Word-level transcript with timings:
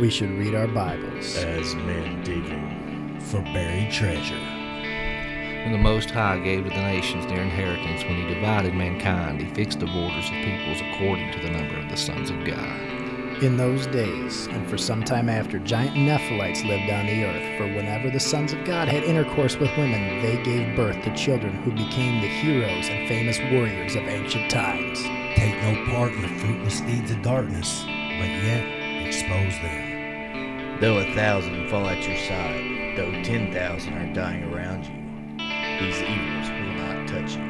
we 0.00 0.08
should 0.08 0.30
read 0.30 0.54
our 0.54 0.66
Bibles. 0.66 1.36
as 1.36 1.74
men 1.74 2.24
digging. 2.24 3.20
for 3.20 3.42
buried 3.42 3.92
treasure. 3.92 4.34
When 5.62 5.72
the 5.72 5.78
Most 5.78 6.10
High 6.10 6.38
gave 6.38 6.64
to 6.64 6.70
the 6.70 6.76
nations 6.76 7.26
their 7.26 7.42
inheritance, 7.42 8.02
when 8.04 8.16
he 8.16 8.34
divided 8.34 8.74
mankind, 8.74 9.42
he 9.42 9.54
fixed 9.54 9.78
the 9.78 9.86
borders 9.86 10.24
of 10.24 10.32
peoples 10.32 10.80
according 10.80 11.30
to 11.32 11.38
the 11.40 11.50
number 11.50 11.76
of 11.76 11.90
the 11.90 11.98
sons 11.98 12.30
of 12.30 12.42
God. 12.46 13.42
In 13.42 13.58
those 13.58 13.86
days, 13.88 14.46
and 14.46 14.66
for 14.70 14.78
some 14.78 15.04
time 15.04 15.28
after, 15.28 15.58
giant 15.58 15.94
Nephilites 15.96 16.64
lived 16.66 16.90
on 16.90 17.04
the 17.04 17.24
earth. 17.24 17.58
For 17.58 17.66
whenever 17.66 18.10
the 18.10 18.18
sons 18.18 18.54
of 18.54 18.64
God 18.64 18.88
had 18.88 19.04
intercourse 19.04 19.58
with 19.58 19.70
women, 19.76 20.22
they 20.22 20.42
gave 20.42 20.74
birth 20.74 21.00
to 21.04 21.14
children 21.14 21.52
who 21.56 21.72
became 21.72 22.22
the 22.22 22.26
heroes 22.26 22.88
and 22.88 23.06
famous 23.06 23.38
warriors 23.52 23.96
of 23.96 24.04
ancient 24.04 24.50
times. 24.50 25.02
Take 25.36 25.54
no 25.62 25.92
part 25.92 26.12
in 26.12 26.22
the 26.22 26.28
fruitless 26.40 26.80
deeds 26.80 27.10
of 27.10 27.20
darkness, 27.20 27.82
but 27.84 28.30
yet 28.42 29.06
expose 29.06 29.60
them. 29.60 29.89
Though 30.80 30.96
a 30.96 31.04
thousand 31.14 31.68
fall 31.68 31.86
at 31.90 32.08
your 32.08 32.16
side, 32.16 32.96
though 32.96 33.12
ten 33.22 33.52
thousand 33.52 33.92
are 33.92 34.14
dying 34.14 34.44
around 34.44 34.86
you, 34.86 34.92
these 35.78 36.00
evils 36.00 36.48
will 36.48 36.72
not 36.80 37.06
touch 37.06 37.36
you. 37.36 37.44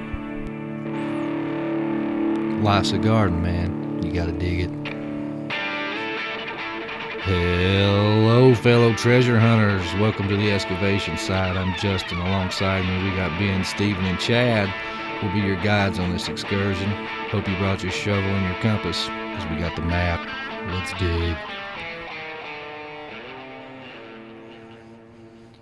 Life's 2.61 2.91
a 2.91 2.99
garden, 2.99 3.41
man. 3.41 4.03
You 4.03 4.11
gotta 4.13 4.33
dig 4.33 4.63
it. 4.63 4.71
Hello, 7.23 8.53
fellow 8.57 8.95
treasure 8.95 9.39
hunters. 9.39 9.87
Welcome 10.01 10.27
to 10.27 10.37
the 10.37 10.51
excavation 10.51 11.17
site. 11.17 11.57
I'm 11.57 11.79
Justin. 11.79 12.19
Alongside 12.19 12.85
me, 12.85 13.05
we 13.09 13.17
got 13.17 13.31
Ben, 13.39 13.63
Stephen, 13.65 14.07
and 14.07 14.19
Chad. 14.19 14.69
We'll 15.23 15.33
be 15.33 15.39
your 15.39 15.63
guides 15.63 16.01
on 16.01 16.11
this 16.11 16.29
excursion. 16.29 16.91
Hope 17.31 17.47
you 17.47 17.57
brought 17.59 17.85
your 17.85 17.93
shovel 17.93 18.29
and 18.29 18.47
your 18.53 18.61
compass, 18.61 19.07
because 19.07 19.47
we 19.51 19.57
got 19.59 19.77
the 19.77 19.83
map. 19.83 20.19
Let's 20.73 20.93
dig. 20.99 21.37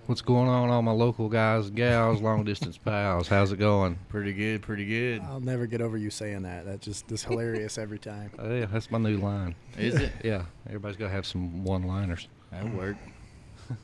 What's 0.09 0.23
going 0.23 0.48
on, 0.48 0.70
all 0.70 0.81
my 0.81 0.92
local 0.92 1.28
guys, 1.28 1.69
gals, 1.69 2.23
long 2.23 2.42
distance 2.42 2.78
pals? 2.83 3.28
How's 3.28 3.53
it 3.53 3.59
going? 3.59 3.98
Pretty 4.09 4.33
good, 4.33 4.62
pretty 4.62 4.87
good. 4.87 5.20
I'll 5.20 5.39
never 5.39 5.67
get 5.67 5.83
over 5.83 5.98
you 5.98 6.09
saying 6.09 6.45
that. 6.45 6.65
That's 6.65 6.83
just 6.83 7.12
is 7.12 7.23
hilarious 7.23 7.77
every 7.77 7.98
time. 7.98 8.31
Oh, 8.39 8.50
yeah, 8.55 8.65
that's 8.65 8.91
my 8.91 8.97
new 8.97 9.19
line. 9.19 9.55
Is 9.77 9.97
it? 9.97 10.12
Yeah, 10.25 10.47
everybody's 10.65 10.97
got 10.97 11.09
to 11.09 11.11
have 11.11 11.27
some 11.27 11.62
one 11.62 11.83
liners. 11.83 12.27
That 12.50 12.73
worked. 12.73 13.06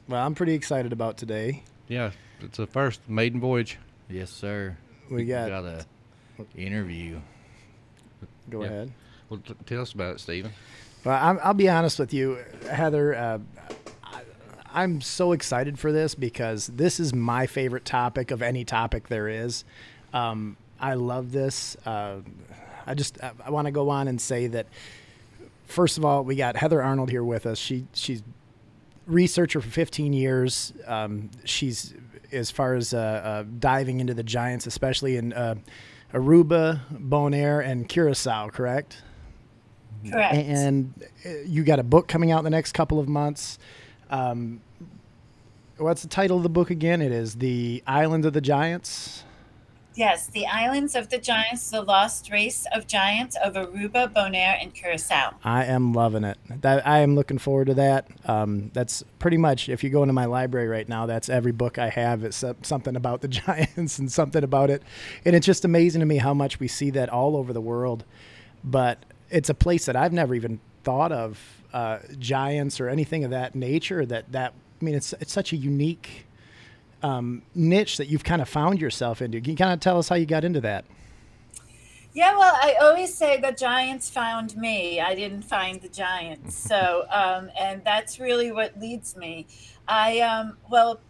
Well, 0.09 0.25
I'm 0.25 0.35
pretty 0.35 0.55
excited 0.55 0.95
about 0.95 1.19
today. 1.19 1.63
Yeah, 1.89 2.13
it's 2.41 2.59
a 2.59 2.67
first 2.67 3.07
maiden 3.07 3.39
voyage. 3.39 3.77
Yes, 4.09 4.31
sir. 4.31 4.79
We 5.11 5.27
got. 5.27 5.51
got 5.51 5.65
a 5.67 5.85
interview. 6.57 7.21
Go 8.49 8.63
yeah. 8.63 8.69
ahead. 8.69 8.93
Well, 9.29 9.41
t- 9.41 9.55
tell 9.67 9.83
us 9.83 9.93
about 9.93 10.15
it, 10.15 10.21
Stephen. 10.21 10.55
Well, 11.05 11.23
I'm, 11.23 11.39
I'll 11.45 11.53
be 11.53 11.69
honest 11.69 11.99
with 11.99 12.15
you, 12.15 12.39
Heather. 12.71 13.15
Uh, 13.15 13.39
I, 13.59 13.75
I'm 14.75 15.01
so 15.01 15.33
excited 15.33 15.79
for 15.79 15.93
this 15.93 16.15
because 16.15 16.67
this 16.67 16.99
is 16.99 17.15
my 17.15 17.47
favorite 17.47 17.85
topic 17.85 18.33
of 18.33 18.43
any 18.43 18.65
topic 18.65 19.09
there 19.09 19.29
is. 19.29 19.65
Um, 20.13 20.57
I 20.81 20.95
love 20.95 21.33
this. 21.33 21.77
Uh, 21.87 22.17
I 22.87 22.95
just 22.95 23.23
I, 23.23 23.33
I 23.47 23.51
want 23.51 23.67
to 23.67 23.71
go 23.71 23.89
on 23.89 24.09
and 24.09 24.21
say 24.21 24.49
that 24.49 24.67
first 25.67 25.97
of 25.97 26.05
all, 26.05 26.25
we 26.25 26.35
got 26.35 26.57
Heather 26.57 26.83
Arnold 26.83 27.11
here 27.11 27.25
with 27.25 27.47
us. 27.47 27.57
She 27.57 27.87
she's 27.95 28.23
researcher 29.07 29.61
for 29.61 29.71
15 29.71 30.13
years. 30.13 30.73
Um, 30.87 31.31
she's 31.45 31.95
as 32.33 32.51
far 32.51 32.75
as 32.75 32.93
uh, 32.93 32.99
uh, 32.99 33.45
diving 33.61 34.01
into 34.01 34.13
the 34.13 34.25
giants, 34.25 34.67
especially 34.67 35.17
in 35.17 35.33
uh, 35.33 35.55
Aruba, 36.13 36.81
Bonaire, 36.93 37.65
and 37.65 37.89
Curacao. 37.89 38.49
Correct? 38.49 39.03
Correct. 40.11 40.35
And 40.35 40.93
uh, 41.25 41.31
you 41.47 41.63
got 41.63 41.79
a 41.79 41.85
book 41.85 42.09
coming 42.09 42.33
out 42.33 42.39
in 42.39 42.45
the 42.45 42.51
next 42.51 42.73
couple 42.73 42.99
of 42.99 43.09
months. 43.09 43.59
Um, 44.11 44.61
what's 45.79 46.03
the 46.03 46.09
title 46.09 46.37
of 46.37 46.43
the 46.43 46.49
book 46.49 46.71
again? 46.71 47.03
It 47.03 47.13
is 47.13 47.37
The 47.37 47.83
Island 47.87 48.25
of 48.25 48.33
the 48.33 48.41
Giants. 48.41 49.25
yes, 49.97 50.27
the 50.27 50.45
islands 50.47 50.97
of 50.97 51.09
the 51.09 51.19
giants, 51.19 51.71
the 51.71 51.81
lost 51.83 52.29
race 52.31 52.67
of 52.75 52.87
giants 52.87 53.37
of 53.43 53.55
Aruba, 53.55 54.13
Bonaire, 54.13 54.59
and 54.61 54.75
Curacao. 54.75 55.35
I 55.45 55.65
am 55.67 55.93
loving 55.93 56.25
it. 56.25 56.37
That 56.63 56.85
I 56.87 56.99
am 57.01 57.15
looking 57.15 57.39
forward 57.39 57.67
to 57.67 57.75
that. 57.75 58.09
Um, 58.25 58.71
that's 58.75 59.05
pretty 59.21 59.37
much 59.37 59.69
if 59.69 59.85
you 59.85 59.91
go 59.91 60.03
into 60.03 60.13
my 60.13 60.25
library 60.25 60.67
right 60.67 60.89
now, 60.89 61.07
that's 61.07 61.29
every 61.29 61.53
book 61.53 61.79
I 61.79 61.91
have. 61.91 62.25
It's 62.25 62.43
something 62.63 62.97
about 62.97 63.21
the 63.21 63.29
giants 63.43 63.99
and 63.99 64.11
something 64.11 64.43
about 64.43 64.71
it, 64.71 64.83
and 65.25 65.37
it's 65.37 65.47
just 65.47 65.65
amazing 65.65 66.01
to 66.01 66.07
me 66.07 66.17
how 66.17 66.35
much 66.35 66.59
we 66.59 66.67
see 66.69 66.91
that 66.91 67.09
all 67.09 67.37
over 67.37 67.53
the 67.53 67.61
world. 67.61 68.05
But 68.65 69.05
it's 69.31 69.49
a 69.49 69.55
place 69.55 69.87
that 69.87 69.95
I've 69.97 70.13
never 70.13 70.35
even 70.35 70.61
thought 70.83 71.13
of 71.13 71.63
uh, 71.73 71.99
giants 72.19 72.81
or 72.81 72.89
anything 72.89 73.25
of 73.25 73.31
that 73.31 73.55
nature. 73.55 74.05
That 74.07 74.33
that 74.33 74.55
I 74.85 74.87
mean, 74.87 74.97
it's 74.97 75.15
it's 75.15 75.33
such 75.33 75.55
a 75.55 75.57
unique 75.57 76.27
um, 77.03 77.41
niche 77.55 77.97
that 77.97 78.09
you've 78.09 78.23
kind 78.23 78.43
of 78.43 78.51
found 78.51 78.83
yourself 78.83 79.23
into. 79.23 79.41
Can 79.41 79.53
you 79.53 79.57
kind 79.57 79.73
of 79.73 79.81
tell 79.81 79.99
us 79.99 80.11
how 80.11 80.17
you 80.17 80.27
got 80.27 80.45
into 80.45 80.61
that? 80.61 80.85
Yeah, 82.13 82.37
well, 82.37 82.55
I 82.55 82.77
always 82.83 83.15
say 83.15 83.41
the 83.41 83.53
giants 83.53 84.11
found 84.11 84.59
me. 84.59 85.01
I 85.01 85.15
didn't 85.15 85.41
find 85.41 85.81
the 85.81 85.89
giants. 85.89 86.55
So, 86.55 87.07
um, 87.11 87.51
and 87.59 87.83
that's 87.83 88.21
really 88.21 88.53
what 88.53 88.79
leads 88.79 89.17
me. 89.17 89.47
I, 89.89 90.21
um, 90.21 90.59
well, 90.71 91.01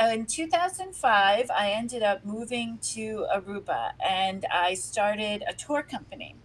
in 0.00 0.24
2005, 0.24 1.50
I 1.50 1.70
ended 1.70 2.04
up 2.04 2.24
moving 2.24 2.78
to 2.94 3.26
Aruba 3.34 3.90
and 4.08 4.46
I 4.52 4.74
started 4.74 5.42
a 5.48 5.52
tour 5.52 5.82
company. 5.82 6.36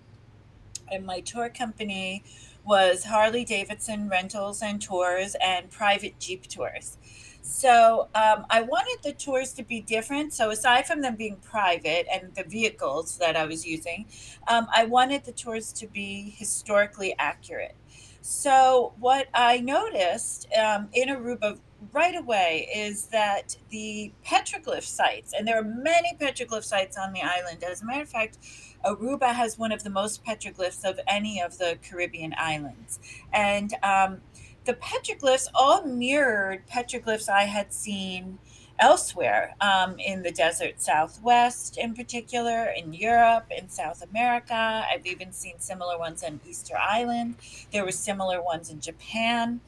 And 0.92 1.06
my 1.06 1.20
tour 1.20 1.50
company 1.50 2.24
was 2.64 3.04
Harley 3.06 3.46
Davidson 3.46 4.10
Rentals 4.10 4.62
and 4.62 4.82
Tours 4.82 5.36
and 5.42 5.70
private 5.70 6.20
Jeep 6.20 6.48
tours. 6.48 6.98
So 7.42 8.08
um, 8.14 8.46
I 8.50 8.62
wanted 8.62 9.00
the 9.04 9.14
tours 9.14 9.54
to 9.54 9.64
be 9.64 9.82
different. 9.82 10.34
So 10.34 10.52
aside 10.52 10.86
from 10.86 11.02
them 11.02 11.16
being 11.16 11.38
private 11.38 12.06
and 12.12 12.34
the 12.36 12.44
vehicles 12.44 13.18
that 13.18 13.36
I 13.36 13.46
was 13.46 13.66
using, 13.66 14.06
um, 14.48 14.68
I 14.74 14.86
wanted 14.86 15.24
the 15.24 15.32
tours 15.32 15.74
to 15.74 15.88
be 15.88 16.34
historically 16.38 17.16
accurate. 17.18 17.76
So 18.22 18.94
what 19.00 19.28
I 19.34 19.60
noticed 19.60 20.48
um, 20.54 20.90
in 20.94 21.10
Aruba 21.10 21.58
right 21.92 22.16
away 22.16 22.70
is 22.74 23.08
that 23.08 23.56
the 23.70 24.12
petroglyph 24.26 24.84
sites, 24.84 25.34
and 25.34 25.48
there 25.48 25.58
are 25.58 25.64
many 25.64 26.16
petroglyph 26.20 26.64
sites 26.64 26.98
on 26.98 27.14
the 27.14 27.22
island. 27.22 27.64
As 27.64 27.82
a 27.82 27.86
matter 27.86 28.04
of 28.04 28.10
fact, 28.10 28.38
Aruba 28.86 29.34
has 29.34 29.58
one 29.58 29.72
of 29.72 29.84
the 29.84 29.90
most 29.90 30.24
petroglyphs 30.24 30.84
of 30.84 31.00
any 31.08 31.42
of 31.42 31.58
the 31.58 31.78
Caribbean 31.88 32.34
islands, 32.38 33.00
and 33.34 33.74
um, 33.84 34.22
the 34.66 34.74
petroglyphs 34.74 35.48
all 35.54 35.84
mirrored 35.84 36.68
petroglyphs 36.68 37.28
I 37.30 37.44
had 37.44 37.74
seen 37.74 38.38
elsewhere 38.80 39.56
um, 39.62 39.98
in 40.00 40.24
the 40.24 40.32
desert 40.32 40.82
southwest, 40.82 41.78
in 41.78 41.94
particular, 41.94 42.74
in 42.76 42.94
Europe, 42.94 43.46
in 43.56 43.70
South 43.70 44.04
America. 44.04 44.86
I've 44.92 45.06
even 45.06 45.32
seen 45.32 45.60
similar 45.60 45.98
ones 45.98 46.24
on 46.24 46.40
Easter 46.48 46.76
Island. 46.78 47.36
There 47.72 47.86
were 47.86 47.92
similar 47.92 48.42
ones 48.42 48.70
in 48.72 48.82
Japan. 48.82 49.62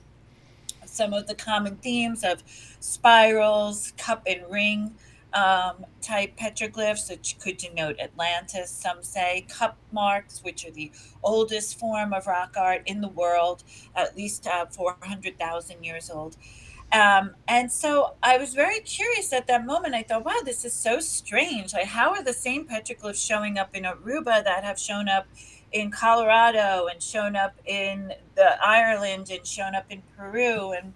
Some 0.94 1.14
of 1.14 1.28
the 1.28 1.36
common 1.36 1.78
themes 1.78 2.24
of 2.24 2.44
spirals, 2.80 3.94
cup 3.98 4.24
and 4.28 4.50
ring 4.50 4.96
um, 5.34 5.86
type 6.02 6.38
petroglyphs, 6.38 7.10
which 7.10 7.38
could 7.40 7.58
denote 7.58 8.00
Atlantis, 8.00 8.70
some 8.70 9.02
say, 9.02 9.46
cup 9.50 9.78
marks, 9.92 10.44
which 10.44 10.66
are 10.66 10.72
the 10.72 10.92
oldest 11.24 11.80
form 11.80 12.14
of 12.14 12.28
rock 12.28 12.56
art 12.58 12.84
in 12.86 13.02
the 13.02 13.08
world, 13.08 13.64
at 13.96 14.16
least 14.16 14.48
uh, 14.48 14.66
400,000 14.68 15.84
years 15.84 16.10
old. 16.10 16.38
Um, 16.92 17.32
and 17.48 17.72
so 17.72 18.14
I 18.22 18.38
was 18.38 18.54
very 18.54 18.80
curious 18.82 19.34
at 19.34 19.48
that 19.48 19.66
moment. 19.66 19.96
I 19.96 20.04
thought, 20.04 20.24
wow, 20.24 20.42
this 20.46 20.64
is 20.64 20.74
so 20.74 21.00
strange. 21.00 21.74
Like, 21.74 21.88
how 21.88 22.12
are 22.12 22.24
the 22.24 22.34
same 22.34 22.68
petroglyphs 22.68 23.26
showing 23.26 23.58
up 23.58 23.76
in 23.76 23.84
Aruba 23.84 24.44
that 24.44 24.64
have 24.64 24.78
shown 24.78 25.10
up 25.10 25.26
in 25.74 25.92
Colorado 25.92 26.88
and 26.88 27.02
shown 27.02 27.36
up 27.36 27.56
in 27.66 28.14
the 28.36 28.66
Ireland 28.66 29.30
and 29.30 29.46
shown 29.46 29.76
up 29.76 29.86
in 29.90 30.02
Peru? 30.16 30.72
And 30.72 30.94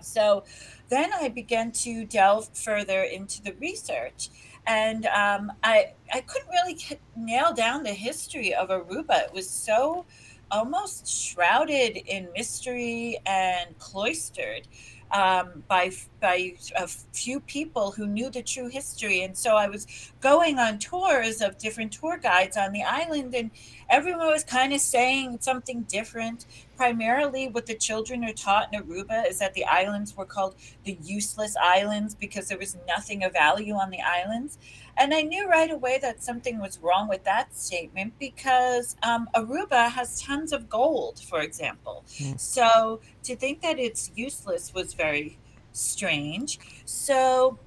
so 0.00 0.44
then 0.88 1.10
I 1.12 1.28
began 1.28 1.70
to 1.72 2.04
delve 2.04 2.48
further 2.54 3.02
into 3.02 3.42
the 3.42 3.52
research. 3.60 4.30
And 4.66 5.06
um, 5.06 5.52
I, 5.62 5.92
I 6.12 6.20
couldn't 6.20 6.48
really 6.48 6.78
nail 7.16 7.52
down 7.52 7.82
the 7.82 7.94
history 7.94 8.54
of 8.54 8.68
Aruba. 8.68 9.24
It 9.24 9.32
was 9.32 9.48
so 9.48 10.04
almost 10.50 11.08
shrouded 11.08 11.96
in 11.96 12.28
mystery 12.34 13.18
and 13.26 13.78
cloistered 13.78 14.66
um, 15.12 15.62
by 15.68 15.90
by 16.20 16.54
a 16.76 16.86
few 16.86 17.40
people 17.40 17.92
who 17.92 18.06
knew 18.06 18.30
the 18.30 18.42
true 18.42 18.68
history. 18.68 19.22
And 19.22 19.36
so 19.36 19.56
I 19.56 19.68
was 19.68 19.86
going 20.20 20.58
on 20.58 20.78
tours 20.78 21.40
of 21.40 21.58
different 21.58 21.92
tour 21.92 22.18
guides 22.18 22.56
on 22.56 22.72
the 22.72 22.82
island, 22.82 23.34
and 23.34 23.50
everyone 23.88 24.26
was 24.28 24.44
kind 24.44 24.72
of 24.72 24.80
saying 24.80 25.38
something 25.40 25.82
different. 25.82 26.46
Primarily, 26.76 27.48
what 27.48 27.66
the 27.66 27.74
children 27.74 28.24
are 28.24 28.32
taught 28.32 28.72
in 28.72 28.82
Aruba 28.82 29.28
is 29.28 29.38
that 29.38 29.54
the 29.54 29.64
islands 29.64 30.16
were 30.16 30.24
called 30.24 30.54
the 30.84 30.98
useless 31.02 31.54
islands 31.60 32.14
because 32.14 32.48
there 32.48 32.58
was 32.58 32.76
nothing 32.86 33.22
of 33.24 33.32
value 33.32 33.74
on 33.74 33.90
the 33.90 34.00
islands. 34.00 34.58
And 34.96 35.14
I 35.14 35.22
knew 35.22 35.48
right 35.48 35.70
away 35.70 35.98
that 36.02 36.22
something 36.22 36.60
was 36.60 36.78
wrong 36.78 37.08
with 37.08 37.24
that 37.24 37.56
statement 37.56 38.14
because 38.18 38.96
um, 39.02 39.28
Aruba 39.34 39.90
has 39.90 40.20
tons 40.20 40.52
of 40.52 40.68
gold, 40.68 41.20
for 41.20 41.40
example. 41.40 42.04
Mm. 42.18 42.38
So 42.38 43.00
to 43.22 43.36
think 43.36 43.62
that 43.62 43.78
it's 43.78 44.10
useless 44.14 44.74
was 44.74 44.92
very 44.92 45.38
strange. 45.72 46.58
So 46.84 47.58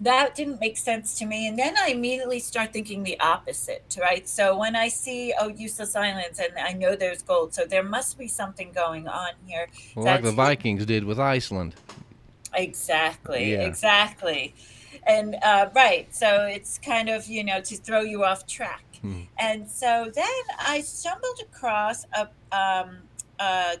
that 0.00 0.34
didn't 0.34 0.60
make 0.60 0.76
sense 0.76 1.18
to 1.18 1.26
me. 1.26 1.48
And 1.48 1.58
then 1.58 1.74
I 1.76 1.88
immediately 1.88 2.38
start 2.38 2.72
thinking 2.72 3.02
the 3.02 3.18
opposite, 3.20 3.96
right? 4.00 4.28
So 4.28 4.56
when 4.56 4.76
I 4.76 4.88
see, 4.88 5.34
oh, 5.40 5.48
useless 5.48 5.96
islands, 5.96 6.38
and 6.38 6.56
I 6.58 6.72
know 6.72 6.94
there's 6.94 7.22
gold, 7.22 7.52
so 7.52 7.64
there 7.64 7.82
must 7.82 8.18
be 8.18 8.28
something 8.28 8.70
going 8.72 9.08
on 9.08 9.30
here. 9.44 9.66
Well, 9.96 10.04
like 10.04 10.22
the 10.22 10.32
Vikings 10.32 10.86
did 10.86 11.04
with 11.04 11.18
Iceland. 11.18 11.74
Exactly, 12.54 13.52
yeah. 13.52 13.62
exactly 13.62 14.54
and 15.06 15.36
uh, 15.42 15.68
right 15.74 16.14
so 16.14 16.44
it's 16.44 16.78
kind 16.78 17.08
of 17.08 17.26
you 17.26 17.42
know 17.42 17.60
to 17.60 17.76
throw 17.76 18.00
you 18.00 18.24
off 18.24 18.46
track 18.46 18.84
hmm. 19.00 19.22
and 19.38 19.68
so 19.68 20.10
then 20.14 20.42
i 20.60 20.80
stumbled 20.80 21.40
across 21.42 22.04
a 22.14 22.28
um, 22.56 22.98
uh, 23.40 23.74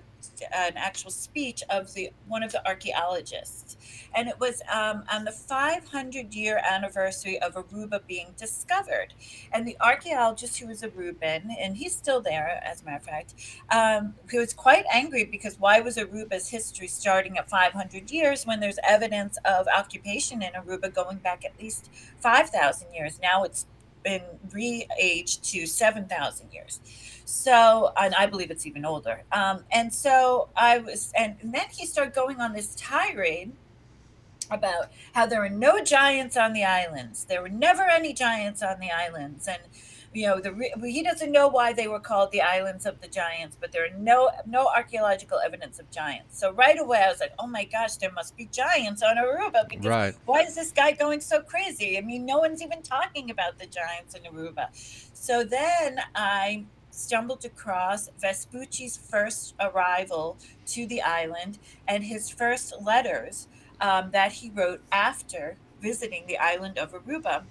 an 0.54 0.76
actual 0.76 1.10
speech 1.10 1.62
of 1.70 1.92
the 1.94 2.10
one 2.26 2.42
of 2.42 2.52
the 2.52 2.66
archaeologists 2.66 3.76
and 4.14 4.28
it 4.28 4.38
was 4.40 4.62
um, 4.72 5.04
on 5.12 5.24
the 5.24 5.32
500 5.32 6.34
year 6.34 6.60
anniversary 6.68 7.38
of 7.40 7.54
Aruba 7.54 8.00
being 8.06 8.34
discovered. 8.36 9.14
And 9.52 9.66
the 9.66 9.76
archaeologist 9.80 10.58
who 10.58 10.68
was 10.68 10.82
Aruban, 10.82 11.54
and 11.58 11.76
he's 11.76 11.94
still 11.94 12.20
there, 12.20 12.60
as 12.64 12.82
a 12.82 12.84
matter 12.84 12.96
of 12.96 13.04
fact, 13.04 13.34
um, 13.70 14.14
he 14.30 14.38
was 14.38 14.54
quite 14.54 14.84
angry 14.92 15.24
because 15.24 15.58
why 15.58 15.80
was 15.80 15.96
Aruba's 15.96 16.48
history 16.48 16.88
starting 16.88 17.38
at 17.38 17.48
500 17.48 18.10
years 18.10 18.46
when 18.46 18.60
there's 18.60 18.78
evidence 18.82 19.38
of 19.44 19.66
occupation 19.76 20.42
in 20.42 20.52
Aruba 20.52 20.92
going 20.92 21.18
back 21.18 21.44
at 21.44 21.58
least 21.60 21.90
5,000 22.20 22.92
years? 22.92 23.18
Now 23.22 23.44
it's 23.44 23.66
been 24.02 24.22
re-aged 24.52 25.44
to 25.44 25.66
7,000 25.66 26.52
years. 26.52 26.80
So, 27.24 27.92
and 27.96 28.14
I 28.14 28.26
believe 28.26 28.50
it's 28.50 28.66
even 28.66 28.84
older. 28.84 29.22
Um, 29.32 29.64
and 29.70 29.92
so 29.92 30.48
I 30.56 30.78
was, 30.78 31.12
and, 31.16 31.36
and 31.42 31.52
then 31.52 31.66
he 31.70 31.84
started 31.86 32.14
going 32.14 32.40
on 32.40 32.52
this 32.52 32.74
tirade 32.74 33.52
about 34.50 34.86
how 35.12 35.26
there 35.26 35.40
were 35.40 35.50
no 35.50 35.82
giants 35.82 36.36
on 36.36 36.52
the 36.52 36.64
islands. 36.64 37.24
There 37.24 37.42
were 37.42 37.48
never 37.48 37.82
any 37.82 38.12
giants 38.12 38.62
on 38.62 38.80
the 38.80 38.90
islands, 38.90 39.46
and 39.46 39.60
you 40.14 40.26
know 40.26 40.40
the 40.40 40.52
he 40.86 41.02
doesn't 41.02 41.30
know 41.30 41.48
why 41.48 41.72
they 41.72 41.86
were 41.86 42.00
called 42.00 42.30
the 42.32 42.40
islands 42.40 42.86
of 42.86 43.00
the 43.00 43.08
giants, 43.08 43.56
but 43.60 43.72
there 43.72 43.84
are 43.84 43.98
no 43.98 44.30
no 44.46 44.68
archaeological 44.68 45.38
evidence 45.38 45.78
of 45.78 45.90
giants. 45.90 46.38
So 46.38 46.52
right 46.52 46.78
away 46.78 47.02
I 47.04 47.10
was 47.10 47.20
like, 47.20 47.32
oh 47.38 47.46
my 47.46 47.64
gosh, 47.64 47.96
there 47.96 48.12
must 48.12 48.36
be 48.36 48.46
giants 48.46 49.02
on 49.02 49.16
Aruba 49.16 49.68
because 49.68 49.86
right. 49.86 50.14
why 50.24 50.42
is 50.42 50.54
this 50.54 50.72
guy 50.72 50.92
going 50.92 51.20
so 51.20 51.40
crazy? 51.40 51.98
I 51.98 52.00
mean, 52.00 52.24
no 52.24 52.38
one's 52.38 52.62
even 52.62 52.82
talking 52.82 53.30
about 53.30 53.58
the 53.58 53.66
giants 53.66 54.14
in 54.14 54.22
Aruba. 54.22 54.68
So 55.14 55.44
then 55.44 56.00
I 56.14 56.64
stumbled 56.90 57.44
across 57.44 58.08
Vespucci's 58.20 58.96
first 58.96 59.54
arrival 59.60 60.36
to 60.66 60.86
the 60.86 61.00
island 61.00 61.58
and 61.86 62.04
his 62.04 62.28
first 62.28 62.74
letters 62.82 63.46
um, 63.80 64.10
that 64.10 64.32
he 64.32 64.50
wrote 64.50 64.80
after 64.90 65.56
visiting 65.80 66.26
the 66.26 66.38
island 66.38 66.78
of 66.78 66.92
Aruba. 66.92 67.44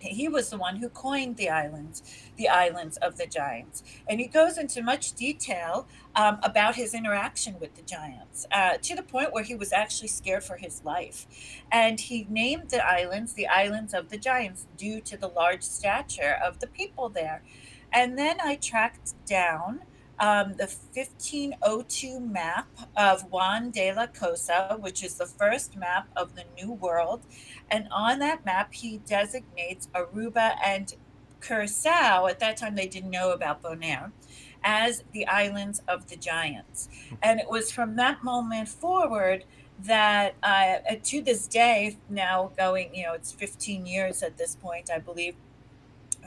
He 0.00 0.28
was 0.28 0.50
the 0.50 0.58
one 0.58 0.76
who 0.76 0.88
coined 0.88 1.36
the 1.36 1.48
islands, 1.48 2.02
the 2.36 2.48
islands 2.48 2.96
of 2.98 3.16
the 3.16 3.26
giants. 3.26 3.82
And 4.08 4.20
he 4.20 4.26
goes 4.26 4.58
into 4.58 4.82
much 4.82 5.12
detail 5.14 5.86
um, 6.14 6.38
about 6.42 6.76
his 6.76 6.94
interaction 6.94 7.58
with 7.58 7.74
the 7.74 7.82
giants 7.82 8.46
uh, 8.52 8.78
to 8.82 8.94
the 8.94 9.02
point 9.02 9.32
where 9.32 9.44
he 9.44 9.54
was 9.54 9.72
actually 9.72 10.08
scared 10.08 10.44
for 10.44 10.56
his 10.56 10.84
life. 10.84 11.26
And 11.70 12.00
he 12.00 12.26
named 12.28 12.70
the 12.70 12.84
islands 12.84 13.34
the 13.34 13.46
islands 13.46 13.94
of 13.94 14.08
the 14.08 14.18
giants 14.18 14.66
due 14.76 15.00
to 15.02 15.16
the 15.16 15.28
large 15.28 15.62
stature 15.62 16.36
of 16.44 16.60
the 16.60 16.66
people 16.66 17.08
there. 17.08 17.42
And 17.92 18.18
then 18.18 18.36
I 18.42 18.56
tracked 18.56 19.14
down 19.26 19.80
um, 20.20 20.54
the 20.54 20.66
1502 20.92 22.20
map 22.20 22.68
of 22.96 23.30
Juan 23.30 23.70
de 23.70 23.92
la 23.92 24.06
Cosa, 24.06 24.76
which 24.80 25.02
is 25.04 25.14
the 25.14 25.26
first 25.26 25.76
map 25.76 26.08
of 26.16 26.34
the 26.34 26.44
New 26.56 26.72
World. 26.72 27.22
And 27.70 27.88
on 27.90 28.18
that 28.18 28.44
map, 28.44 28.74
he 28.74 28.98
designates 28.98 29.88
Aruba 29.94 30.56
and 30.64 30.94
Curacao. 31.40 32.26
At 32.26 32.40
that 32.40 32.56
time, 32.56 32.74
they 32.74 32.88
didn't 32.88 33.10
know 33.10 33.32
about 33.32 33.62
Bonaire 33.62 34.12
as 34.64 35.04
the 35.12 35.26
islands 35.26 35.82
of 35.86 36.08
the 36.08 36.16
giants. 36.16 36.88
And 37.22 37.38
it 37.38 37.48
was 37.48 37.70
from 37.70 37.96
that 37.96 38.24
moment 38.24 38.68
forward 38.68 39.44
that 39.84 40.34
uh, 40.42 40.78
to 41.04 41.22
this 41.22 41.46
day, 41.46 41.96
now 42.08 42.50
going, 42.56 42.94
you 42.94 43.04
know, 43.04 43.12
it's 43.12 43.30
15 43.32 43.86
years 43.86 44.22
at 44.22 44.36
this 44.36 44.56
point, 44.56 44.90
I 44.90 44.98
believe, 44.98 45.36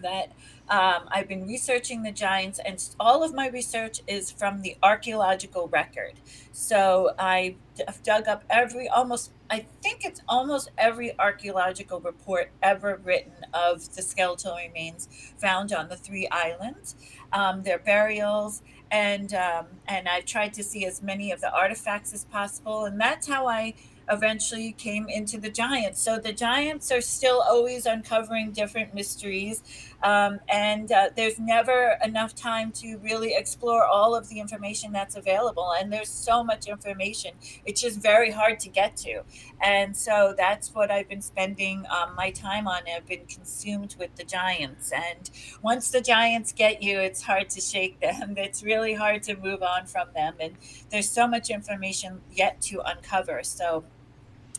that 0.01 0.31
um, 0.69 1.03
I've 1.09 1.27
been 1.27 1.45
researching 1.47 2.03
the 2.03 2.11
giants, 2.11 2.59
and 2.63 2.83
all 2.99 3.23
of 3.23 3.33
my 3.33 3.47
research 3.49 4.01
is 4.07 4.31
from 4.31 4.61
the 4.61 4.77
archaeological 4.81 5.67
record. 5.67 6.13
So 6.51 7.13
I 7.19 7.55
have 7.85 8.01
dug 8.03 8.27
up 8.27 8.43
every 8.49 8.87
almost, 8.87 9.31
I 9.49 9.65
think 9.81 10.05
it's 10.05 10.21
almost 10.27 10.71
every 10.77 11.17
archaeological 11.19 11.99
report 11.99 12.51
ever 12.61 13.01
written 13.03 13.33
of 13.53 13.95
the 13.95 14.01
skeletal 14.01 14.55
remains 14.55 15.09
found 15.37 15.73
on 15.73 15.89
the 15.89 15.97
three 15.97 16.27
islands, 16.29 16.95
um, 17.33 17.63
their 17.63 17.79
burials, 17.79 18.61
and 18.91 19.33
um, 19.33 19.65
and 19.87 20.07
I've 20.07 20.25
tried 20.25 20.53
to 20.53 20.63
see 20.63 20.85
as 20.85 21.01
many 21.01 21.31
of 21.31 21.41
the 21.41 21.51
artifacts 21.51 22.13
as 22.13 22.25
possible, 22.25 22.85
and 22.85 22.99
that's 22.99 23.27
how 23.27 23.47
I 23.47 23.73
eventually 24.09 24.73
came 24.73 25.07
into 25.07 25.39
the 25.39 25.49
giants. 25.49 26.01
So 26.01 26.19
the 26.19 26.33
giants 26.33 26.91
are 26.91 27.01
still 27.01 27.41
always 27.41 27.85
uncovering 27.85 28.51
different 28.51 28.93
mysteries, 28.93 29.63
um, 30.03 30.39
and 30.49 30.91
uh, 30.91 31.09
there's 31.15 31.39
never 31.39 31.97
enough 32.03 32.35
time 32.35 32.71
to 32.73 32.97
really 32.97 33.33
explore 33.35 33.85
all 33.85 34.15
of 34.15 34.29
the 34.29 34.39
information 34.39 34.91
that's 34.91 35.15
available. 35.15 35.73
And 35.77 35.91
there's 35.91 36.09
so 36.09 36.43
much 36.43 36.67
information; 36.67 37.31
it's 37.65 37.81
just 37.81 37.99
very 38.01 38.31
hard 38.31 38.59
to 38.61 38.69
get 38.69 38.97
to. 38.97 39.23
And 39.61 39.95
so 39.95 40.33
that's 40.37 40.73
what 40.73 40.91
I've 40.91 41.07
been 41.07 41.21
spending 41.21 41.85
um, 41.89 42.15
my 42.15 42.31
time 42.31 42.67
on. 42.67 42.81
I've 42.95 43.07
been 43.07 43.25
consumed 43.25 43.95
with 43.99 44.15
the 44.15 44.23
giants, 44.23 44.91
and 44.91 45.29
once 45.61 45.91
the 45.91 46.01
giants 46.01 46.51
get 46.51 46.81
you, 46.81 46.99
it's 46.99 47.21
hard 47.21 47.49
to 47.51 47.61
shake 47.61 47.99
them. 47.99 48.35
It's 48.51 48.63
really 48.63 48.93
hard 48.93 49.23
to 49.23 49.35
move 49.35 49.61
on 49.61 49.85
from 49.85 50.07
them, 50.15 50.33
and 50.39 50.55
there's 50.89 51.07
so 51.07 51.27
much 51.27 51.49
information 51.49 52.21
yet 52.31 52.59
to 52.63 52.81
uncover. 52.81 53.43
So 53.43 53.83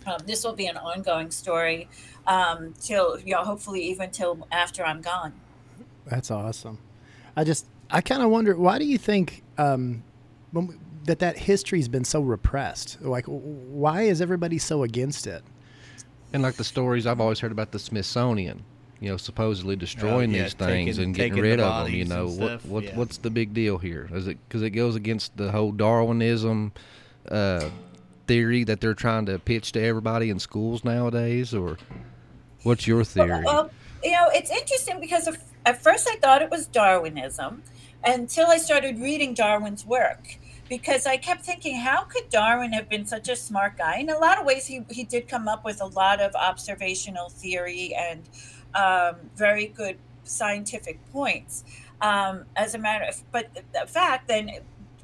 um, 0.06 0.18
this 0.26 0.44
will 0.44 0.54
be 0.54 0.66
an 0.66 0.76
ongoing 0.76 1.30
story 1.30 1.88
um, 2.26 2.74
till 2.80 3.18
you 3.20 3.32
know, 3.32 3.42
hopefully 3.42 3.82
even 3.84 4.10
till 4.10 4.46
after 4.50 4.84
I'm 4.84 5.00
gone. 5.00 5.32
That's 6.06 6.30
awesome. 6.30 6.78
I 7.36 7.44
just 7.44 7.66
I 7.90 8.00
kind 8.00 8.22
of 8.22 8.30
wonder 8.30 8.56
why 8.56 8.78
do 8.78 8.84
you 8.84 8.98
think 8.98 9.42
um, 9.58 10.02
we, 10.52 10.68
that 11.04 11.18
that 11.20 11.36
history's 11.36 11.88
been 11.88 12.04
so 12.04 12.20
repressed? 12.20 13.00
Like, 13.00 13.24
why 13.26 14.02
is 14.02 14.20
everybody 14.20 14.58
so 14.58 14.82
against 14.82 15.26
it? 15.26 15.42
And 16.32 16.42
like 16.42 16.54
the 16.54 16.64
stories 16.64 17.06
I've 17.06 17.20
always 17.20 17.40
heard 17.40 17.52
about 17.52 17.72
the 17.72 17.78
Smithsonian, 17.78 18.64
you 19.00 19.10
know, 19.10 19.16
supposedly 19.18 19.76
destroying 19.76 20.32
oh, 20.32 20.36
yeah, 20.36 20.42
these 20.44 20.54
things 20.54 20.96
taking, 20.96 21.04
and 21.04 21.14
getting 21.14 21.42
rid 21.42 21.58
the 21.58 21.66
of 21.66 21.86
them. 21.86 21.94
You 21.94 22.04
know, 22.04 22.28
what 22.28 22.64
what 22.64 22.84
yeah. 22.84 22.96
what's 22.96 23.18
the 23.18 23.30
big 23.30 23.52
deal 23.52 23.78
here? 23.78 24.08
Is 24.12 24.26
it 24.26 24.38
because 24.48 24.62
it 24.62 24.70
goes 24.70 24.96
against 24.96 25.36
the 25.36 25.50
whole 25.50 25.72
Darwinism? 25.72 26.72
Uh, 27.28 27.70
theory 28.26 28.64
that 28.64 28.80
they're 28.80 28.94
trying 28.94 29.26
to 29.26 29.38
pitch 29.38 29.72
to 29.72 29.80
everybody 29.80 30.30
in 30.30 30.38
schools 30.38 30.84
nowadays, 30.84 31.54
or 31.54 31.76
what's 32.62 32.86
your 32.86 33.04
theory? 33.04 33.44
Well, 33.44 33.70
you 34.02 34.12
know, 34.12 34.28
it's 34.32 34.50
interesting 34.50 35.00
because 35.00 35.28
at 35.64 35.82
first 35.82 36.08
I 36.08 36.16
thought 36.16 36.42
it 36.42 36.50
was 36.50 36.66
Darwinism 36.66 37.62
until 38.04 38.48
I 38.48 38.58
started 38.58 38.98
reading 38.98 39.34
Darwin's 39.34 39.86
work 39.86 40.38
because 40.68 41.06
I 41.06 41.16
kept 41.16 41.44
thinking, 41.44 41.76
how 41.76 42.02
could 42.04 42.30
Darwin 42.30 42.72
have 42.72 42.88
been 42.88 43.06
such 43.06 43.28
a 43.28 43.36
smart 43.36 43.76
guy? 43.76 43.98
In 43.98 44.10
a 44.10 44.18
lot 44.18 44.38
of 44.38 44.46
ways, 44.46 44.66
he, 44.66 44.84
he 44.90 45.04
did 45.04 45.28
come 45.28 45.46
up 45.46 45.64
with 45.64 45.80
a 45.80 45.86
lot 45.86 46.20
of 46.20 46.34
observational 46.34 47.28
theory 47.28 47.94
and 47.94 48.22
um, 48.74 49.16
very 49.36 49.66
good 49.66 49.98
scientific 50.24 50.98
points. 51.12 51.64
Um, 52.00 52.46
as 52.56 52.74
a 52.74 52.78
matter 52.78 53.04
of, 53.04 53.22
but 53.30 53.54
the 53.54 53.86
fact 53.86 54.26
then 54.26 54.50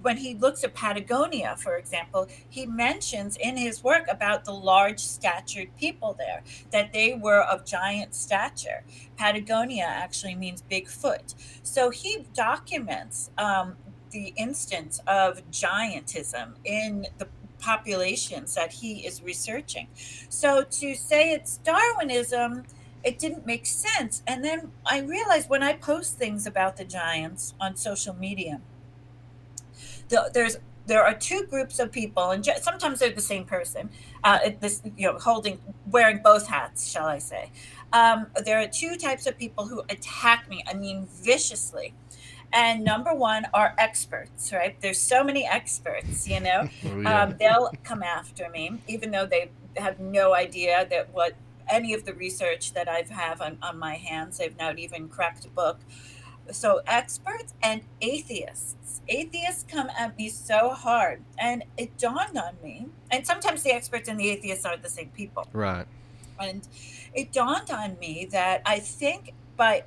when 0.02 0.16
he 0.18 0.34
looks 0.34 0.64
at 0.64 0.74
Patagonia, 0.74 1.56
for 1.56 1.76
example, 1.76 2.28
he 2.48 2.66
mentions 2.66 3.36
in 3.36 3.56
his 3.56 3.82
work 3.82 4.06
about 4.08 4.44
the 4.44 4.52
large 4.52 5.00
statured 5.00 5.76
people 5.76 6.14
there, 6.18 6.42
that 6.70 6.92
they 6.92 7.14
were 7.14 7.42
of 7.42 7.64
giant 7.64 8.14
stature. 8.14 8.84
Patagonia 9.16 9.84
actually 9.84 10.34
means 10.34 10.62
big 10.62 10.88
foot. 10.88 11.34
So 11.62 11.90
he 11.90 12.26
documents 12.34 13.30
um, 13.38 13.76
the 14.10 14.32
instance 14.36 15.00
of 15.06 15.42
giantism 15.50 16.54
in 16.64 17.06
the 17.18 17.28
populations 17.58 18.54
that 18.54 18.72
he 18.72 19.06
is 19.06 19.22
researching. 19.22 19.88
So 20.28 20.62
to 20.62 20.94
say 20.94 21.32
it's 21.32 21.58
Darwinism, 21.58 22.64
it 23.04 23.18
didn't 23.18 23.46
make 23.46 23.66
sense. 23.66 24.22
And 24.26 24.44
then 24.44 24.72
I 24.86 25.00
realized 25.00 25.48
when 25.48 25.62
I 25.62 25.74
post 25.74 26.18
things 26.18 26.46
about 26.46 26.76
the 26.76 26.84
giants 26.84 27.54
on 27.60 27.76
social 27.76 28.14
media, 28.14 28.60
the, 30.08 30.30
there's 30.32 30.56
there 30.86 31.04
are 31.04 31.14
two 31.14 31.44
groups 31.50 31.78
of 31.78 31.92
people, 31.92 32.30
and 32.30 32.44
sometimes 32.62 32.98
they're 32.98 33.10
the 33.10 33.20
same 33.20 33.44
person. 33.44 33.90
Uh, 34.24 34.38
this, 34.58 34.80
you 34.96 35.06
know, 35.06 35.18
holding, 35.18 35.60
wearing 35.90 36.20
both 36.24 36.46
hats, 36.46 36.90
shall 36.90 37.06
I 37.06 37.18
say? 37.18 37.50
Um, 37.92 38.26
there 38.44 38.58
are 38.58 38.66
two 38.66 38.96
types 38.96 39.26
of 39.26 39.36
people 39.36 39.66
who 39.66 39.82
attack 39.90 40.48
me. 40.48 40.64
I 40.66 40.72
mean, 40.72 41.06
viciously. 41.22 41.92
And 42.54 42.82
number 42.84 43.14
one 43.14 43.44
are 43.52 43.74
experts, 43.76 44.50
right? 44.50 44.80
There's 44.80 44.98
so 44.98 45.22
many 45.22 45.46
experts, 45.46 46.26
you 46.26 46.40
know. 46.40 46.68
Oh, 46.86 47.00
yeah. 47.00 47.22
um, 47.22 47.36
they'll 47.38 47.70
come 47.84 48.02
after 48.02 48.48
me, 48.48 48.78
even 48.88 49.10
though 49.10 49.26
they 49.26 49.50
have 49.76 50.00
no 50.00 50.34
idea 50.34 50.86
that 50.90 51.12
what 51.12 51.34
any 51.70 51.94
of 51.94 52.04
the 52.04 52.14
research 52.14 52.72
that 52.72 52.88
I 52.88 53.04
have 53.10 53.40
on, 53.40 53.58
on 53.62 53.78
my 53.78 53.94
hands. 53.94 54.38
They've 54.38 54.56
not 54.58 54.78
even 54.78 55.08
cracked 55.08 55.44
a 55.44 55.48
book. 55.48 55.78
So 56.50 56.80
experts 56.86 57.54
and 57.62 57.82
atheists. 58.00 59.00
Atheists 59.08 59.64
come 59.68 59.90
at 59.98 60.16
me 60.16 60.28
so 60.28 60.70
hard. 60.70 61.22
And 61.38 61.64
it 61.76 61.96
dawned 61.98 62.36
on 62.36 62.56
me, 62.62 62.88
and 63.10 63.26
sometimes 63.26 63.62
the 63.62 63.72
experts 63.72 64.08
and 64.08 64.18
the 64.18 64.28
atheists 64.28 64.64
are 64.64 64.76
the 64.76 64.88
same 64.88 65.10
people. 65.10 65.46
Right. 65.52 65.86
And 66.40 66.66
it 67.14 67.32
dawned 67.32 67.70
on 67.70 67.98
me 67.98 68.28
that 68.30 68.62
I 68.64 68.78
think 68.78 69.34
by 69.56 69.84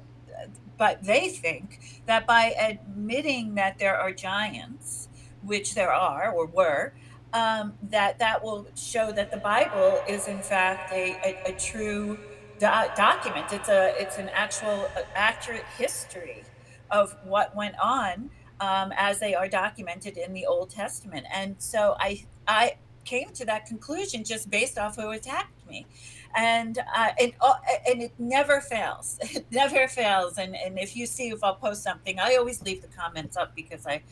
but 0.77 1.03
they 1.03 1.29
think 1.29 1.79
that 2.07 2.25
by 2.25 2.55
admitting 2.59 3.53
that 3.53 3.77
there 3.77 3.95
are 3.95 4.11
giants, 4.11 5.09
which 5.43 5.75
there 5.75 5.93
are 5.93 6.31
or 6.31 6.47
were, 6.47 6.93
um, 7.33 7.73
that 7.89 8.17
that 8.17 8.43
will 8.43 8.65
show 8.75 9.11
that 9.11 9.29
the 9.29 9.37
Bible 9.37 10.01
is 10.09 10.27
in 10.27 10.39
fact 10.39 10.91
a, 10.91 11.15
a, 11.23 11.51
a 11.51 11.53
true 11.53 12.17
do- 12.59 12.89
document. 12.95 13.45
It's 13.51 13.69
a 13.69 13.93
it's 14.01 14.17
an 14.17 14.29
actual 14.29 14.89
accurate 15.15 15.65
history 15.77 16.43
of 16.91 17.15
what 17.23 17.55
went 17.55 17.75
on 17.81 18.29
um, 18.59 18.93
as 18.95 19.19
they 19.19 19.33
are 19.33 19.47
documented 19.47 20.17
in 20.17 20.33
the 20.33 20.45
Old 20.45 20.69
Testament. 20.69 21.25
And 21.33 21.55
so 21.59 21.95
I 21.99 22.25
I 22.47 22.77
came 23.03 23.31
to 23.33 23.45
that 23.45 23.65
conclusion 23.65 24.23
just 24.23 24.49
based 24.49 24.77
off 24.77 24.95
who 24.95 25.09
attacked 25.09 25.67
me 25.67 25.87
and 26.35 26.77
uh, 26.95 27.09
and 27.19 27.33
uh, 27.41 27.53
and 27.87 28.01
it 28.03 28.13
never 28.19 28.61
fails. 28.61 29.17
It 29.35 29.45
never 29.51 29.87
fails. 29.87 30.37
And 30.37 30.55
and 30.55 30.77
if 30.77 30.95
you 30.95 31.05
see 31.05 31.29
if 31.29 31.43
I'll 31.43 31.55
post 31.55 31.83
something, 31.83 32.19
I 32.19 32.35
always 32.35 32.61
leave 32.61 32.81
the 32.81 32.87
comments 32.87 33.37
up 33.37 33.55
because 33.55 33.85
I. 33.85 34.03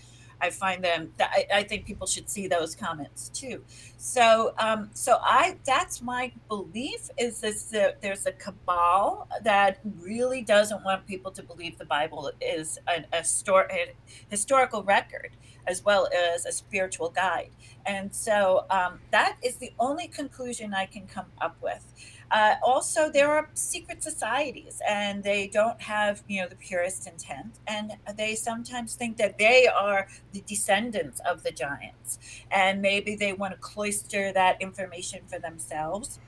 I 0.41 0.49
find 0.49 0.83
them. 0.83 1.11
I, 1.19 1.45
I 1.53 1.63
think 1.63 1.85
people 1.85 2.07
should 2.07 2.29
see 2.29 2.47
those 2.47 2.75
comments 2.75 3.29
too. 3.29 3.63
So, 3.97 4.53
um, 4.57 4.89
so 4.93 5.19
I 5.21 5.57
that's 5.65 6.01
my 6.01 6.31
belief 6.47 7.09
is 7.17 7.41
this 7.41 7.63
that 7.65 8.01
there's 8.01 8.25
a 8.25 8.31
cabal 8.31 9.27
that 9.43 9.79
really 9.99 10.41
doesn't 10.41 10.83
want 10.83 11.05
people 11.05 11.31
to 11.31 11.43
believe 11.43 11.77
the 11.77 11.85
Bible 11.85 12.31
is 12.41 12.79
a, 12.87 13.03
a, 13.13 13.23
stor- 13.23 13.67
a 13.71 13.93
historical 14.29 14.83
record 14.83 15.31
as 15.67 15.83
well 15.83 16.09
as 16.33 16.45
a 16.45 16.51
spiritual 16.51 17.09
guide. 17.09 17.51
And 17.85 18.13
so 18.13 18.65
um, 18.69 18.99
that 19.11 19.37
is 19.43 19.57
the 19.57 19.71
only 19.79 20.07
conclusion 20.07 20.73
I 20.73 20.85
can 20.85 21.05
come 21.07 21.27
up 21.39 21.57
with. 21.61 21.93
Uh, 22.31 22.55
also, 22.63 23.09
there 23.11 23.31
are 23.31 23.49
secret 23.55 24.03
societies, 24.03 24.81
and 24.87 25.23
they 25.23 25.47
don't 25.47 25.81
have, 25.81 26.23
you 26.27 26.41
know, 26.41 26.47
the 26.47 26.55
purest 26.55 27.07
intent, 27.07 27.55
and 27.67 27.93
they 28.15 28.35
sometimes 28.35 28.93
think 28.93 29.17
that 29.17 29.37
they 29.39 29.67
are 29.67 30.07
the 30.31 30.41
descendants 30.41 31.19
of 31.27 31.41
the 31.41 31.51
giants, 31.51 32.19
and 32.51 32.81
maybe 32.81 33.15
they 33.15 33.33
want 33.33 33.53
to 33.53 33.59
cloister 33.59 34.31
that 34.31 34.61
information 34.61 35.21
for 35.25 35.39
themselves, 35.39 36.19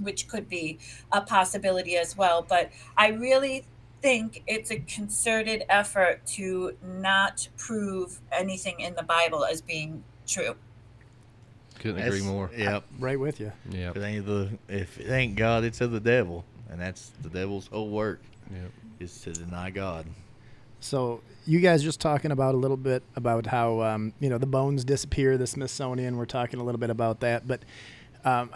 which 0.00 0.26
could 0.26 0.48
be 0.48 0.78
a 1.12 1.20
possibility 1.20 1.96
as 1.96 2.16
well. 2.16 2.42
But 2.42 2.70
I 2.96 3.08
really 3.08 3.64
think 4.00 4.42
it's 4.48 4.72
a 4.72 4.80
concerted 4.80 5.64
effort 5.68 6.26
to 6.26 6.76
not 6.82 7.48
prove 7.56 8.20
anything 8.32 8.80
in 8.80 8.96
the 8.96 9.04
Bible 9.04 9.44
as 9.44 9.62
being 9.62 10.02
true. 10.26 10.56
Couldn't 11.82 11.96
that's, 11.96 12.14
agree 12.14 12.26
more. 12.26 12.48
Yep. 12.56 12.84
Right 13.00 13.18
with 13.18 13.40
you. 13.40 13.50
Yeah. 13.68 13.90
If 13.90 13.96
it 13.96 14.02
ain't 14.04 14.24
the 14.24 14.50
if 14.68 15.00
it 15.00 15.10
ain't 15.10 15.34
God, 15.34 15.64
it's 15.64 15.80
of 15.80 15.90
the 15.90 15.98
devil, 15.98 16.44
and 16.70 16.80
that's 16.80 17.10
the 17.22 17.28
devil's 17.28 17.66
whole 17.66 17.90
work. 17.90 18.22
Yep. 18.52 18.70
Is 19.00 19.20
to 19.22 19.32
deny 19.32 19.70
God. 19.70 20.06
So 20.78 21.22
you 21.44 21.58
guys 21.58 21.82
just 21.82 22.00
talking 22.00 22.30
about 22.30 22.54
a 22.54 22.58
little 22.58 22.76
bit 22.76 23.02
about 23.16 23.46
how 23.46 23.80
um, 23.82 24.12
you 24.20 24.30
know 24.30 24.38
the 24.38 24.46
bones 24.46 24.84
disappear, 24.84 25.36
the 25.36 25.46
Smithsonian. 25.48 26.16
We're 26.16 26.24
talking 26.24 26.60
a 26.60 26.62
little 26.62 26.78
bit 26.78 26.90
about 26.90 27.18
that, 27.20 27.48
but 27.48 27.64
um, 28.24 28.50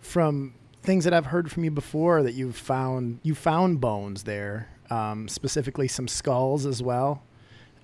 from 0.00 0.54
things 0.84 1.02
that 1.04 1.12
I've 1.12 1.26
heard 1.26 1.50
from 1.50 1.64
you 1.64 1.72
before, 1.72 2.22
that 2.22 2.34
you've 2.34 2.56
found 2.56 3.18
you 3.24 3.34
found 3.34 3.80
bones 3.80 4.22
there, 4.22 4.68
um, 4.90 5.26
specifically 5.26 5.88
some 5.88 6.06
skulls 6.06 6.66
as 6.66 6.84
well. 6.84 7.24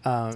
Uh, 0.04 0.34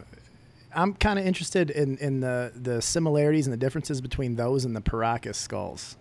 I'm 0.78 0.94
kind 0.94 1.18
of 1.18 1.26
interested 1.26 1.70
in, 1.70 1.99
in 1.99 2.20
the, 2.20 2.52
the 2.54 2.80
similarities 2.80 3.47
and 3.47 3.52
the 3.52 3.58
differences 3.58 4.00
between 4.00 4.37
those 4.37 4.64
and 4.64 4.76
the 4.76 4.80
Paracas 4.80 5.35
skulls. 5.35 5.97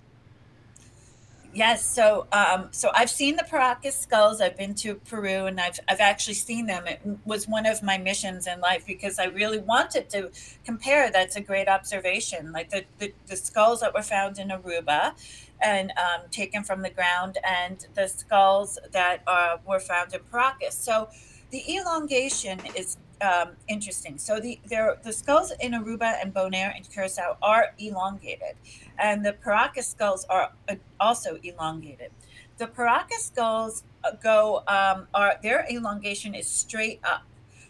Yes, 1.53 1.83
so 1.83 2.27
um, 2.33 2.67
so 2.69 2.91
I've 2.93 3.09
seen 3.09 3.35
the 3.35 3.43
Paracas 3.43 3.93
skulls. 3.93 4.41
I've 4.41 4.55
been 4.55 4.75
to 4.75 4.93
Peru, 4.95 5.47
and 5.47 5.59
I've 5.59 5.79
I've 5.87 6.01
actually 6.01 6.35
seen 6.35 6.67
them. 6.67 6.85
It 6.85 7.01
was 7.25 7.47
one 7.47 7.65
of 7.65 7.81
my 7.81 7.97
missions 7.97 8.45
in 8.45 8.59
life 8.59 8.85
because 8.85 9.17
I 9.17 9.25
really 9.25 9.57
wanted 9.57 10.07
to 10.11 10.29
compare. 10.63 11.09
That's 11.09 11.35
a 11.35 11.41
great 11.41 11.67
observation. 11.67 12.51
Like 12.51 12.69
the 12.69 12.83
the, 12.99 13.11
the 13.25 13.35
skulls 13.35 13.79
that 13.79 13.95
were 13.95 14.03
found 14.03 14.37
in 14.37 14.49
Aruba, 14.49 15.13
and 15.59 15.91
um, 15.97 16.27
taken 16.29 16.63
from 16.63 16.83
the 16.83 16.91
ground, 16.91 17.39
and 17.43 17.87
the 17.95 18.07
skulls 18.07 18.77
that 18.91 19.23
uh, 19.25 19.57
were 19.65 19.79
found 19.79 20.13
in 20.13 20.19
Paracas. 20.31 20.73
So 20.73 21.09
the 21.49 21.63
elongation 21.75 22.59
is 22.75 22.97
um, 23.21 23.49
interesting. 23.67 24.17
So 24.17 24.39
the 24.39 24.59
the 25.03 25.13
skulls 25.13 25.51
in 25.59 25.71
Aruba 25.73 26.21
and 26.21 26.33
Bonaire 26.33 26.75
and 26.75 26.89
Curacao 26.89 27.37
are 27.41 27.73
elongated, 27.79 28.55
and 28.97 29.25
the 29.25 29.33
Paracas 29.33 29.85
skulls 29.85 30.25
are 30.29 30.51
uh, 30.69 30.75
also 30.99 31.37
elongated. 31.43 32.11
The 32.57 32.67
Paracas 32.67 33.19
skulls 33.19 33.83
uh, 34.03 34.11
go 34.21 34.63
um, 34.67 35.07
are 35.13 35.35
their 35.41 35.65
elongation 35.69 36.35
is 36.35 36.47
straight 36.47 36.99
up. 37.03 37.23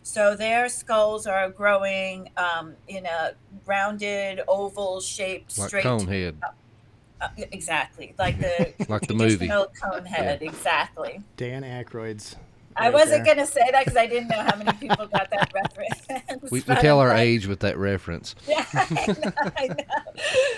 So 0.04 0.36
their 0.36 0.70
skulls 0.70 1.28
are 1.28 1.50
growing 1.50 2.30
um, 2.38 2.76
in 2.88 3.06
a 3.06 3.34
rounded 3.66 4.42
oval 4.48 5.02
shape, 5.02 5.48
like 5.58 5.68
straight 5.68 5.84
cone 5.84 6.08
head. 6.08 6.38
Up. 6.44 6.56
Uh, 7.20 7.28
exactly, 7.52 8.14
like 8.18 8.40
the 8.40 8.74
like 8.90 9.08
the 9.08 9.14
movie 9.14 9.48
cone 9.48 10.06
head. 10.06 10.40
Yeah. 10.42 10.50
Exactly. 10.50 11.22
Dan 11.36 11.64
Aykroyd's 11.64 12.38
I 12.78 12.90
wasn't 12.90 13.26
going 13.26 13.38
to 13.38 13.46
say 13.46 13.70
that 13.72 13.86
because 13.86 13.98
I 13.98 14.08
didn't 14.08 14.30
know 14.30 14.42
how 14.42 14.56
many 14.56 14.72
people 14.78 15.08
got 15.08 15.30
that 15.32 15.52
reference. 16.18 16.52
We, 16.52 16.64
we 16.68 16.76
tell 16.76 17.00
our 17.00 17.10
like, 17.10 17.20
age 17.20 17.48
with 17.48 17.60
that 17.62 17.78
reference. 17.78 18.36
Yeah, 18.48 18.66
I 18.74 19.08
know, 19.08 19.32
I 19.58 19.68
know. 19.68 19.84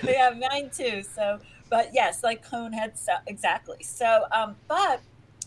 Yeah, 0.03 0.33
mine 0.51 0.69
too. 0.69 1.03
So, 1.03 1.39
but 1.69 1.89
yes, 1.93 2.23
like 2.23 2.47
conehead, 2.47 2.97
so, 2.97 3.13
exactly. 3.27 3.83
So, 3.83 4.25
um, 4.31 4.55
but 4.67 5.01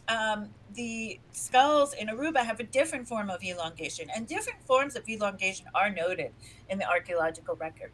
um, 0.08 0.48
the 0.74 1.20
skulls 1.30 1.94
in 1.94 2.08
Aruba 2.08 2.38
have 2.38 2.60
a 2.60 2.64
different 2.64 3.06
form 3.06 3.30
of 3.30 3.42
elongation, 3.44 4.08
and 4.14 4.26
different 4.26 4.60
forms 4.66 4.96
of 4.96 5.08
elongation 5.08 5.66
are 5.74 5.90
noted 5.90 6.32
in 6.68 6.78
the 6.78 6.88
archaeological 6.88 7.56
record. 7.56 7.92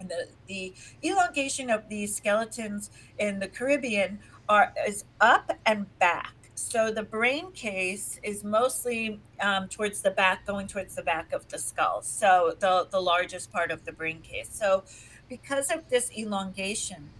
And 0.00 0.08
the, 0.08 0.28
the 0.46 0.72
elongation 1.04 1.70
of 1.70 1.88
these 1.88 2.16
skeletons 2.16 2.90
in 3.18 3.38
the 3.38 3.48
Caribbean 3.48 4.18
are 4.48 4.72
is 4.86 5.04
up 5.20 5.58
and 5.66 5.86
back 5.98 6.34
so 6.60 6.92
the 6.92 7.02
brain 7.02 7.52
case 7.52 8.20
is 8.22 8.44
mostly 8.44 9.20
um, 9.40 9.68
towards 9.68 10.02
the 10.02 10.10
back, 10.10 10.46
going 10.46 10.66
towards 10.66 10.94
the 10.94 11.02
back 11.02 11.32
of 11.32 11.48
the 11.48 11.58
skull. 11.58 12.02
So 12.02 12.54
the, 12.58 12.86
the 12.90 13.00
largest 13.00 13.50
part 13.50 13.70
of 13.70 13.84
the 13.84 13.92
brain 13.92 14.20
case. 14.20 14.50
So 14.52 14.84
because 15.28 15.70
of 15.70 15.88
this 15.88 16.10
elongation, 16.16 17.10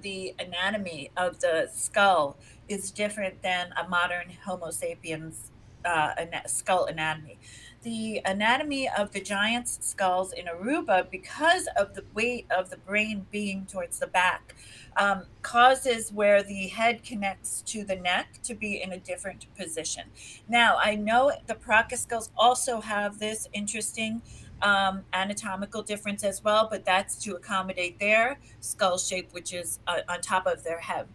the 0.00 0.34
anatomy 0.38 1.10
of 1.16 1.40
the 1.40 1.68
skull 1.72 2.36
is 2.68 2.90
different 2.90 3.42
than 3.42 3.72
a 3.76 3.88
modern 3.88 4.30
Homo 4.44 4.70
sapiens 4.70 5.50
uh, 5.84 6.14
skull 6.46 6.86
anatomy. 6.86 7.38
The 7.84 8.22
anatomy 8.24 8.88
of 8.88 9.12
the 9.12 9.20
giant's 9.20 9.78
skulls 9.86 10.32
in 10.32 10.46
Aruba, 10.46 11.10
because 11.10 11.68
of 11.76 11.94
the 11.94 12.04
weight 12.14 12.46
of 12.50 12.70
the 12.70 12.78
brain 12.78 13.26
being 13.30 13.66
towards 13.66 13.98
the 14.00 14.06
back, 14.08 14.56
um, 14.96 15.24
causes 15.42 16.12
where 16.12 16.42
the 16.42 16.68
head 16.68 17.04
connects 17.04 17.62
to 17.62 17.84
the 17.84 17.96
neck 17.96 18.40
to 18.44 18.54
be 18.54 18.82
in 18.82 18.92
a 18.92 18.98
different 18.98 19.46
position. 19.56 20.04
Now, 20.48 20.78
I 20.78 20.96
know 20.96 21.32
the 21.46 21.54
Paracas 21.54 21.98
skulls 22.04 22.30
also 22.38 22.80
have 22.80 23.18
this 23.20 23.48
interesting 23.52 24.22
um, 24.62 25.04
anatomical 25.12 25.82
difference 25.82 26.24
as 26.24 26.42
well, 26.42 26.68
but 26.70 26.86
that's 26.86 27.16
to 27.24 27.36
accommodate 27.36 27.98
their 28.00 28.38
skull 28.60 28.98
shape, 28.98 29.28
which 29.32 29.52
is 29.52 29.78
uh, 29.86 29.98
on 30.08 30.22
top 30.22 30.46
of 30.46 30.64
their 30.64 30.80
head. 30.80 31.06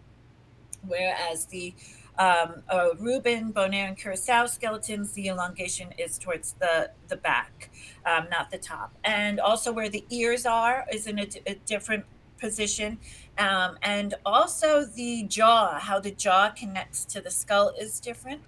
whereas 0.88 1.46
the 1.48 1.74
um, 2.20 2.62
uh, 2.70 2.90
Aruban, 3.00 3.54
Bonaire, 3.54 3.88
and 3.88 3.98
Curacao 3.98 4.46
skeletons, 4.46 5.14
the 5.14 5.30
elongation 5.30 5.94
is 5.98 6.18
towards 6.18 6.54
the, 6.60 6.92
the 7.08 7.16
back, 7.16 7.72
um, 8.06 8.28
not 8.30 8.52
the 8.52 8.58
top. 8.58 8.94
And 9.06 9.40
also 9.40 9.72
where 9.72 9.88
the 9.88 10.04
ears 10.10 10.46
are 10.46 10.86
is 10.92 11.08
in 11.08 11.18
a, 11.18 11.28
a 11.48 11.56
different 11.66 12.06
position. 12.38 13.00
Um, 13.38 13.78
and 13.82 14.16
also 14.26 14.84
the 14.86 15.24
jaw, 15.24 15.80
how 15.80 16.00
the 16.00 16.12
jaw 16.12 16.50
connects 16.50 17.06
to 17.06 17.22
the 17.22 17.32
skull 17.32 17.74
is 17.80 18.02
different. 18.02 18.42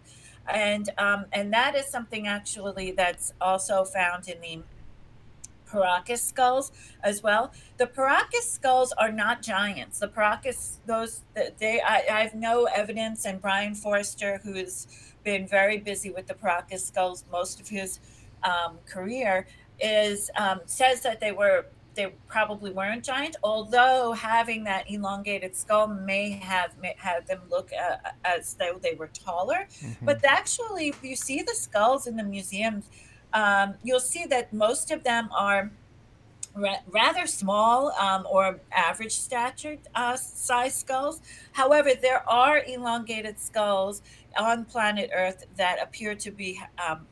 And, 0.52 0.90
um, 0.98 1.26
and 1.32 1.54
that 1.54 1.76
is 1.76 1.86
something 1.86 2.28
actually 2.28 2.92
that's 2.92 3.34
also 3.40 3.86
found 3.86 4.28
in 4.28 4.42
the 4.42 4.64
Paracas 5.72 6.20
skulls 6.20 6.72
as 7.04 7.24
well. 7.24 7.54
The 7.78 7.88
Paracas 7.88 8.44
skulls 8.44 8.92
are 8.94 9.12
not 9.12 9.42
giants. 9.42 10.00
The 10.00 10.08
Paracas, 10.08 10.78
those 10.86 11.22
they, 11.60 11.82
I, 11.82 12.04
I 12.12 12.22
have 12.24 12.36
no 12.36 12.66
evidence. 12.66 13.26
And 13.26 13.42
Brien 13.42 13.76
Foerster, 13.76 14.42
who 14.44 14.54
has 14.54 14.88
been 15.24 15.48
very 15.48 15.78
busy 15.78 16.10
with 16.10 16.28
the 16.28 16.34
Paracas 16.34 16.86
skulls 16.86 17.24
most 17.32 17.60
of 17.60 17.70
his 17.70 18.00
um, 18.44 18.78
career, 18.86 19.48
is 19.80 20.30
um, 20.38 20.62
says 20.66 21.02
that 21.02 21.20
they 21.20 21.32
were 21.32 21.66
they 21.94 22.14
probably 22.28 22.72
weren't 22.72 23.04
giant. 23.04 23.36
Although 23.44 24.14
having 24.14 24.64
that 24.66 24.90
elongated 24.90 25.56
skull 25.56 25.88
may 25.88 26.32
have 26.32 26.78
may 26.78 26.96
have 26.98 27.28
them 27.28 27.42
look 27.50 27.70
uh, 27.74 27.98
as 28.24 28.56
though 28.56 28.80
they 28.82 28.94
were 28.94 29.08
taller. 29.08 29.68
Mm-hmm. 29.82 30.06
But 30.06 30.24
actually, 30.24 30.90
if 30.90 31.04
you 31.04 31.16
see 31.16 31.42
the 31.42 31.56
skulls 31.56 32.08
in 32.08 32.16
the 32.16 32.24
museums 32.24 32.90
um, 33.34 33.76
you'll 33.84 34.00
see 34.00 34.26
that 34.26 34.54
most 34.54 34.92
of 34.92 35.04
them 35.04 35.30
are 35.32 35.72
ra- 36.56 36.82
rather 36.90 37.26
small 37.28 37.92
um, 37.94 38.28
or 38.30 38.60
average 38.72 39.14
stature 39.14 39.78
uh, 39.96 40.16
size 40.16 40.76
skulls. 40.76 41.22
However, 41.54 41.92
there 42.00 42.28
are 42.30 42.64
elongated 42.68 43.40
skulls 43.40 44.02
on 44.38 44.66
planet 44.66 45.10
Earth 45.14 45.46
that 45.58 45.82
appear 45.82 46.16
to 46.16 46.32
be 46.32 46.60
um, 46.86 47.08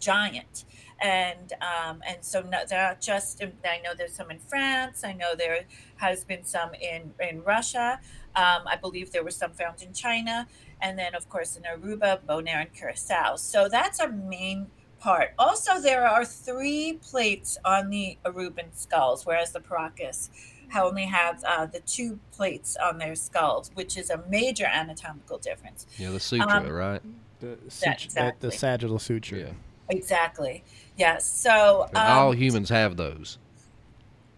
giant. 0.00 0.64
And 0.98 1.52
um, 1.60 2.00
and 2.08 2.18
so 2.22 2.40
not, 2.40 2.70
not 2.70 3.02
just 3.02 3.42
I 3.42 3.78
know 3.84 3.92
there's 3.96 4.14
some 4.14 4.30
in 4.30 4.38
France. 4.38 5.04
I 5.04 5.12
know 5.12 5.34
there 5.36 5.66
has 5.96 6.24
been 6.24 6.44
some 6.44 6.72
in 6.74 7.12
in 7.20 7.42
Russia. 7.42 8.00
Um, 8.34 8.62
I 8.66 8.76
believe 8.80 9.12
there 9.12 9.22
were 9.22 9.30
some 9.30 9.52
found 9.52 9.82
in 9.82 9.92
China, 9.92 10.48
and 10.80 10.98
then 10.98 11.14
of 11.14 11.28
course 11.28 11.54
in 11.56 11.64
Aruba, 11.64 12.20
Bonaire, 12.26 12.62
and 12.62 12.72
Curacao. 12.72 13.36
So 13.36 13.68
that's 13.68 14.00
our 14.00 14.08
main 14.08 14.68
part. 15.06 15.34
Also, 15.38 15.80
there 15.80 16.04
are 16.04 16.24
three 16.24 16.98
plates 17.00 17.56
on 17.64 17.90
the 17.90 18.18
Aruban 18.24 18.74
skulls, 18.74 19.24
whereas 19.24 19.52
the 19.52 19.60
Paracas 19.60 20.30
only 20.74 21.04
have 21.04 21.44
uh, 21.44 21.64
the 21.64 21.78
two 21.80 22.18
plates 22.32 22.76
on 22.82 22.98
their 22.98 23.14
skulls, 23.14 23.70
which 23.74 23.96
is 23.96 24.10
a 24.10 24.20
major 24.28 24.66
anatomical 24.66 25.38
difference. 25.38 25.86
Yeah, 25.96 26.10
the 26.10 26.18
suture, 26.18 26.50
um, 26.50 26.68
right? 26.68 27.00
The, 27.38 27.56
suture, 27.68 27.92
exactly. 27.92 28.36
the, 28.40 28.48
the, 28.48 28.58
sagittal 28.58 28.98
suture. 28.98 29.36
Yeah. 29.36 29.52
Exactly. 29.88 30.64
Yes. 30.96 31.24
So 31.24 31.88
um, 31.94 32.18
all 32.18 32.32
humans 32.32 32.68
have 32.70 32.96
those. 32.96 33.38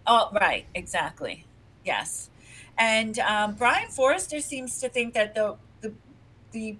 Oh, 0.06 0.28
right. 0.38 0.66
Exactly. 0.74 1.46
Yes. 1.82 2.28
And 2.76 3.18
um, 3.20 3.54
Brien 3.54 3.88
Foerster 3.88 4.40
seems 4.40 4.78
to 4.80 4.90
think 4.90 5.14
that 5.14 5.34
the 5.34 5.56
the 5.80 5.94
the 6.52 6.76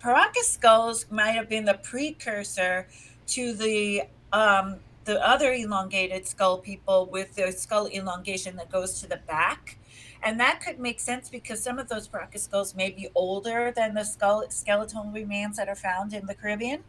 Paracas 0.00 0.44
skulls 0.44 1.06
might 1.10 1.32
have 1.32 1.48
been 1.48 1.64
the 1.64 1.74
precursor 1.74 2.86
to 3.28 3.52
the 3.52 4.02
um, 4.32 4.76
the 5.04 5.24
other 5.26 5.52
elongated 5.52 6.26
skull 6.26 6.58
people 6.58 7.06
with 7.10 7.34
the 7.34 7.50
skull 7.52 7.88
elongation 7.88 8.56
that 8.56 8.70
goes 8.70 9.00
to 9.00 9.08
the 9.08 9.16
back. 9.16 9.78
And 10.22 10.38
that 10.38 10.60
could 10.60 10.78
make 10.78 11.00
sense 11.00 11.28
because 11.28 11.62
some 11.62 11.80
of 11.80 11.88
those 11.88 12.06
Paracas 12.06 12.44
skulls 12.44 12.76
may 12.76 12.90
be 12.90 13.08
older 13.14 13.72
than 13.74 13.94
the 13.94 14.04
skull 14.04 14.44
skeletal 14.50 15.10
remains 15.12 15.56
that 15.56 15.68
are 15.68 15.74
found 15.74 16.14
in 16.14 16.26
the 16.26 16.34
Caribbean. 16.34 16.84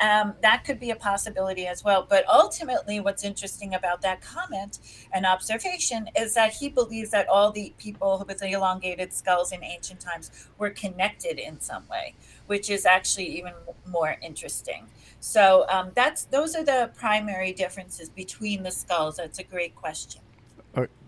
Um, 0.00 0.34
that 0.42 0.64
could 0.64 0.78
be 0.78 0.90
a 0.90 0.96
possibility 0.96 1.66
as 1.66 1.82
well. 1.82 2.06
But 2.08 2.24
ultimately, 2.28 3.00
what's 3.00 3.24
interesting 3.24 3.74
about 3.74 4.02
that 4.02 4.20
comment 4.20 4.78
and 5.12 5.26
observation 5.26 6.08
is 6.18 6.34
that 6.34 6.52
he 6.52 6.68
believes 6.68 7.10
that 7.10 7.28
all 7.28 7.50
the 7.50 7.74
people 7.78 8.24
with 8.26 8.38
the 8.38 8.50
elongated 8.50 9.12
skulls 9.12 9.52
in 9.52 9.64
ancient 9.64 10.00
times 10.00 10.48
were 10.58 10.70
connected 10.70 11.38
in 11.38 11.60
some 11.60 11.86
way, 11.88 12.14
which 12.46 12.70
is 12.70 12.86
actually 12.86 13.26
even 13.38 13.52
more 13.86 14.16
interesting. 14.22 14.86
So 15.20 15.66
um, 15.68 15.90
that's 15.94 16.24
those 16.24 16.54
are 16.54 16.64
the 16.64 16.90
primary 16.96 17.52
differences 17.52 18.08
between 18.08 18.62
the 18.62 18.70
skulls. 18.70 19.16
That's 19.16 19.38
a 19.38 19.44
great 19.44 19.74
question. 19.74 20.22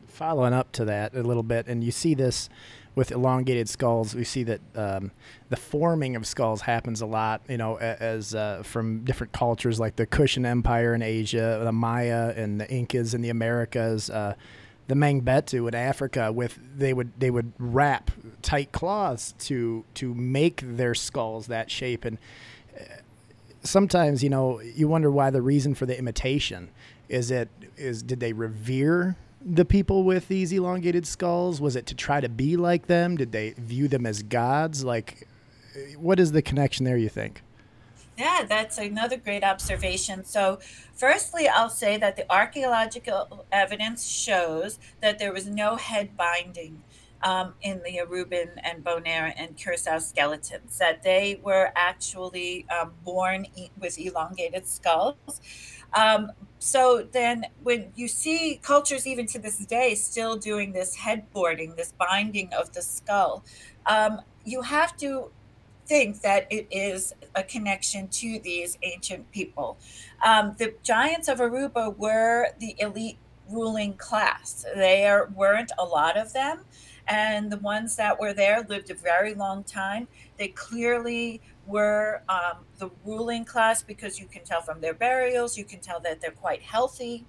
following 0.09 0.52
up 0.52 0.73
to 0.73 0.85
that 0.85 1.14
a 1.14 1.23
little 1.23 1.44
bit, 1.44 1.66
and 1.68 1.85
you 1.85 1.92
see 1.92 2.14
this 2.14 2.49
with 3.00 3.12
elongated 3.12 3.66
skulls. 3.66 4.14
We 4.14 4.25
see 4.25 4.42
that 4.42 4.61
um, 4.75 5.11
the 5.49 5.57
forming 5.57 6.16
of 6.16 6.26
skulls 6.26 6.61
happens 6.61 7.00
a 7.00 7.07
lot. 7.07 7.40
You 7.49 7.57
know, 7.57 7.76
as 7.78 8.35
uh, 8.35 8.62
from 8.62 9.04
different 9.04 9.33
cultures 9.33 9.80
like 9.80 9.97
the 9.97 10.06
Kushan 10.06 10.45
Empire 10.45 10.93
in 10.93 11.00
Asia, 11.00 11.63
the 11.65 11.73
Maya 11.73 12.34
and 12.36 12.60
the 12.60 12.71
Incas 12.71 13.15
in 13.15 13.23
the 13.23 13.30
Americas. 13.30 14.10
Uh, 14.10 14.34
the 14.86 14.97
Mangbetu 14.97 15.67
in 15.67 15.75
Africa 15.75 16.30
with 16.30 16.58
they 16.76 16.93
would 16.93 17.13
they 17.19 17.30
would 17.30 17.52
wrap 17.58 18.10
tight 18.43 18.71
cloths 18.71 19.34
to 19.39 19.84
to 19.95 20.13
make 20.15 20.60
their 20.63 20.95
skulls 20.95 21.47
that 21.47 21.71
shape 21.71 22.04
and 22.04 22.19
sometimes 23.63 24.25
you 24.25 24.28
know 24.28 24.60
you 24.60 24.89
wonder 24.89 25.08
why 25.08 25.30
the 25.30 25.43
reason 25.43 25.76
for 25.76 25.86
the 25.86 25.97
imitation 25.97 26.71
is 27.08 27.30
it 27.30 27.49
is 27.76 28.02
did 28.02 28.19
they 28.19 28.32
revere 28.32 29.15
the 29.42 29.64
people 29.64 30.04
with 30.04 30.28
these 30.28 30.52
elongated 30.52 31.06
skulls 31.06 31.60
was 31.60 31.76
it 31.76 31.86
to 31.86 31.94
try 31.94 32.20
to 32.20 32.28
be 32.28 32.56
like 32.56 32.86
them 32.86 33.16
did 33.16 33.32
they 33.32 33.50
view 33.52 33.88
them 33.88 34.04
as 34.04 34.22
gods 34.22 34.84
like 34.84 35.26
what 35.96 36.20
is 36.20 36.32
the 36.32 36.42
connection 36.42 36.84
there 36.84 36.98
you 36.98 37.08
think 37.08 37.42
yeah, 38.20 38.44
that's 38.46 38.76
another 38.76 39.16
great 39.16 39.42
observation. 39.42 40.26
So, 40.26 40.58
firstly, 40.94 41.48
I'll 41.48 41.70
say 41.70 41.96
that 41.96 42.16
the 42.16 42.30
archaeological 42.30 43.46
evidence 43.50 44.06
shows 44.06 44.78
that 45.00 45.18
there 45.18 45.32
was 45.32 45.46
no 45.46 45.76
head 45.76 46.18
binding 46.18 46.82
um, 47.22 47.54
in 47.62 47.80
the 47.82 47.98
Aruban 48.04 48.50
and 48.62 48.84
Bonaire 48.84 49.32
and 49.38 49.56
Curacao 49.56 50.00
skeletons, 50.00 50.76
that 50.76 51.02
they 51.02 51.40
were 51.42 51.72
actually 51.74 52.66
um, 52.68 52.92
born 53.04 53.46
e- 53.56 53.70
with 53.78 53.98
elongated 53.98 54.66
skulls. 54.66 55.40
Um, 55.94 56.32
so 56.58 57.08
then, 57.10 57.46
when 57.62 57.90
you 57.94 58.06
see 58.06 58.60
cultures 58.62 59.06
even 59.06 59.26
to 59.28 59.38
this 59.38 59.58
day 59.58 59.94
still 59.94 60.36
doing 60.36 60.72
this 60.72 60.96
headboarding, 60.96 61.76
this 61.76 61.92
binding 61.98 62.52
of 62.52 62.72
the 62.72 62.82
skull, 62.82 63.44
um, 63.86 64.20
you 64.44 64.62
have 64.62 64.96
to 64.98 65.30
think 65.86 66.20
that 66.20 66.46
it 66.50 66.66
is 66.70 67.14
a 67.34 67.42
connection 67.42 68.08
to 68.08 68.38
these 68.40 68.78
ancient 68.82 69.30
people. 69.32 69.78
Um, 70.24 70.54
the 70.58 70.74
giants 70.82 71.28
of 71.28 71.38
Aruba 71.38 71.96
were 71.96 72.48
the 72.58 72.76
elite 72.78 73.18
ruling 73.48 73.94
class. 73.94 74.64
There 74.74 75.30
weren't 75.34 75.72
a 75.78 75.84
lot 75.84 76.16
of 76.16 76.32
them 76.32 76.60
and 77.10 77.50
the 77.50 77.56
ones 77.58 77.96
that 77.96 78.18
were 78.20 78.32
there 78.32 78.64
lived 78.68 78.90
a 78.90 78.94
very 78.94 79.34
long 79.34 79.64
time. 79.64 80.06
They 80.38 80.48
clearly 80.48 81.40
were 81.66 82.23
um, 82.28 82.64
the 82.78 82.90
ruling 83.04 83.44
class 83.44 83.82
because 83.82 84.18
you 84.18 84.26
can 84.26 84.44
tell 84.44 84.60
from 84.60 84.80
their 84.80 84.94
burials, 84.94 85.56
you 85.56 85.64
can 85.64 85.80
tell 85.80 86.00
that 86.00 86.20
they're 86.20 86.30
quite 86.30 86.62
healthy, 86.62 87.25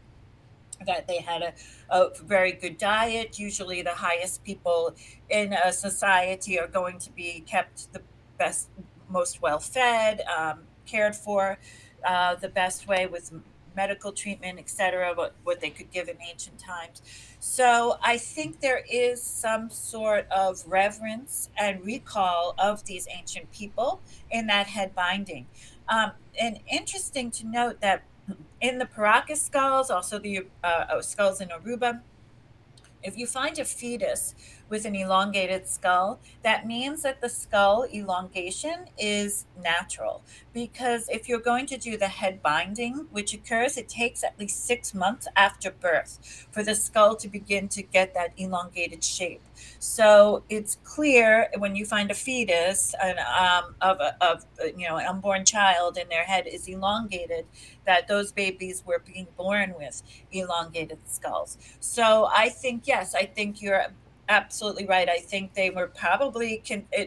that 0.85 1.07
they 1.07 1.21
had 1.21 1.41
a, 1.41 1.53
a 1.89 2.09
very 2.23 2.51
good 2.51 2.77
diet. 2.77 3.37
Usually, 3.39 3.81
the 3.81 3.93
highest 3.95 4.43
people 4.43 4.95
in 5.29 5.53
a 5.53 5.71
society 5.71 6.59
are 6.59 6.67
going 6.67 6.99
to 6.99 7.11
be 7.11 7.43
kept 7.45 7.91
the 7.93 8.01
best, 8.37 8.69
most 9.09 9.41
well 9.41 9.59
fed, 9.59 10.21
um, 10.21 10.61
cared 10.85 11.15
for 11.15 11.59
uh, 12.05 12.35
the 12.35 12.49
best 12.49 12.87
way 12.87 13.05
with 13.05 13.31
medical 13.75 14.11
treatment, 14.11 14.59
etc., 14.59 15.13
what, 15.15 15.33
what 15.43 15.61
they 15.61 15.69
could 15.69 15.91
give 15.91 16.07
in 16.07 16.17
ancient 16.27 16.59
times. 16.59 17.01
So 17.39 17.97
I 18.03 18.17
think 18.17 18.61
there 18.61 18.83
is 18.89 19.21
some 19.21 19.69
sort 19.69 20.27
of 20.31 20.63
reverence 20.67 21.49
and 21.57 21.83
recall 21.85 22.55
of 22.57 22.85
these 22.85 23.07
ancient 23.09 23.51
people 23.51 24.01
in 24.29 24.47
that 24.47 24.67
head 24.67 24.93
binding. 24.95 25.47
Um, 25.87 26.11
and 26.39 26.59
interesting 26.69 27.31
to 27.31 27.47
note 27.47 27.81
that 27.81 28.03
in 28.61 28.77
the 28.77 28.85
Paracas 28.85 29.41
skulls, 29.41 29.89
also 29.89 30.19
the 30.19 30.47
uh, 30.63 30.85
oh, 30.91 31.01
skulls 31.01 31.41
in 31.41 31.49
Aruba, 31.49 32.01
if 33.03 33.17
you 33.17 33.25
find 33.25 33.57
a 33.57 33.65
fetus 33.65 34.35
with 34.71 34.85
an 34.85 34.95
elongated 34.95 35.67
skull, 35.67 36.19
that 36.43 36.65
means 36.65 37.03
that 37.03 37.19
the 37.19 37.29
skull 37.29 37.85
elongation 37.93 38.85
is 38.97 39.45
natural. 39.61 40.23
Because 40.53 41.09
if 41.09 41.27
you're 41.27 41.39
going 41.39 41.65
to 41.67 41.77
do 41.77 41.97
the 41.97 42.07
head 42.07 42.41
binding, 42.41 43.07
which 43.11 43.33
occurs, 43.33 43.77
it 43.77 43.89
takes 43.89 44.23
at 44.23 44.39
least 44.39 44.65
six 44.65 44.93
months 44.93 45.27
after 45.35 45.69
birth 45.69 46.47
for 46.51 46.63
the 46.63 46.73
skull 46.73 47.17
to 47.17 47.27
begin 47.27 47.67
to 47.67 47.83
get 47.83 48.13
that 48.13 48.31
elongated 48.37 49.03
shape. 49.03 49.41
So 49.77 50.43
it's 50.49 50.77
clear 50.83 51.49
when 51.57 51.75
you 51.75 51.85
find 51.85 52.09
a 52.09 52.13
fetus 52.13 52.95
and 53.03 53.19
um, 53.19 53.75
of, 53.81 53.99
a, 53.99 54.15
of 54.23 54.45
you 54.77 54.87
know 54.87 54.97
an 54.97 55.05
unborn 55.05 55.45
child 55.45 55.97
and 55.97 56.09
their 56.09 56.23
head 56.23 56.47
is 56.47 56.67
elongated, 56.67 57.45
that 57.85 58.07
those 58.07 58.31
babies 58.31 58.83
were 58.85 59.01
being 59.05 59.27
born 59.35 59.73
with 59.77 60.01
elongated 60.31 60.99
skulls. 61.05 61.57
So 61.81 62.29
I 62.33 62.49
think 62.49 62.87
yes, 62.87 63.13
I 63.13 63.25
think 63.25 63.61
you're 63.61 63.85
absolutely 64.31 64.85
right. 64.85 65.09
I 65.09 65.17
think 65.17 65.53
they 65.53 65.69
were 65.69 65.87
probably 65.87 66.63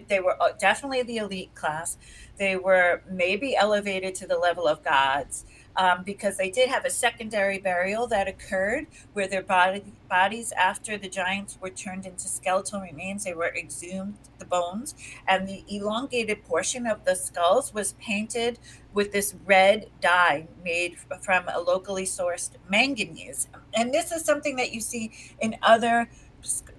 they 0.09 0.21
were 0.21 0.41
uh, 0.41 0.53
definitely 0.61 1.03
the 1.03 1.17
elite 1.17 1.55
class. 1.55 1.97
They 2.37 2.57
were 2.57 3.03
maybe 3.11 3.57
elevated 3.57 4.15
to 4.17 4.27
the 4.27 4.37
level 4.37 4.67
of 4.67 4.85
gods 4.85 5.45
um, 5.77 6.03
because 6.05 6.37
they 6.37 6.51
did 6.51 6.69
have 6.69 6.85
a 6.85 6.91
secondary 6.91 7.59
burial 7.59 8.07
that 8.09 8.29
occurred 8.29 8.87
where 9.13 9.27
their 9.27 9.43
body, 9.43 9.83
bodies, 10.09 10.53
after 10.53 10.97
the 10.99 11.09
giants 11.09 11.59
were 11.61 11.71
turned 11.71 12.07
into 12.07 12.29
skeletal 12.29 12.81
remains, 12.81 13.25
they 13.25 13.35
were 13.35 13.55
exhumed, 13.57 14.17
the 14.39 14.45
bones, 14.45 14.95
and 15.27 15.49
the 15.49 15.65
elongated 15.69 16.45
portion 16.45 16.87
of 16.87 17.05
the 17.05 17.15
skulls 17.15 17.73
was 17.73 17.95
painted 17.95 18.59
with 18.93 19.13
this 19.13 19.35
red 19.47 19.89
dye 20.01 20.47
made 20.65 20.97
from 21.21 21.49
a 21.49 21.59
locally 21.59 22.05
sourced 22.05 22.51
manganese. 22.69 23.49
And 23.75 23.93
this 23.93 24.13
is 24.13 24.25
something 24.25 24.57
that 24.57 24.73
you 24.73 24.81
see 24.81 25.11
in 25.41 25.57
other 25.63 26.09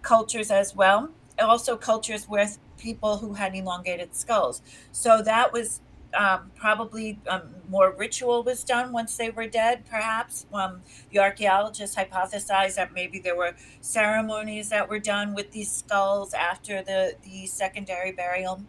cultures 0.02 0.52
as 0.52 0.76
well. 0.76 1.12
Also, 1.40 1.76
cultures 1.76 2.28
with 2.30 2.60
people 2.78 3.18
who 3.18 3.34
had 3.34 3.56
elongated 3.56 4.16
skulls. 4.16 4.62
So 4.92 5.22
that 5.22 5.52
was 5.52 5.82
um, 6.16 6.52
probably 6.56 7.20
um, 7.28 7.42
more 7.70 7.92
ritual 7.92 8.44
was 8.44 8.64
done 8.64 8.92
once 8.92 9.18
they 9.18 9.30
were 9.30 9.48
dead, 9.48 9.86
perhaps. 9.86 10.46
Um, 10.54 10.82
the 11.12 11.20
archaeologists 11.20 11.96
hypothesized 11.96 12.76
that 12.76 12.94
maybe 12.94 13.20
there 13.20 13.36
were 13.36 13.56
ceremonies 13.82 14.70
that 14.70 14.90
were 14.90 15.00
done 15.00 15.34
with 15.34 15.52
these 15.52 15.72
skulls 15.72 16.34
after 16.34 16.82
the, 16.82 17.16
the 17.24 17.48
secondary 17.48 18.12
burial, 18.12 18.62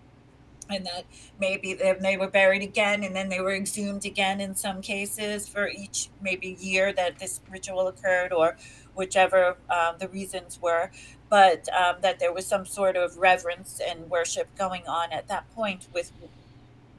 and 0.68 0.84
that 0.86 1.04
maybe 1.38 1.74
they, 1.74 1.94
they 2.00 2.16
were 2.16 2.28
buried 2.28 2.62
again 2.62 3.04
and 3.04 3.14
then 3.14 3.28
they 3.28 3.40
were 3.40 3.54
exhumed 3.54 4.04
again 4.04 4.40
in 4.40 4.54
some 4.54 4.82
cases 4.82 5.48
for 5.48 5.68
each 5.68 6.08
maybe 6.20 6.56
year 6.58 6.92
that 6.92 7.18
this 7.18 7.40
ritual 7.50 7.86
occurred 7.86 8.32
or 8.32 8.56
whichever 8.96 9.56
um, 9.70 9.96
the 9.98 10.08
reasons 10.08 10.60
were. 10.60 10.90
But 11.28 11.68
um, 11.72 11.96
that 12.02 12.18
there 12.18 12.32
was 12.32 12.46
some 12.46 12.64
sort 12.66 12.96
of 12.96 13.16
reverence 13.18 13.80
and 13.86 14.08
worship 14.10 14.48
going 14.56 14.86
on 14.86 15.12
at 15.12 15.28
that 15.28 15.50
point 15.54 15.88
with 15.92 16.12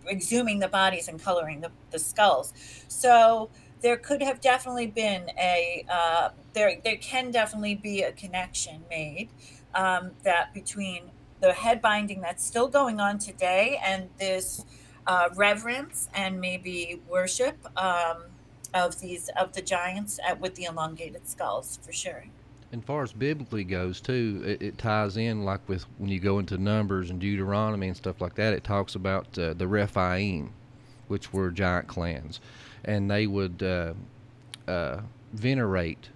exhuming 0.05 0.59
the 0.59 0.67
bodies 0.67 1.07
and 1.07 1.21
coloring 1.21 1.61
the, 1.61 1.71
the 1.91 1.99
skulls. 1.99 2.53
So 2.87 3.49
there 3.81 3.97
could 3.97 4.21
have 4.21 4.41
definitely 4.41 4.87
been 4.87 5.29
a 5.37 5.85
uh, 5.89 6.29
there 6.53 6.77
there 6.83 6.97
can 6.97 7.31
definitely 7.31 7.75
be 7.75 8.01
a 8.03 8.11
connection 8.11 8.83
made 8.89 9.29
um, 9.75 10.11
that 10.23 10.53
between 10.53 11.11
the 11.39 11.53
head 11.53 11.81
binding 11.81 12.21
that's 12.21 12.43
still 12.43 12.67
going 12.67 12.99
on 12.99 13.19
today 13.19 13.79
and 13.83 14.09
this 14.17 14.65
uh, 15.05 15.29
reverence 15.35 16.09
and 16.13 16.41
maybe 16.41 16.99
worship 17.07 17.55
um, 17.77 18.23
of 18.73 18.99
these 18.99 19.29
of 19.29 19.53
the 19.53 19.61
giants 19.61 20.19
at, 20.27 20.39
with 20.39 20.55
the 20.55 20.65
elongated 20.65 21.27
skulls 21.27 21.79
for 21.81 21.91
sure. 21.91 22.25
And 22.71 22.83
far 22.83 23.03
as 23.03 23.13
biblically 23.13 23.63
goes 23.63 24.01
too, 24.01 24.43
it, 24.45 24.61
it, 24.61 24.77
ties 24.77 25.15
in 25.15 25.45
like 25.45 25.67
with 25.69 25.85
when 25.97 26.09
you 26.09 26.19
go 26.19 26.39
into 26.39 26.57
Numbers 26.57 27.09
and 27.09 27.19
Deuteronomy 27.19 27.87
and 27.87 27.95
stuff 27.95 28.19
like 28.19 28.35
that. 28.35 28.53
It 28.53 28.63
talks 28.63 28.95
about 28.95 29.37
uh, 29.39 29.53
the 29.53 29.67
Rephaim, 29.67 30.51
which 31.07 31.31
were 31.31 31.49
giant 31.49 31.87
clans, 31.87 32.41
and 32.83 33.09
they 33.09 33.25
would 33.25 33.63
uh, 33.63 33.93
uh, 34.67 34.99
venerate 35.31 36.09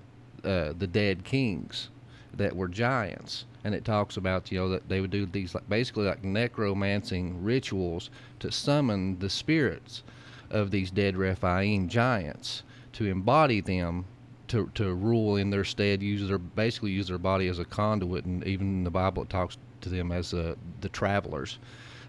uh, 0.43 0.73
the 0.77 0.87
dead 0.87 1.23
kings 1.23 1.89
that 2.33 2.55
were 2.55 2.67
giants. 2.67 3.45
And 3.63 3.73
it 3.73 3.85
talks 3.85 4.17
about 4.17 4.51
you 4.51 4.59
know 4.59 4.69
that 4.69 4.89
they 4.89 4.99
would 4.99 5.11
do 5.11 5.25
these 5.25 5.55
like 5.55 5.69
basically 5.69 6.05
like 6.05 6.23
necromancing 6.23 7.41
rituals 7.43 8.09
to 8.39 8.51
summon 8.51 9.19
the 9.19 9.29
spirits 9.29 10.03
of 10.51 10.71
these 10.71 10.91
dead 10.91 11.17
Rephaim 11.17 11.87
giants 11.89 12.63
to 12.93 13.05
embody 13.05 13.61
them 13.61 14.05
to, 14.49 14.69
to 14.75 14.93
rule 14.93 15.37
in 15.37 15.49
their 15.49 15.63
stead, 15.63 16.03
use 16.03 16.27
their 16.27 16.37
basically 16.37 16.91
use 16.91 17.07
their 17.07 17.17
body 17.17 17.47
as 17.47 17.59
a 17.59 17.65
conduit, 17.65 18.25
and 18.25 18.45
even 18.45 18.67
in 18.67 18.83
the 18.83 18.89
Bible 18.91 19.23
it 19.23 19.29
talks 19.29 19.57
to 19.79 19.89
them 19.89 20.11
as 20.11 20.33
uh, 20.33 20.55
the 20.81 20.89
travelers. 20.89 21.57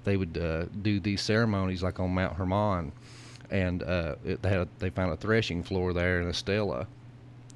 They 0.04 0.16
would 0.16 0.36
uh, 0.36 0.64
do 0.82 0.98
these 0.98 1.22
ceremonies 1.22 1.82
like 1.82 2.00
on 2.00 2.10
Mount 2.10 2.34
Hermon, 2.34 2.92
and 3.50 3.84
uh, 3.84 4.16
it, 4.24 4.42
they 4.42 4.48
had 4.48 4.62
a, 4.62 4.68
they 4.80 4.90
found 4.90 5.12
a 5.12 5.16
threshing 5.16 5.62
floor 5.62 5.92
there 5.92 6.20
in 6.20 6.26
a 6.26 6.34
stela 6.34 6.88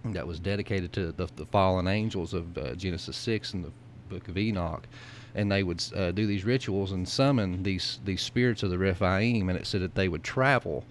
that 0.04 0.26
was 0.26 0.38
dedicated 0.38 0.92
to 0.92 1.10
the, 1.12 1.28
the 1.34 1.46
fallen 1.46 1.88
angels 1.88 2.32
of 2.32 2.56
uh, 2.56 2.74
Genesis 2.74 3.16
six 3.16 3.54
and 3.54 3.64
the 3.64 3.72
Book 4.08 4.28
of 4.28 4.38
Enoch, 4.38 4.86
and 5.34 5.50
they 5.50 5.62
would 5.62 5.82
uh, 5.94 6.10
do 6.12 6.26
these 6.26 6.44
rituals 6.44 6.92
and 6.92 7.08
summon 7.08 7.62
these 7.62 7.98
these 8.04 8.22
spirits 8.22 8.62
of 8.62 8.70
the 8.70 8.78
Rephaim, 8.78 9.48
and 9.48 9.58
it 9.58 9.66
said 9.66 9.82
that 9.82 9.94
they 9.94 10.08
would 10.08 10.24
travel 10.24 10.84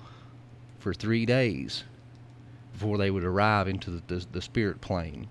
for 0.80 0.94
three 0.94 1.26
days 1.26 1.84
before 2.74 2.98
they 2.98 3.10
would 3.10 3.24
arrive 3.24 3.68
into 3.68 3.90
the, 3.90 4.02
the, 4.08 4.26
the 4.34 4.42
spirit 4.42 4.82
plane. 4.82 5.28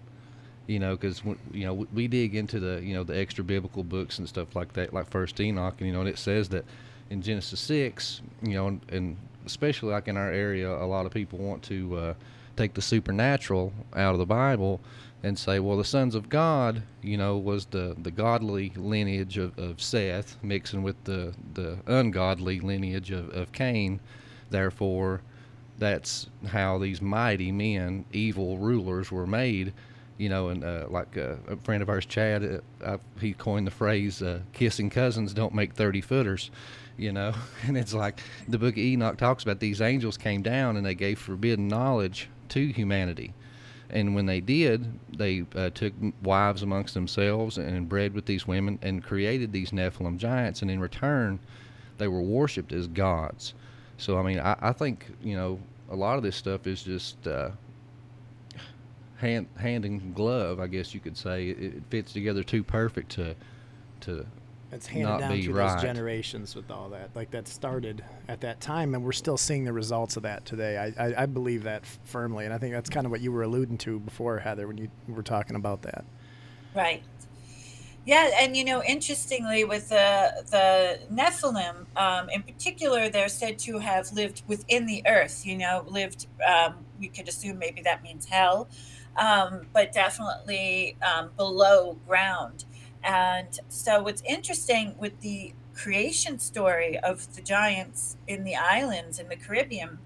You 0.66 0.79
know 0.79 0.97
because 0.97 1.23
you 1.53 1.66
know 1.66 1.87
we 1.92 2.09
dig 2.09 2.35
into 2.35 2.59
the 2.59 2.83
you 2.83 2.94
know 2.94 3.05
the 3.05 3.16
extra 3.16 3.44
biblical 3.44 3.85
books 3.85 4.18
and 4.18 4.27
stuff 4.27 4.57
like 4.57 4.73
that 4.73 4.94
like 4.94 5.11
first 5.11 5.38
enoch 5.38 5.75
and 5.79 5.87
you 5.87 5.92
know 5.92 6.01
and 6.01 6.09
it 6.09 6.16
says 6.16 6.49
that 6.49 6.64
in 7.11 7.20
genesis 7.20 7.61
6 7.61 8.23
you 8.42 8.55
know 8.55 8.68
and, 8.68 8.81
and 8.88 9.16
especially 9.44 9.92
like 9.92 10.09
in 10.09 10.16
our 10.16 10.33
area 10.33 10.70
a 10.70 10.87
lot 10.87 11.05
of 11.05 11.12
people 11.12 11.38
want 11.38 11.62
to 11.64 11.97
uh, 11.99 12.14
take 12.57 12.73
the 12.73 12.81
supernatural 12.81 13.75
out 13.94 14.14
of 14.14 14.18
the 14.18 14.25
bible 14.25 14.81
and 15.24 15.38
say 15.38 15.58
well 15.58 15.76
the 15.76 15.84
sons 15.84 16.14
of 16.14 16.28
god 16.28 16.82
you 17.02 17.16
know 17.16 17.37
was 17.37 17.66
the 17.66 17.96
the 18.02 18.10
godly 18.10 18.70
lineage 18.76 19.38
of, 19.38 19.58
of 19.58 19.80
seth 19.80 20.37
mixing 20.42 20.82
with 20.82 21.02
the 21.04 21.34
the 21.54 21.78
ungodly 21.87 22.60
lineage 22.60 23.10
of, 23.10 23.28
of 23.30 23.50
cain 23.52 23.98
therefore 24.50 25.20
that's 25.78 26.28
how 26.48 26.78
these 26.78 27.02
mighty 27.02 27.50
men, 27.50 28.04
evil 28.12 28.58
rulers, 28.58 29.10
were 29.10 29.26
made. 29.26 29.72
You 30.16 30.28
know, 30.28 30.48
and 30.48 30.62
uh, 30.62 30.87
like 30.88 31.16
uh, 31.16 31.34
a 31.48 31.56
friend 31.56 31.82
of 31.82 31.88
ours, 31.88 32.06
Chad, 32.06 32.62
uh, 32.84 32.98
he 33.20 33.32
coined 33.32 33.66
the 33.66 33.72
phrase 33.72 34.22
uh, 34.22 34.40
"kissing 34.52 34.88
cousins 34.88 35.34
don't 35.34 35.54
make 35.54 35.74
thirty 35.74 36.00
footers." 36.00 36.52
You 36.96 37.12
know, 37.12 37.34
and 37.66 37.76
it's 37.76 37.92
like 37.92 38.20
the 38.46 38.58
Book 38.58 38.74
of 38.74 38.78
Enoch 38.78 39.16
talks 39.16 39.42
about 39.42 39.58
these 39.58 39.80
angels 39.80 40.16
came 40.16 40.42
down 40.42 40.76
and 40.76 40.87
they 40.87 40.94
gave 40.94 41.18
forbidden 41.18 41.66
knowledge 41.66 42.28
to 42.50 42.68
humanity. 42.68 43.34
And 43.94 44.14
when 44.14 44.26
they 44.26 44.40
did, 44.40 44.87
they 45.16 45.46
uh, 45.54 45.70
took 45.70 45.92
wives 46.22 46.62
amongst 46.62 46.94
themselves 46.94 47.59
and 47.59 47.88
bred 47.88 48.12
with 48.12 48.26
these 48.26 48.46
women 48.46 48.78
and 48.83 49.02
created 49.02 49.52
these 49.52 49.70
Nephilim 49.70 50.18
giants. 50.18 50.62
And 50.62 50.70
in 50.70 50.80
return, 50.80 51.38
they 51.98 52.09
were 52.09 52.20
worshipped 52.20 52.72
as 52.72 52.88
gods. 52.88 53.54
So 53.96 54.18
I 54.18 54.22
mean, 54.22 54.40
I, 54.40 54.57
I 54.61 54.72
think 54.72 55.07
you 55.22 55.37
know 55.37 55.61
a 55.90 55.96
lot 55.96 56.16
of 56.16 56.24
this 56.24 56.37
stuff 56.37 56.66
is 56.66 56.83
just 56.83 57.26
uh, 57.26 57.50
hand 59.18 59.46
hand 59.57 59.85
and 59.85 60.14
glove. 60.14 60.59
I 60.61 60.66
guess 60.66 60.92
you 60.92 61.00
could 61.00 61.16
say 61.16 61.50
it, 61.50 61.59
it 61.59 61.83
fits 61.88 62.12
together 62.12 62.42
too 62.42 62.64
perfect 62.64 63.12
to 63.12 63.37
to 64.00 64.26
it's 64.74 64.87
handed 64.87 65.08
not 65.08 65.20
down 65.20 65.32
be 65.32 65.42
through 65.42 65.54
right. 65.54 65.72
those 65.72 65.82
generations 65.82 66.54
with 66.54 66.70
all 66.70 66.88
that. 66.90 67.10
Like 67.14 67.30
that 67.30 67.46
started 67.46 68.04
at 68.28 68.40
that 68.40 68.60
time, 68.60 68.94
and 68.94 69.04
we're 69.04 69.12
still 69.12 69.37
seeing 69.37 69.64
the 69.64 69.72
results 69.72 70.16
of 70.16 70.24
that 70.24 70.44
today. 70.44 70.76
I, 70.76 71.06
I, 71.06 71.22
I 71.22 71.26
believe 71.26 71.62
that 71.62 71.87
firmly, 72.04 72.44
and 72.44 72.52
I 72.52 72.58
think 72.58 72.74
that's 72.74 72.90
kind 72.90 73.06
of 73.06 73.12
what 73.12 73.20
you 73.20 73.30
were 73.32 73.42
alluding 73.42 73.78
to 73.78 74.00
before, 74.00 74.38
Heather, 74.38 74.66
when 74.66 74.76
you 74.76 74.88
were 75.08 75.22
talking 75.22 75.56
about 75.56 75.82
that. 75.82 76.04
Right. 76.74 77.02
Yeah, 78.04 78.30
and 78.38 78.54
you 78.54 78.64
know, 78.64 78.82
interestingly, 78.82 79.64
with 79.64 79.88
the 79.88 80.44
the 80.50 80.98
Nephilim 81.10 81.87
um, 81.96 82.28
in 82.28 82.42
particular, 82.42 83.08
they're 83.08 83.28
said 83.28 83.58
to 83.60 83.78
have 83.78 84.12
lived 84.12 84.42
within 84.46 84.87
the 84.87 85.02
earth. 85.06 85.46
You 85.46 85.56
know, 85.56 85.84
lived. 85.87 86.26
Um, 86.46 86.74
we 86.98 87.08
could 87.08 87.28
assume 87.28 87.58
maybe 87.58 87.80
that 87.82 88.02
means 88.02 88.26
hell, 88.26 88.68
um, 89.16 89.62
but 89.72 89.92
definitely 89.92 90.96
um, 91.00 91.30
below 91.37 91.96
ground. 92.06 92.64
And 93.04 93.58
so, 93.68 94.02
what's 94.02 94.22
interesting 94.22 94.96
with 94.98 95.20
the 95.20 95.54
creation 95.74 96.38
story 96.38 96.98
of 96.98 97.34
the 97.34 97.42
giants 97.42 98.16
in 98.26 98.44
the 98.44 98.56
islands 98.56 99.18
in 99.18 99.28
the 99.28 99.36
Caribbean 99.36 99.98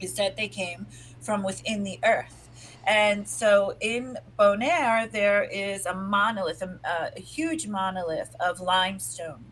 is 0.00 0.14
that 0.14 0.36
they 0.36 0.48
came 0.48 0.86
from 1.20 1.42
within 1.42 1.82
the 1.82 1.98
earth 2.04 2.42
and 2.84 3.28
so 3.28 3.76
in 3.80 4.18
Bonaire, 4.38 5.10
there 5.10 5.44
is 5.44 5.86
a 5.86 5.94
monolith, 5.94 6.62
a, 6.62 6.78
a, 7.16 7.20
huge 7.20 7.68
monolith 7.68 8.34
of 8.40 8.60
limestone, 8.60 9.44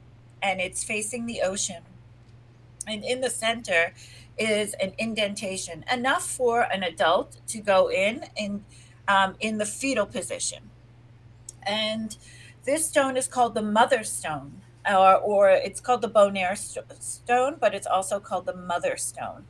and 0.42 0.60
it's 0.60 0.82
facing 0.82 1.26
the 1.26 1.40
ocean. 1.42 1.82
And 2.86 3.04
in 3.04 3.20
the 3.20 3.30
center 3.30 3.92
is 4.36 4.74
an 4.74 4.94
indentation, 4.98 5.84
enough 5.92 6.26
for 6.26 6.62
an 6.62 6.82
adult 6.82 7.36
to 7.48 7.60
go 7.60 7.88
in 7.88 8.24
in, 8.36 8.64
um, 9.06 9.36
in 9.38 9.58
the 9.58 9.66
fetal 9.66 10.06
position. 10.06 10.70
And 11.62 12.16
this 12.64 12.86
stone 12.86 13.16
is 13.16 13.28
called 13.28 13.54
the 13.54 13.62
mother 13.62 14.04
stone, 14.04 14.62
or, 14.88 15.16
or 15.16 15.50
it's 15.50 15.80
called 15.80 16.02
the 16.02 16.08
Bonaire 16.08 16.56
stone, 16.56 17.56
but 17.60 17.74
it's 17.74 17.86
also 17.86 18.20
called 18.20 18.46
the 18.46 18.56
mother 18.56 18.96
stone 18.96 19.44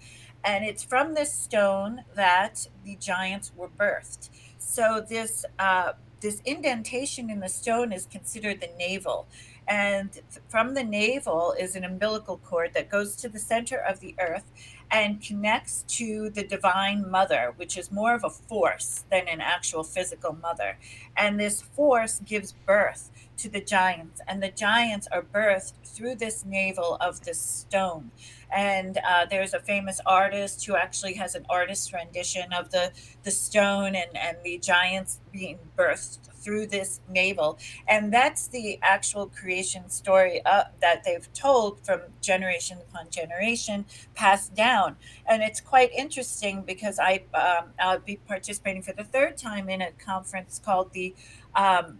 and 0.45 0.65
it's 0.65 0.83
from 0.83 1.15
this 1.15 1.33
stone 1.33 2.05
that 2.15 2.67
the 2.85 2.97
giants 2.97 3.53
were 3.57 3.69
birthed. 3.69 4.31
So 4.59 5.05
this 5.07 5.45
uh, 5.59 5.93
this 6.21 6.43
indentation 6.45 7.31
in 7.31 7.41
the 7.41 7.49
stone 7.49 7.93
is 7.93 8.07
considered 8.07 8.61
the 8.61 8.71
navel, 8.79 9.27
and 9.67 10.11
from 10.49 10.75
the 10.75 10.85
navel 10.85 11.55
is 11.59 11.77
an 11.77 11.85
umbilical 11.85 12.39
cord 12.39 12.75
that 12.75 12.91
goes 12.91 13.17
to 13.17 13.29
the 13.29 13.39
center 13.39 13.79
of 13.79 14.01
the 14.01 14.15
earth, 14.19 14.45
and 14.91 15.23
connects 15.23 15.85
to 15.89 16.31
the 16.31 16.45
divine 16.45 17.09
mother, 17.11 17.53
which 17.57 17.79
is 17.79 17.93
more 17.93 18.15
of 18.15 18.25
a 18.25 18.31
force 18.31 19.05
than 19.11 19.29
an 19.29 19.41
actual 19.41 19.85
physical 19.85 20.33
mother. 20.33 20.79
And 21.17 21.39
this 21.39 21.63
force 21.63 22.21
gives 22.25 22.53
birth 22.67 23.11
to 23.39 23.49
the 23.49 23.61
giants, 23.61 24.21
and 24.27 24.43
the 24.43 24.51
giants 24.51 25.07
are 25.13 25.23
birthed 25.23 25.73
through 25.85 26.17
this 26.17 26.45
navel 26.45 26.97
of 27.01 27.25
this 27.25 27.41
stone. 27.41 28.11
And 28.53 28.99
uh, 28.99 29.27
there's 29.31 29.55
a 29.55 29.61
famous 29.61 30.01
artist 30.07 30.65
who 30.67 30.77
actually 30.77 31.15
has 31.15 31.35
an 31.35 31.47
artist 31.49 31.93
rendition 31.93 32.53
of 32.53 32.71
the 32.71 32.93
the 33.23 33.31
stone 33.31 33.95
and 33.95 34.17
and 34.17 34.37
the 34.45 34.59
giants 34.59 35.21
being 35.33 35.59
birthed 35.77 36.19
through 36.41 36.67
this 36.67 37.01
navel, 37.09 37.59
and 37.87 38.13
that's 38.13 38.49
the 38.49 38.79
actual 38.83 39.27
creation 39.27 39.91
story 39.91 40.41
uh, 40.47 40.65
that 40.81 41.05
they've 41.05 41.31
told 41.35 41.85
from 41.85 42.01
generation 42.23 42.79
upon 42.89 43.11
generation, 43.11 43.85
passed 44.15 44.55
down. 44.55 44.97
And 45.27 45.43
it's 45.43 45.61
quite 45.61 45.93
interesting 45.93 46.63
because 46.63 46.99
I 46.99 47.25
um, 47.35 47.71
I'll 47.79 48.01
be 48.01 48.17
participating 48.17 48.83
for 48.83 48.93
the 48.93 49.05
third 49.05 49.37
time 49.37 49.69
in 49.69 49.83
a 49.83 49.93
conference 49.93 50.61
called 50.65 50.93
the 50.93 51.15
um, 51.55 51.99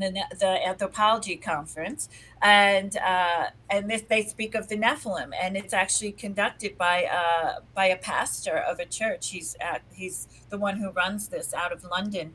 the, 0.00 0.24
the 0.38 0.66
anthropology 0.66 1.36
conference, 1.36 2.08
and 2.42 2.96
uh, 2.96 3.46
and 3.68 3.88
this, 3.90 4.02
they 4.02 4.22
speak 4.22 4.54
of 4.54 4.68
the 4.68 4.76
Nephilim, 4.76 5.30
and 5.40 5.56
it's 5.56 5.72
actually 5.72 6.12
conducted 6.12 6.76
by 6.76 7.04
uh, 7.04 7.60
by 7.74 7.86
a 7.86 7.96
pastor 7.96 8.56
of 8.56 8.80
a 8.80 8.86
church. 8.86 9.30
He's 9.30 9.56
at, 9.60 9.82
he's 9.92 10.26
the 10.48 10.58
one 10.58 10.78
who 10.78 10.90
runs 10.90 11.28
this 11.28 11.54
out 11.54 11.72
of 11.72 11.84
London, 11.84 12.34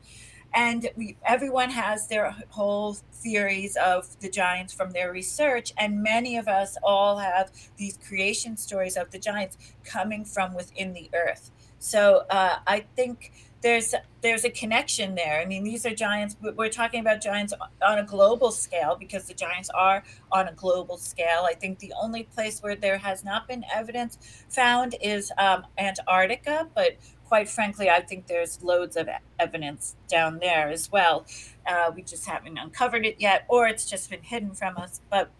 and 0.54 0.88
we 0.96 1.16
everyone 1.24 1.70
has 1.70 2.08
their 2.08 2.34
whole 2.48 2.94
theories 3.12 3.76
of 3.76 4.18
the 4.20 4.30
giants 4.30 4.72
from 4.72 4.92
their 4.92 5.12
research, 5.12 5.72
and 5.76 6.02
many 6.02 6.36
of 6.36 6.48
us 6.48 6.78
all 6.82 7.18
have 7.18 7.50
these 7.76 7.98
creation 8.08 8.56
stories 8.56 8.96
of 8.96 9.10
the 9.10 9.18
giants 9.18 9.58
coming 9.84 10.24
from 10.24 10.54
within 10.54 10.92
the 10.94 11.10
earth. 11.14 11.50
So 11.78 12.24
uh, 12.30 12.56
I 12.66 12.86
think 12.96 13.32
there's 13.66 13.96
there's 14.22 14.44
a 14.44 14.50
connection 14.50 15.16
there. 15.16 15.40
I 15.40 15.44
mean, 15.44 15.64
these 15.64 15.84
are 15.86 15.94
giants. 15.94 16.36
We're 16.40 16.68
talking 16.68 17.00
about 17.00 17.20
giants 17.20 17.52
on 17.84 17.98
a 17.98 18.04
global 18.04 18.52
scale 18.52 18.96
because 18.98 19.24
the 19.24 19.34
giants 19.34 19.70
are 19.70 20.04
on 20.30 20.46
a 20.46 20.52
global 20.52 20.96
scale. 20.98 21.44
I 21.50 21.54
think 21.54 21.80
the 21.80 21.92
only 22.00 22.22
place 22.22 22.60
where 22.60 22.76
there 22.76 22.98
has 22.98 23.24
not 23.24 23.48
been 23.48 23.64
evidence 23.74 24.18
found 24.48 24.94
is 25.02 25.32
um, 25.36 25.66
Antarctica, 25.78 26.68
but 26.76 26.96
quite 27.24 27.48
frankly, 27.48 27.90
I 27.90 28.02
think 28.02 28.28
there's 28.28 28.62
loads 28.62 28.96
of 28.96 29.08
evidence 29.40 29.96
down 30.08 30.38
there 30.38 30.68
as 30.68 30.92
well. 30.92 31.26
Uh, 31.66 31.90
we 31.92 32.02
just 32.02 32.24
haven't 32.24 32.58
uncovered 32.58 33.04
it 33.04 33.16
yet, 33.18 33.46
or 33.48 33.66
it's 33.66 33.84
just 33.84 34.10
been 34.10 34.22
hidden 34.22 34.54
from 34.54 34.76
us. 34.76 35.00
But 35.10 35.32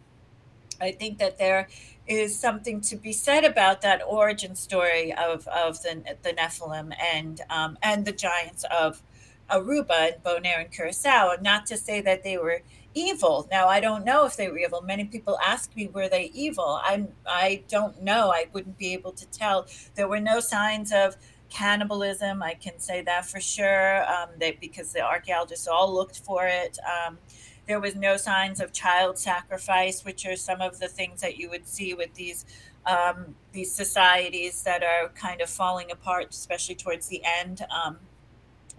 I 0.81 0.91
think 0.91 1.19
that 1.19 1.39
there 1.39 1.69
is 2.07 2.38
something 2.38 2.81
to 2.81 2.97
be 2.97 3.12
said 3.12 3.45
about 3.45 3.83
that 3.83 4.03
origin 4.07 4.55
story 4.55 5.12
of, 5.12 5.47
of 5.49 5.83
the, 5.83 6.03
the 6.23 6.33
Nephilim 6.33 6.92
and 7.14 7.40
um, 7.51 7.79
and 7.83 8.05
the 8.05 8.12
giants 8.12 8.64
of 8.71 9.03
Aruba 9.51 10.12
and 10.12 10.23
Bonaire 10.23 10.61
and 10.61 10.73
Curacao. 10.73 11.37
Not 11.40 11.66
to 11.66 11.77
say 11.77 12.01
that 12.01 12.23
they 12.23 12.38
were 12.38 12.62
evil. 12.95 13.49
Now 13.51 13.69
I 13.69 13.81
don't 13.81 14.05
know 14.05 14.25
if 14.25 14.37
they 14.37 14.49
were 14.49 14.59
evil. 14.59 14.83
Many 14.83 15.05
people 15.05 15.38
ask 15.45 15.75
me 15.77 15.88
were 15.88 16.09
they 16.09 16.31
evil. 16.35 16.81
I'm 16.85 17.09
I 17.27 17.62
don't 17.69 18.03
know. 18.03 18.31
I 18.31 18.47
wouldn't 18.53 18.79
be 18.79 18.92
able 18.92 19.12
to 19.12 19.27
tell. 19.27 19.66
There 19.95 20.09
were 20.09 20.21
no 20.21 20.40
signs 20.40 20.92
of 20.92 21.16
cannibalism. 21.49 22.42
I 22.42 22.55
can 22.55 22.79
say 22.79 23.03
that 23.03 23.27
for 23.27 23.40
sure. 23.40 24.05
Um, 24.11 24.31
they, 24.38 24.53
because 24.61 24.92
the 24.92 25.01
archaeologists 25.01 25.69
all 25.69 25.92
looked 25.92 26.21
for 26.21 26.47
it. 26.47 26.79
Um, 26.85 27.19
there 27.66 27.81
was 27.81 27.94
no 27.96 28.16
signs 28.16 28.61
of 28.61 28.72
child 28.72 29.18
sacrifice, 29.18 30.05
which 30.05 30.24
are 30.26 30.37
some 30.37 30.61
of 30.61 30.79
the 30.79 30.88
things 30.88 31.20
that 31.20 31.37
you 31.37 31.50
would 31.50 31.66
see 31.66 31.94
with 31.94 32.14
these 32.14 32.46
um, 32.87 33.35
these 33.52 33.72
societies 33.72 34.62
that 34.62 34.85
are 34.85 35.09
kind 35.09 35.40
of 35.40 35.50
falling 35.50 35.90
apart, 35.90 36.29
especially 36.31 36.76
towards 36.76 37.09
the 37.09 37.20
end. 37.24 37.66
Um, 37.70 37.98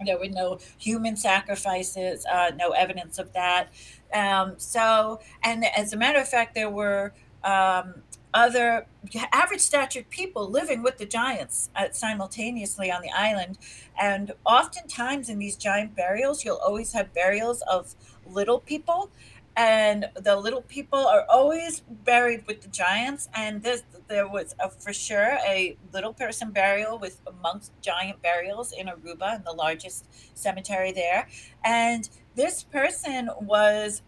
there 0.04 0.18
were 0.18 0.28
no 0.28 0.58
human 0.78 1.16
sacrifices, 1.16 2.24
uh, 2.26 2.52
no 2.56 2.70
evidence 2.70 3.18
of 3.18 3.32
that. 3.34 3.68
Um, 4.14 4.54
so, 4.56 5.20
and 5.42 5.64
as 5.76 5.92
a 5.92 5.96
matter 5.96 6.20
of 6.20 6.28
fact, 6.28 6.54
there 6.54 6.70
were 6.70 7.12
um, 7.44 7.94
other 8.34 8.86
average 9.32 9.60
statured 9.60 10.08
people 10.10 10.48
living 10.48 10.82
with 10.82 10.98
the 10.98 11.06
giants 11.06 11.70
uh, 11.76 11.86
simultaneously 11.90 12.90
on 12.90 13.02
the 13.02 13.10
island. 13.10 13.58
And 14.00 14.32
oftentimes 14.44 15.28
in 15.28 15.38
these 15.38 15.56
giant 15.56 15.96
burials, 15.96 16.44
you'll 16.44 16.56
always 16.64 16.92
have 16.92 17.12
burials 17.14 17.62
of 17.62 17.94
little 18.30 18.60
people. 18.60 19.10
And 19.56 20.08
the 20.14 20.36
little 20.36 20.62
people 20.62 21.00
are 21.00 21.26
always 21.28 21.80
buried 21.80 22.46
with 22.46 22.62
the 22.62 22.68
giants. 22.68 23.28
And 23.34 23.60
this, 23.62 23.82
there 24.06 24.28
was 24.28 24.54
a, 24.60 24.70
for 24.70 24.92
sure 24.92 25.38
a 25.44 25.76
little 25.92 26.12
person 26.12 26.52
burial 26.52 26.96
with 26.98 27.20
amongst 27.26 27.72
giant 27.82 28.22
burials 28.22 28.70
in 28.72 28.86
Aruba, 28.86 29.36
in 29.36 29.42
the 29.44 29.52
largest 29.52 30.06
cemetery 30.34 30.92
there. 30.92 31.26
And 31.64 32.08
this 32.36 32.62
person 32.62 33.30
was 33.40 34.02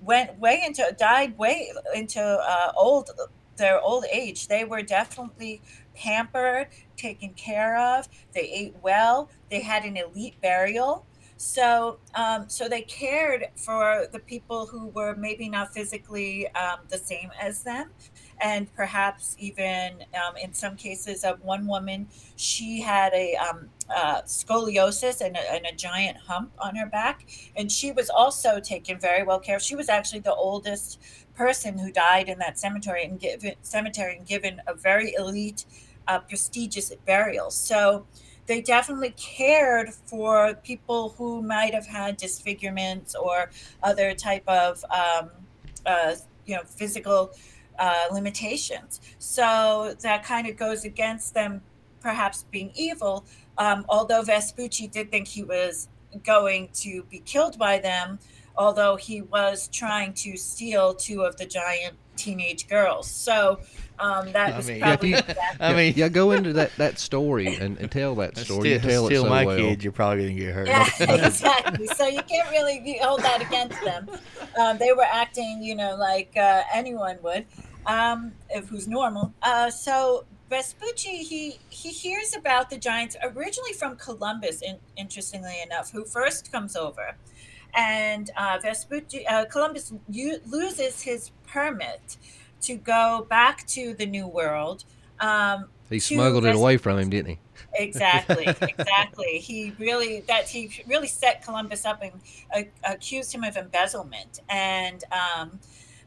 went 0.00 0.38
way 0.38 0.62
into 0.64 0.94
died 0.96 1.36
way 1.36 1.72
into 1.94 2.22
uh, 2.22 2.72
old 2.76 3.10
their 3.56 3.80
old 3.80 4.04
age, 4.12 4.48
they 4.48 4.64
were 4.64 4.82
definitely 4.82 5.60
pampered, 5.94 6.68
taken 6.96 7.30
care 7.34 7.78
of. 7.78 8.08
They 8.32 8.42
ate 8.42 8.74
well. 8.82 9.30
They 9.50 9.60
had 9.60 9.84
an 9.84 9.96
elite 9.96 10.40
burial. 10.40 11.06
So, 11.38 11.98
um, 12.14 12.48
so 12.48 12.66
they 12.66 12.80
cared 12.82 13.48
for 13.56 14.06
the 14.10 14.20
people 14.20 14.66
who 14.66 14.86
were 14.88 15.14
maybe 15.14 15.50
not 15.50 15.74
physically 15.74 16.48
um, 16.54 16.80
the 16.88 16.96
same 16.96 17.30
as 17.38 17.62
them, 17.62 17.90
and 18.40 18.72
perhaps 18.74 19.36
even 19.38 20.04
um, 20.14 20.36
in 20.42 20.54
some 20.54 20.76
cases 20.76 21.24
of 21.24 21.42
one 21.44 21.66
woman, 21.66 22.08
she 22.36 22.80
had 22.80 23.12
a 23.12 23.36
um, 23.36 23.68
uh, 23.94 24.22
scoliosis 24.22 25.20
and 25.20 25.36
a, 25.36 25.52
and 25.52 25.66
a, 25.66 25.76
giant 25.76 26.16
hump 26.16 26.52
on 26.58 26.74
her 26.74 26.86
back, 26.86 27.26
and 27.54 27.70
she 27.70 27.92
was 27.92 28.08
also 28.08 28.58
taken 28.58 28.98
very 28.98 29.22
well 29.22 29.38
care 29.38 29.56
of. 29.56 29.62
She 29.62 29.76
was 29.76 29.90
actually 29.90 30.20
the 30.20 30.34
oldest 30.34 31.00
person 31.34 31.76
who 31.76 31.92
died 31.92 32.30
in 32.30 32.38
that 32.38 32.58
cemetery 32.58 33.04
and 33.04 33.20
given 33.20 33.54
cemetery 33.60 34.16
and 34.16 34.26
given 34.26 34.62
a 34.66 34.74
very 34.74 35.12
elite, 35.14 35.66
uh, 36.08 36.20
prestigious 36.20 36.90
burial. 37.04 37.50
So 37.50 38.06
they 38.46 38.60
definitely 38.60 39.14
cared 39.16 39.92
for 39.92 40.54
people 40.62 41.14
who 41.18 41.42
might 41.42 41.74
have 41.74 41.86
had 41.86 42.16
disfigurements 42.16 43.14
or 43.14 43.50
other 43.82 44.14
type 44.14 44.44
of 44.48 44.84
um, 44.90 45.30
uh, 45.84 46.14
you 46.44 46.54
know 46.56 46.62
physical 46.64 47.32
uh, 47.78 48.06
limitations. 48.12 49.00
So 49.18 49.94
that 50.00 50.24
kind 50.24 50.46
of 50.46 50.56
goes 50.56 50.84
against 50.84 51.34
them 51.34 51.62
perhaps 52.00 52.44
being 52.50 52.70
evil. 52.74 53.24
Um, 53.58 53.84
although 53.88 54.22
Vespucci 54.22 54.86
did 54.86 55.10
think 55.10 55.28
he 55.28 55.42
was 55.42 55.88
going 56.24 56.68
to 56.72 57.02
be 57.10 57.18
killed 57.18 57.58
by 57.58 57.78
them, 57.78 58.18
although 58.56 58.96
he 58.96 59.22
was 59.22 59.68
trying 59.68 60.12
to 60.14 60.36
steal 60.36 60.94
two 60.94 61.22
of 61.22 61.36
the 61.36 61.46
giant 61.46 61.96
teenage 62.16 62.68
girls. 62.68 63.10
So 63.10 63.60
um, 63.98 64.32
that 64.32 64.54
I 64.54 64.56
was 64.56 64.68
mean, 64.68 64.80
probably. 64.80 65.10
Yeah, 65.10 65.34
I 65.60 65.74
mean, 65.74 65.94
yeah, 65.96 66.08
go 66.08 66.32
into 66.32 66.52
that, 66.54 66.74
that 66.76 66.98
story 66.98 67.56
and, 67.56 67.78
and 67.78 67.90
tell 67.90 68.14
that 68.16 68.36
story. 68.36 68.78
Steal, 68.78 68.80
tell 68.80 69.06
steal 69.06 69.22
so 69.24 69.28
my 69.28 69.44
well. 69.44 69.56
kids, 69.56 69.84
you're 69.84 69.92
probably 69.92 70.24
going 70.24 70.36
to 70.36 70.44
get 70.44 70.54
hurt. 70.54 70.68
Yeah, 70.68 71.26
exactly. 71.26 71.86
So 71.88 72.06
you 72.06 72.22
can't 72.22 72.50
really 72.50 72.98
hold 73.00 73.20
that 73.22 73.42
against 73.42 73.80
them. 73.82 74.08
Um, 74.58 74.78
they 74.78 74.92
were 74.92 75.06
acting, 75.10 75.62
you 75.62 75.74
know, 75.74 75.96
like 75.96 76.36
uh, 76.36 76.62
anyone 76.72 77.18
would, 77.22 77.46
um, 77.86 78.32
if 78.50 78.68
who's 78.68 78.86
normal. 78.88 79.32
Uh, 79.42 79.70
so 79.70 80.24
Vespucci, 80.50 81.22
he 81.22 81.58
he 81.70 81.88
hears 81.90 82.36
about 82.36 82.70
the 82.70 82.78
giants 82.78 83.16
originally 83.22 83.72
from 83.72 83.96
Columbus. 83.96 84.62
In, 84.62 84.78
interestingly 84.96 85.62
enough, 85.62 85.90
who 85.90 86.04
first 86.04 86.52
comes 86.52 86.76
over 86.76 87.16
and 87.76 88.30
uh, 88.36 88.58
Vespucci, 88.60 89.26
uh, 89.26 89.44
Columbus 89.44 89.92
u- 90.10 90.40
loses 90.46 91.02
his 91.02 91.30
permit 91.46 92.16
to 92.62 92.76
go 92.76 93.26
back 93.28 93.66
to 93.68 93.94
the 93.94 94.06
New 94.06 94.26
World. 94.26 94.84
Um, 95.20 95.66
he 95.88 95.98
smuggled 95.98 96.44
it 96.44 96.54
away 96.54 96.76
from 96.76 96.98
him, 96.98 97.10
didn't 97.10 97.30
he? 97.30 97.38
Exactly, 97.74 98.46
exactly. 98.60 99.38
he 99.38 99.72
really 99.78 100.20
that 100.22 100.48
he 100.48 100.82
really 100.86 101.06
set 101.06 101.44
Columbus 101.44 101.84
up 101.84 102.02
and 102.02 102.12
uh, 102.54 102.62
accused 102.92 103.32
him 103.34 103.44
of 103.44 103.56
embezzlement, 103.56 104.40
and 104.48 105.04
um, 105.12 105.58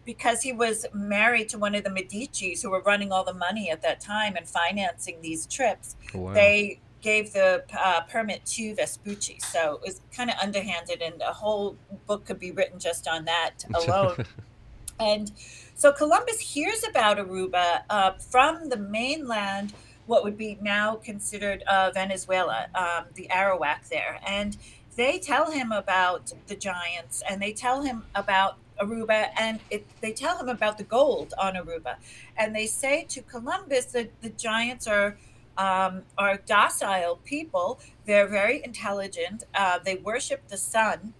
because 0.05 0.41
he 0.41 0.51
was 0.51 0.85
married 0.93 1.49
to 1.49 1.57
one 1.57 1.75
of 1.75 1.83
the 1.83 1.89
Medici's 1.89 2.61
who 2.61 2.71
were 2.71 2.81
running 2.81 3.11
all 3.11 3.23
the 3.23 3.33
money 3.33 3.69
at 3.69 3.81
that 3.83 3.99
time 3.99 4.35
and 4.35 4.47
financing 4.47 5.21
these 5.21 5.45
trips, 5.45 5.95
wow. 6.13 6.33
they 6.33 6.79
gave 7.01 7.31
the 7.31 7.63
uh, 7.77 8.01
permit 8.01 8.45
to 8.45 8.75
Vespucci. 8.75 9.39
So 9.39 9.75
it 9.75 9.81
was 9.85 10.01
kind 10.15 10.29
of 10.29 10.35
underhanded, 10.41 11.01
and 11.01 11.21
a 11.21 11.33
whole 11.33 11.77
book 12.07 12.25
could 12.25 12.39
be 12.39 12.51
written 12.51 12.79
just 12.79 13.07
on 13.07 13.25
that 13.25 13.63
alone. 13.73 14.25
and 14.99 15.31
so 15.79 15.93
Columbus 15.93 16.41
hears 16.41 16.83
about 16.83 17.17
Aruba 17.19 17.83
uh, 17.89 18.11
from 18.11 18.67
the 18.67 18.75
mainland, 18.75 19.71
what 20.07 20.25
would 20.25 20.37
be 20.37 20.57
now 20.61 20.95
considered 20.97 21.63
uh, 21.63 21.89
Venezuela, 21.93 22.67
um, 22.75 23.05
the 23.15 23.29
Arawak 23.31 23.87
there. 23.87 24.19
And 24.27 24.57
they 24.97 25.19
tell 25.19 25.51
him 25.51 25.71
about 25.71 26.33
the 26.47 26.57
giants 26.57 27.23
and 27.29 27.41
they 27.41 27.53
tell 27.53 27.81
him 27.81 28.03
about 28.13 28.57
Aruba, 28.81 29.29
and 29.39 29.61
it, 29.69 29.85
they 30.01 30.11
tell 30.11 30.37
him 30.37 30.49
about 30.49 30.77
the 30.77 30.83
gold 30.83 31.33
on 31.37 31.53
Aruba, 31.55 31.95
and 32.35 32.53
they 32.53 32.65
say 32.65 33.05
to 33.09 33.21
Columbus 33.21 33.85
that 33.87 34.09
the 34.21 34.29
giants 34.31 34.85
are 34.85 35.17
um, 35.57 36.03
are 36.17 36.37
docile 36.45 37.17
people. 37.25 37.79
They're 38.05 38.27
very 38.27 38.63
intelligent. 38.63 39.43
Uh, 39.53 39.79
they 39.83 39.95
worship 39.95 40.47
the 40.47 40.57
sun, 40.57 41.13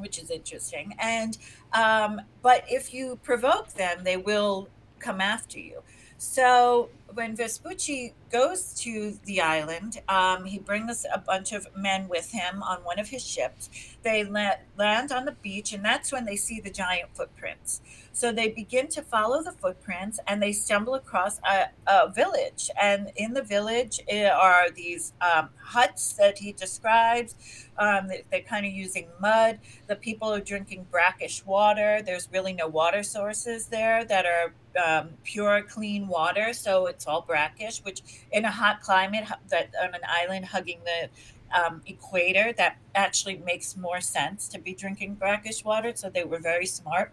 which 0.00 0.18
is 0.18 0.30
interesting. 0.30 0.94
And 0.98 1.36
um, 1.72 2.20
but 2.42 2.64
if 2.68 2.92
you 2.92 3.18
provoke 3.22 3.74
them, 3.74 4.04
they 4.04 4.16
will 4.16 4.68
come 4.98 5.20
after 5.20 5.58
you. 5.58 5.82
So 6.18 6.90
when 7.14 7.34
Vespucci 7.34 8.12
goes 8.30 8.74
to 8.80 9.18
the 9.24 9.40
island, 9.40 10.02
um, 10.06 10.44
he 10.44 10.58
brings 10.58 11.06
a 11.12 11.18
bunch 11.18 11.52
of 11.52 11.66
men 11.74 12.08
with 12.08 12.30
him 12.32 12.62
on 12.62 12.84
one 12.84 12.98
of 12.98 13.08
his 13.08 13.26
ships. 13.26 13.70
They 14.02 14.24
la- 14.24 14.60
land 14.76 15.12
on 15.12 15.24
the 15.24 15.32
beach, 15.32 15.72
and 15.72 15.82
that's 15.82 16.12
when 16.12 16.26
they 16.26 16.36
see 16.36 16.60
the 16.60 16.70
giant 16.70 17.16
footprints. 17.16 17.80
So 18.12 18.32
they 18.32 18.48
begin 18.48 18.88
to 18.88 19.02
follow 19.02 19.42
the 19.42 19.52
footprints, 19.52 20.18
and 20.26 20.42
they 20.42 20.52
stumble 20.52 20.94
across 20.94 21.38
a, 21.38 21.66
a 21.86 22.10
village. 22.10 22.70
And 22.80 23.12
in 23.16 23.34
the 23.34 23.42
village 23.42 24.00
eh, 24.08 24.28
are 24.28 24.70
these 24.70 25.12
um, 25.20 25.50
huts 25.62 26.14
that 26.14 26.38
he 26.38 26.52
describes. 26.52 27.34
Um, 27.78 28.08
they, 28.08 28.24
they're 28.30 28.42
kind 28.42 28.66
of 28.66 28.72
using 28.72 29.08
mud. 29.20 29.60
The 29.86 29.96
people 29.96 30.32
are 30.32 30.40
drinking 30.40 30.86
brackish 30.90 31.46
water. 31.46 32.02
There's 32.04 32.28
really 32.32 32.52
no 32.52 32.66
water 32.66 33.02
sources 33.02 33.66
there 33.66 34.04
that 34.04 34.26
are 34.26 34.54
um, 34.84 35.10
pure, 35.24 35.62
clean 35.62 36.08
water. 36.08 36.52
So 36.52 36.86
it's 36.86 37.06
all 37.06 37.22
brackish, 37.22 37.78
which 37.84 38.02
in 38.32 38.44
a 38.44 38.50
hot 38.50 38.80
climate 38.80 39.24
that 39.48 39.72
on 39.80 39.94
an 39.94 40.02
island 40.06 40.46
hugging 40.46 40.80
the 40.84 41.08
um, 41.52 41.82
equator, 41.86 42.52
that 42.54 42.78
actually 42.94 43.38
makes 43.38 43.76
more 43.76 44.00
sense 44.00 44.48
to 44.48 44.58
be 44.58 44.74
drinking 44.74 45.14
brackish 45.14 45.64
water. 45.64 45.92
So 45.94 46.10
they 46.10 46.24
were 46.24 46.38
very 46.38 46.66
smart 46.66 47.12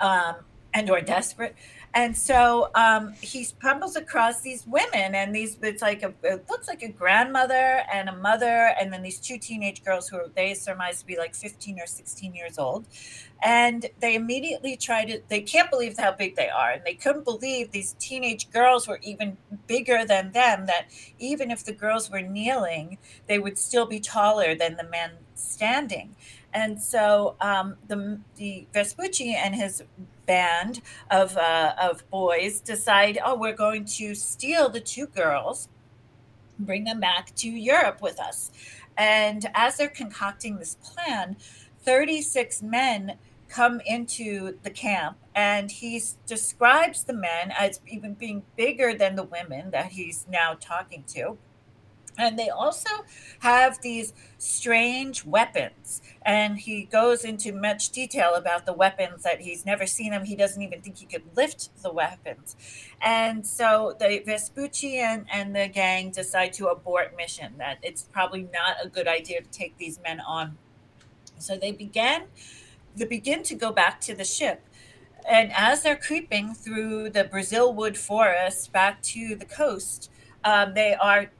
um, 0.00 0.36
and 0.74 0.90
or 0.90 1.00
desperate. 1.00 1.54
And 1.94 2.16
so 2.16 2.70
um, 2.74 3.14
he 3.20 3.44
stumbles 3.44 3.96
across 3.96 4.42
these 4.42 4.66
women, 4.66 5.14
and 5.14 5.34
these 5.34 5.56
it's 5.62 5.80
like 5.80 6.02
a 6.02 6.12
it 6.22 6.44
looks 6.48 6.68
like 6.68 6.82
a 6.82 6.88
grandmother 6.88 7.82
and 7.92 8.08
a 8.08 8.14
mother, 8.14 8.74
and 8.78 8.92
then 8.92 9.02
these 9.02 9.18
two 9.18 9.38
teenage 9.38 9.82
girls 9.84 10.08
who 10.08 10.18
are, 10.18 10.28
they 10.36 10.52
surmise 10.54 11.00
to 11.00 11.06
be 11.06 11.16
like 11.16 11.34
15 11.34 11.80
or 11.80 11.86
16 11.86 12.34
years 12.34 12.58
old. 12.58 12.86
And 13.42 13.86
they 14.00 14.16
immediately 14.16 14.76
try 14.76 15.04
to, 15.04 15.20
they 15.28 15.40
can't 15.40 15.70
believe 15.70 15.96
how 15.96 16.12
big 16.12 16.34
they 16.34 16.48
are. 16.48 16.72
And 16.72 16.82
they 16.84 16.94
couldn't 16.94 17.24
believe 17.24 17.70
these 17.70 17.94
teenage 18.00 18.50
girls 18.50 18.88
were 18.88 18.98
even 19.02 19.36
bigger 19.68 20.04
than 20.04 20.32
them, 20.32 20.66
that 20.66 20.88
even 21.20 21.50
if 21.50 21.64
the 21.64 21.72
girls 21.72 22.10
were 22.10 22.20
kneeling, 22.20 22.98
they 23.28 23.38
would 23.38 23.56
still 23.56 23.86
be 23.86 24.00
taller 24.00 24.56
than 24.56 24.76
the 24.76 24.84
men 24.84 25.12
standing. 25.34 26.16
And 26.54 26.80
so 26.80 27.36
um, 27.40 27.76
the, 27.88 28.18
the 28.36 28.66
Vespucci 28.72 29.34
and 29.34 29.54
his 29.54 29.82
band 30.26 30.80
of, 31.10 31.36
uh, 31.36 31.74
of 31.80 32.08
boys 32.10 32.60
decide, 32.60 33.18
oh, 33.24 33.36
we're 33.36 33.54
going 33.54 33.84
to 33.84 34.14
steal 34.14 34.68
the 34.68 34.80
two 34.80 35.06
girls, 35.06 35.68
bring 36.58 36.84
them 36.84 37.00
back 37.00 37.34
to 37.36 37.48
Europe 37.48 38.00
with 38.02 38.18
us. 38.18 38.50
And 38.96 39.46
as 39.54 39.76
they're 39.76 39.88
concocting 39.88 40.58
this 40.58 40.76
plan, 40.76 41.36
36 41.82 42.62
men 42.62 43.14
come 43.48 43.80
into 43.86 44.58
the 44.62 44.70
camp 44.70 45.16
and 45.34 45.70
he 45.70 46.02
describes 46.26 47.04
the 47.04 47.12
men 47.12 47.52
as 47.58 47.80
even 47.86 48.12
being 48.14 48.42
bigger 48.56 48.94
than 48.94 49.16
the 49.16 49.22
women 49.22 49.70
that 49.70 49.86
he's 49.92 50.26
now 50.28 50.54
talking 50.60 51.04
to 51.08 51.38
and 52.18 52.38
they 52.38 52.50
also 52.50 52.90
have 53.38 53.80
these 53.80 54.12
strange 54.38 55.24
weapons. 55.24 56.02
And 56.22 56.58
he 56.58 56.82
goes 56.82 57.24
into 57.24 57.52
much 57.52 57.90
detail 57.90 58.34
about 58.34 58.66
the 58.66 58.72
weapons 58.72 59.22
that 59.22 59.40
he's 59.40 59.64
never 59.64 59.86
seen 59.86 60.10
them. 60.10 60.24
He 60.24 60.34
doesn't 60.34 60.60
even 60.60 60.80
think 60.80 60.98
he 60.98 61.06
could 61.06 61.22
lift 61.36 61.70
the 61.82 61.92
weapons. 61.92 62.56
And 63.00 63.46
so 63.46 63.96
the 63.98 64.22
vespucci 64.26 64.98
and, 64.98 65.26
and 65.32 65.54
the 65.54 65.68
gang 65.68 66.10
decide 66.10 66.52
to 66.54 66.66
abort 66.66 67.16
mission 67.16 67.54
that 67.58 67.78
it's 67.82 68.02
probably 68.02 68.48
not 68.52 68.76
a 68.84 68.88
good 68.88 69.06
idea 69.06 69.40
to 69.40 69.48
take 69.50 69.78
these 69.78 70.00
men 70.02 70.20
on. 70.20 70.58
So 71.38 71.56
they 71.56 71.72
began 71.72 72.24
they 72.96 73.04
begin 73.04 73.44
to 73.44 73.54
go 73.54 73.70
back 73.70 74.00
to 74.00 74.14
the 74.14 74.24
ship. 74.24 74.64
And 75.28 75.52
as 75.54 75.82
they're 75.82 75.96
creeping 75.96 76.54
through 76.54 77.10
the 77.10 77.22
brazil 77.22 77.72
wood 77.72 77.96
forest 77.96 78.72
back 78.72 79.02
to 79.02 79.36
the 79.36 79.44
coast 79.44 80.10
um, 80.44 80.74
they 80.74 80.94
are 80.94 81.30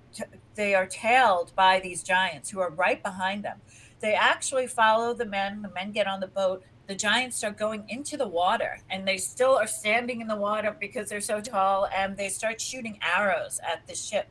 they 0.59 0.75
are 0.75 0.87
tailed 0.87 1.53
by 1.55 1.79
these 1.79 2.03
giants 2.03 2.51
who 2.51 2.59
are 2.59 2.71
right 2.71 3.01
behind 3.01 3.45
them. 3.45 3.61
They 4.01 4.15
actually 4.15 4.67
follow 4.67 5.15
the 5.15 5.25
men. 5.25 5.63
The 5.63 5.71
men 5.71 5.93
get 5.93 6.09
on 6.09 6.19
the 6.19 6.27
boat. 6.27 6.65
The 6.89 6.97
giants 6.97 7.37
start 7.37 7.57
going 7.57 7.85
into 7.89 8.17
the 8.17 8.27
water 8.27 8.81
and 8.91 9.07
they 9.07 9.19
still 9.19 9.57
are 9.57 9.69
standing 9.69 10.21
in 10.21 10.27
the 10.27 10.35
water 10.35 10.77
because 10.79 11.09
they're 11.09 11.21
so 11.21 11.41
tall 11.41 11.87
and 11.95 12.17
they 12.17 12.29
start 12.29 12.61
shooting 12.61 12.99
arrows 13.01 13.61
at 13.63 13.87
the 13.87 13.95
ship. 13.95 14.27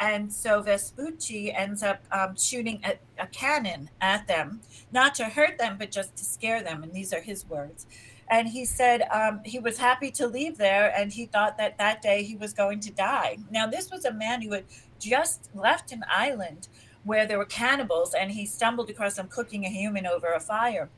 And 0.00 0.32
so 0.32 0.62
Vespucci 0.62 1.52
ends 1.52 1.84
up 1.84 2.02
um, 2.10 2.34
shooting 2.36 2.80
a, 2.84 2.98
a 3.22 3.28
cannon 3.28 3.88
at 4.00 4.26
them, 4.26 4.62
not 4.90 5.14
to 5.16 5.26
hurt 5.26 5.58
them, 5.58 5.76
but 5.78 5.92
just 5.92 6.16
to 6.16 6.24
scare 6.24 6.60
them. 6.60 6.82
And 6.82 6.92
these 6.92 7.12
are 7.12 7.20
his 7.20 7.48
words 7.48 7.86
and 8.32 8.48
he 8.48 8.64
said 8.64 9.02
um, 9.12 9.40
he 9.44 9.58
was 9.58 9.76
happy 9.78 10.10
to 10.10 10.26
leave 10.26 10.56
there 10.56 10.92
and 10.96 11.12
he 11.12 11.26
thought 11.26 11.58
that 11.58 11.76
that 11.78 12.00
day 12.00 12.22
he 12.22 12.34
was 12.34 12.52
going 12.52 12.80
to 12.80 12.90
die 12.90 13.36
now 13.50 13.66
this 13.66 13.90
was 13.90 14.04
a 14.04 14.12
man 14.12 14.40
who 14.40 14.52
had 14.52 14.64
just 15.02 15.50
left 15.54 15.92
an 15.92 16.04
island 16.08 16.68
where 17.04 17.26
there 17.26 17.38
were 17.38 17.44
cannibals 17.44 18.14
and 18.14 18.32
he 18.32 18.46
stumbled 18.46 18.88
across 18.88 19.16
them 19.16 19.28
cooking 19.28 19.64
a 19.64 19.68
human 19.68 20.06
over 20.06 20.32
a 20.32 20.40
fire. 20.40 20.88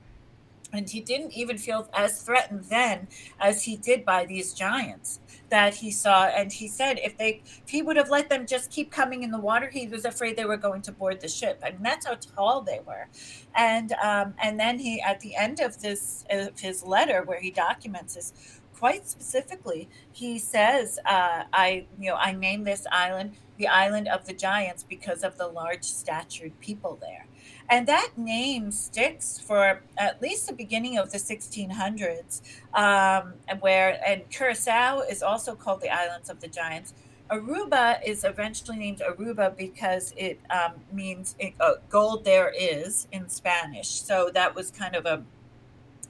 And 0.73 0.91
he 0.91 1.01
didn't 1.01 1.33
even 1.33 1.57
feel 1.57 1.89
as 1.95 2.21
threatened 2.21 2.65
then 2.65 3.07
as 3.39 3.63
he 3.63 3.77
did 3.77 4.05
by 4.05 4.27
these 4.27 4.53
giants 4.53 5.21
that 5.49 5.77
he 5.77 5.93
saw. 5.93 6.25
And 6.25 6.53
he 6.53 6.67
said 6.67 6.99
if 6.99 7.17
they 7.17 7.43
if 7.45 7.69
he 7.69 7.81
would 7.81 7.97
have 7.97 8.11
let 8.11 8.29
them 8.29 8.45
just 8.45 8.73
keep 8.73 8.91
coming 8.91 9.23
in 9.23 9.31
the 9.31 9.39
water, 9.39 9.71
he 9.71 9.87
was 9.87 10.05
afraid 10.05 10.37
they 10.37 10.45
were 10.45 10.57
going 10.57 10.83
to 10.83 10.93
board 10.93 11.21
the 11.21 11.29
ship. 11.29 11.61
And 11.63 11.77
that's 11.81 12.07
how 12.07 12.15
tall 12.15 12.63
they 12.63 12.81
were. 12.85 13.07
And 13.55 13.93
um, 14.03 14.35
and 14.43 14.59
then 14.59 14.81
he 14.81 15.01
at 15.01 15.21
the 15.21 15.37
end 15.37 15.61
of 15.61 15.81
this 15.81 16.25
of 16.29 16.59
his 16.59 16.83
letter 16.83 17.23
where 17.23 17.41
he 17.41 17.53
documents 17.53 18.17
this 18.17 18.61
quite 18.75 19.09
specifically, 19.09 19.89
he 20.13 20.39
says, 20.41 20.99
uh, 21.07 21.45
"I, 21.53 21.87
you 22.01 22.11
know, 22.11 22.17
I 22.17 22.33
named 22.33 22.67
this 22.67 22.85
island 22.91 23.37
the 23.57 23.69
island 23.69 24.09
of 24.09 24.27
the 24.27 24.33
giants 24.33 24.83
because 24.83 25.23
of 25.23 25.39
the 25.39 25.47
large 25.47 25.85
statured 25.85 26.59
people 26.61 26.99
there. 27.01 27.27
And 27.71 27.87
that 27.87 28.11
name 28.17 28.71
sticks 28.71 29.39
for 29.39 29.83
at 29.97 30.21
least 30.21 30.47
the 30.47 30.53
beginning 30.53 30.99
of 30.99 31.13
the 31.13 31.19
1600s, 31.19 32.43
um, 32.75 33.35
where, 33.61 34.01
and 34.07 34.29
Curacao 34.31 35.01
is 35.01 35.23
also 35.23 35.55
called 35.55 35.81
the 35.81 35.89
Islands 35.89 36.29
of 36.29 36.41
the 36.41 36.49
Giants. 36.49 36.93
Aruba 37.31 37.99
is 38.05 38.25
eventually 38.25 38.77
named 38.77 39.01
Aruba 39.01 39.57
because 39.57 40.13
it 40.17 40.39
um, 40.51 40.73
means 40.93 41.37
it, 41.39 41.55
uh, 41.59 41.75
gold 41.89 42.25
there 42.25 42.53
is 42.57 43.09
in 43.13 43.29
Spanish. 43.31 43.89
So 43.89 44.31
that 44.35 44.55
was 44.55 44.71
kind 44.71 44.95
of 44.95 45.07
a, 45.07 45.23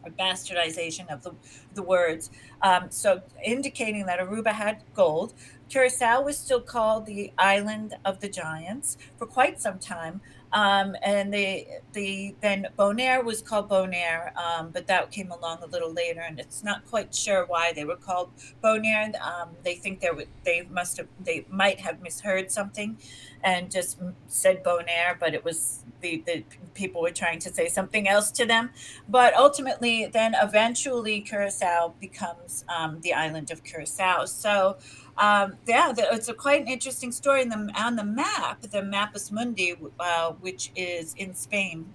a 0.04 0.10
bastardization 0.10 1.08
of 1.12 1.22
the, 1.22 1.32
the 1.74 1.82
words. 1.82 2.30
Um, 2.62 2.90
so 2.90 3.22
indicating 3.44 4.06
that 4.06 4.18
Aruba 4.18 4.52
had 4.52 4.82
gold. 4.92 5.34
Curacao 5.68 6.22
was 6.22 6.38
still 6.38 6.60
called 6.60 7.06
the 7.06 7.32
Island 7.38 7.96
of 8.04 8.20
the 8.20 8.28
Giants 8.28 8.96
for 9.16 9.26
quite 9.26 9.60
some 9.60 9.78
time. 9.78 10.20
Um, 10.54 10.94
and 11.02 11.34
the 11.34 11.66
the 11.94 12.36
then 12.40 12.68
Bonaire 12.78 13.24
was 13.24 13.42
called 13.42 13.68
Bonaire, 13.68 14.32
um, 14.36 14.70
but 14.70 14.86
that 14.86 15.10
came 15.10 15.32
along 15.32 15.64
a 15.64 15.66
little 15.66 15.92
later, 15.92 16.20
and 16.20 16.38
it's 16.38 16.62
not 16.62 16.86
quite 16.86 17.12
sure 17.12 17.44
why 17.44 17.72
they 17.72 17.84
were 17.84 17.96
called 17.96 18.30
Bonaire. 18.62 19.20
Um, 19.20 19.48
they 19.64 19.74
think 19.74 19.98
they 19.98 20.10
they 20.44 20.62
must 20.70 20.96
have 20.98 21.08
they 21.18 21.44
might 21.50 21.80
have 21.80 22.00
misheard 22.00 22.52
something, 22.52 22.98
and 23.42 23.68
just 23.68 23.98
said 24.28 24.62
Bonaire, 24.62 25.18
but 25.18 25.34
it 25.34 25.44
was 25.44 25.80
the 26.00 26.22
the 26.24 26.44
people 26.74 27.02
were 27.02 27.10
trying 27.10 27.40
to 27.40 27.52
say 27.52 27.68
something 27.68 28.06
else 28.06 28.30
to 28.30 28.46
them. 28.46 28.70
But 29.08 29.34
ultimately, 29.34 30.06
then 30.06 30.36
eventually 30.40 31.20
Curacao 31.20 31.94
becomes 31.98 32.64
um, 32.68 33.00
the 33.00 33.12
island 33.12 33.50
of 33.50 33.64
Curacao. 33.64 34.26
So 34.26 34.76
um, 35.16 35.54
yeah, 35.66 35.92
the, 35.92 36.08
it's 36.12 36.28
a 36.28 36.34
quite 36.34 36.62
an 36.62 36.68
interesting 36.68 37.12
story. 37.12 37.42
In 37.42 37.48
the, 37.48 37.72
on 37.76 37.96
the 37.96 38.04
map, 38.04 38.62
the 38.62 38.80
Mappa 38.80 39.30
Mundi, 39.30 39.74
uh, 40.00 40.32
which 40.32 40.72
is 40.74 41.14
in 41.14 41.34
Spain, 41.34 41.92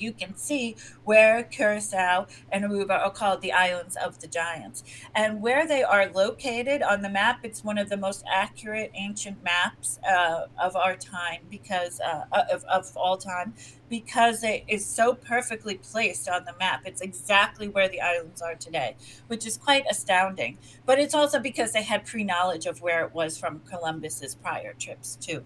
you 0.00 0.12
can 0.12 0.36
see 0.36 0.76
where 1.04 1.42
Curacao 1.44 2.26
and 2.50 2.64
Aruba 2.64 2.98
are 3.04 3.10
called 3.10 3.40
the 3.40 3.52
islands 3.52 3.96
of 3.96 4.20
the 4.20 4.26
giants. 4.26 4.82
And 5.14 5.42
where 5.42 5.66
they 5.66 5.82
are 5.82 6.10
located 6.10 6.82
on 6.82 7.02
the 7.02 7.08
map, 7.08 7.40
it's 7.44 7.62
one 7.62 7.78
of 7.78 7.88
the 7.88 7.96
most 7.96 8.24
accurate 8.32 8.90
ancient 8.94 9.42
maps 9.42 9.98
uh, 10.08 10.46
of 10.60 10.76
our 10.76 10.96
time 10.96 11.42
because 11.50 12.00
uh, 12.00 12.24
of, 12.52 12.64
of 12.64 12.96
all 12.96 13.16
time 13.16 13.54
because 13.88 14.44
it 14.44 14.64
is 14.68 14.86
so 14.86 15.14
perfectly 15.14 15.74
placed 15.76 16.28
on 16.28 16.44
the 16.44 16.54
map. 16.58 16.82
It's 16.86 17.00
exactly 17.00 17.68
where 17.68 17.88
the 17.88 18.00
islands 18.00 18.40
are 18.40 18.54
today, 18.54 18.96
which 19.26 19.44
is 19.44 19.56
quite 19.56 19.84
astounding. 19.90 20.58
But 20.86 20.98
it's 20.98 21.14
also 21.14 21.40
because 21.40 21.72
they 21.72 21.82
had 21.82 22.06
pre 22.06 22.24
knowledge 22.24 22.66
of 22.66 22.80
where 22.80 23.04
it 23.04 23.12
was 23.12 23.36
from 23.36 23.60
Columbus's 23.68 24.36
prior 24.36 24.74
trips, 24.74 25.16
too. 25.16 25.44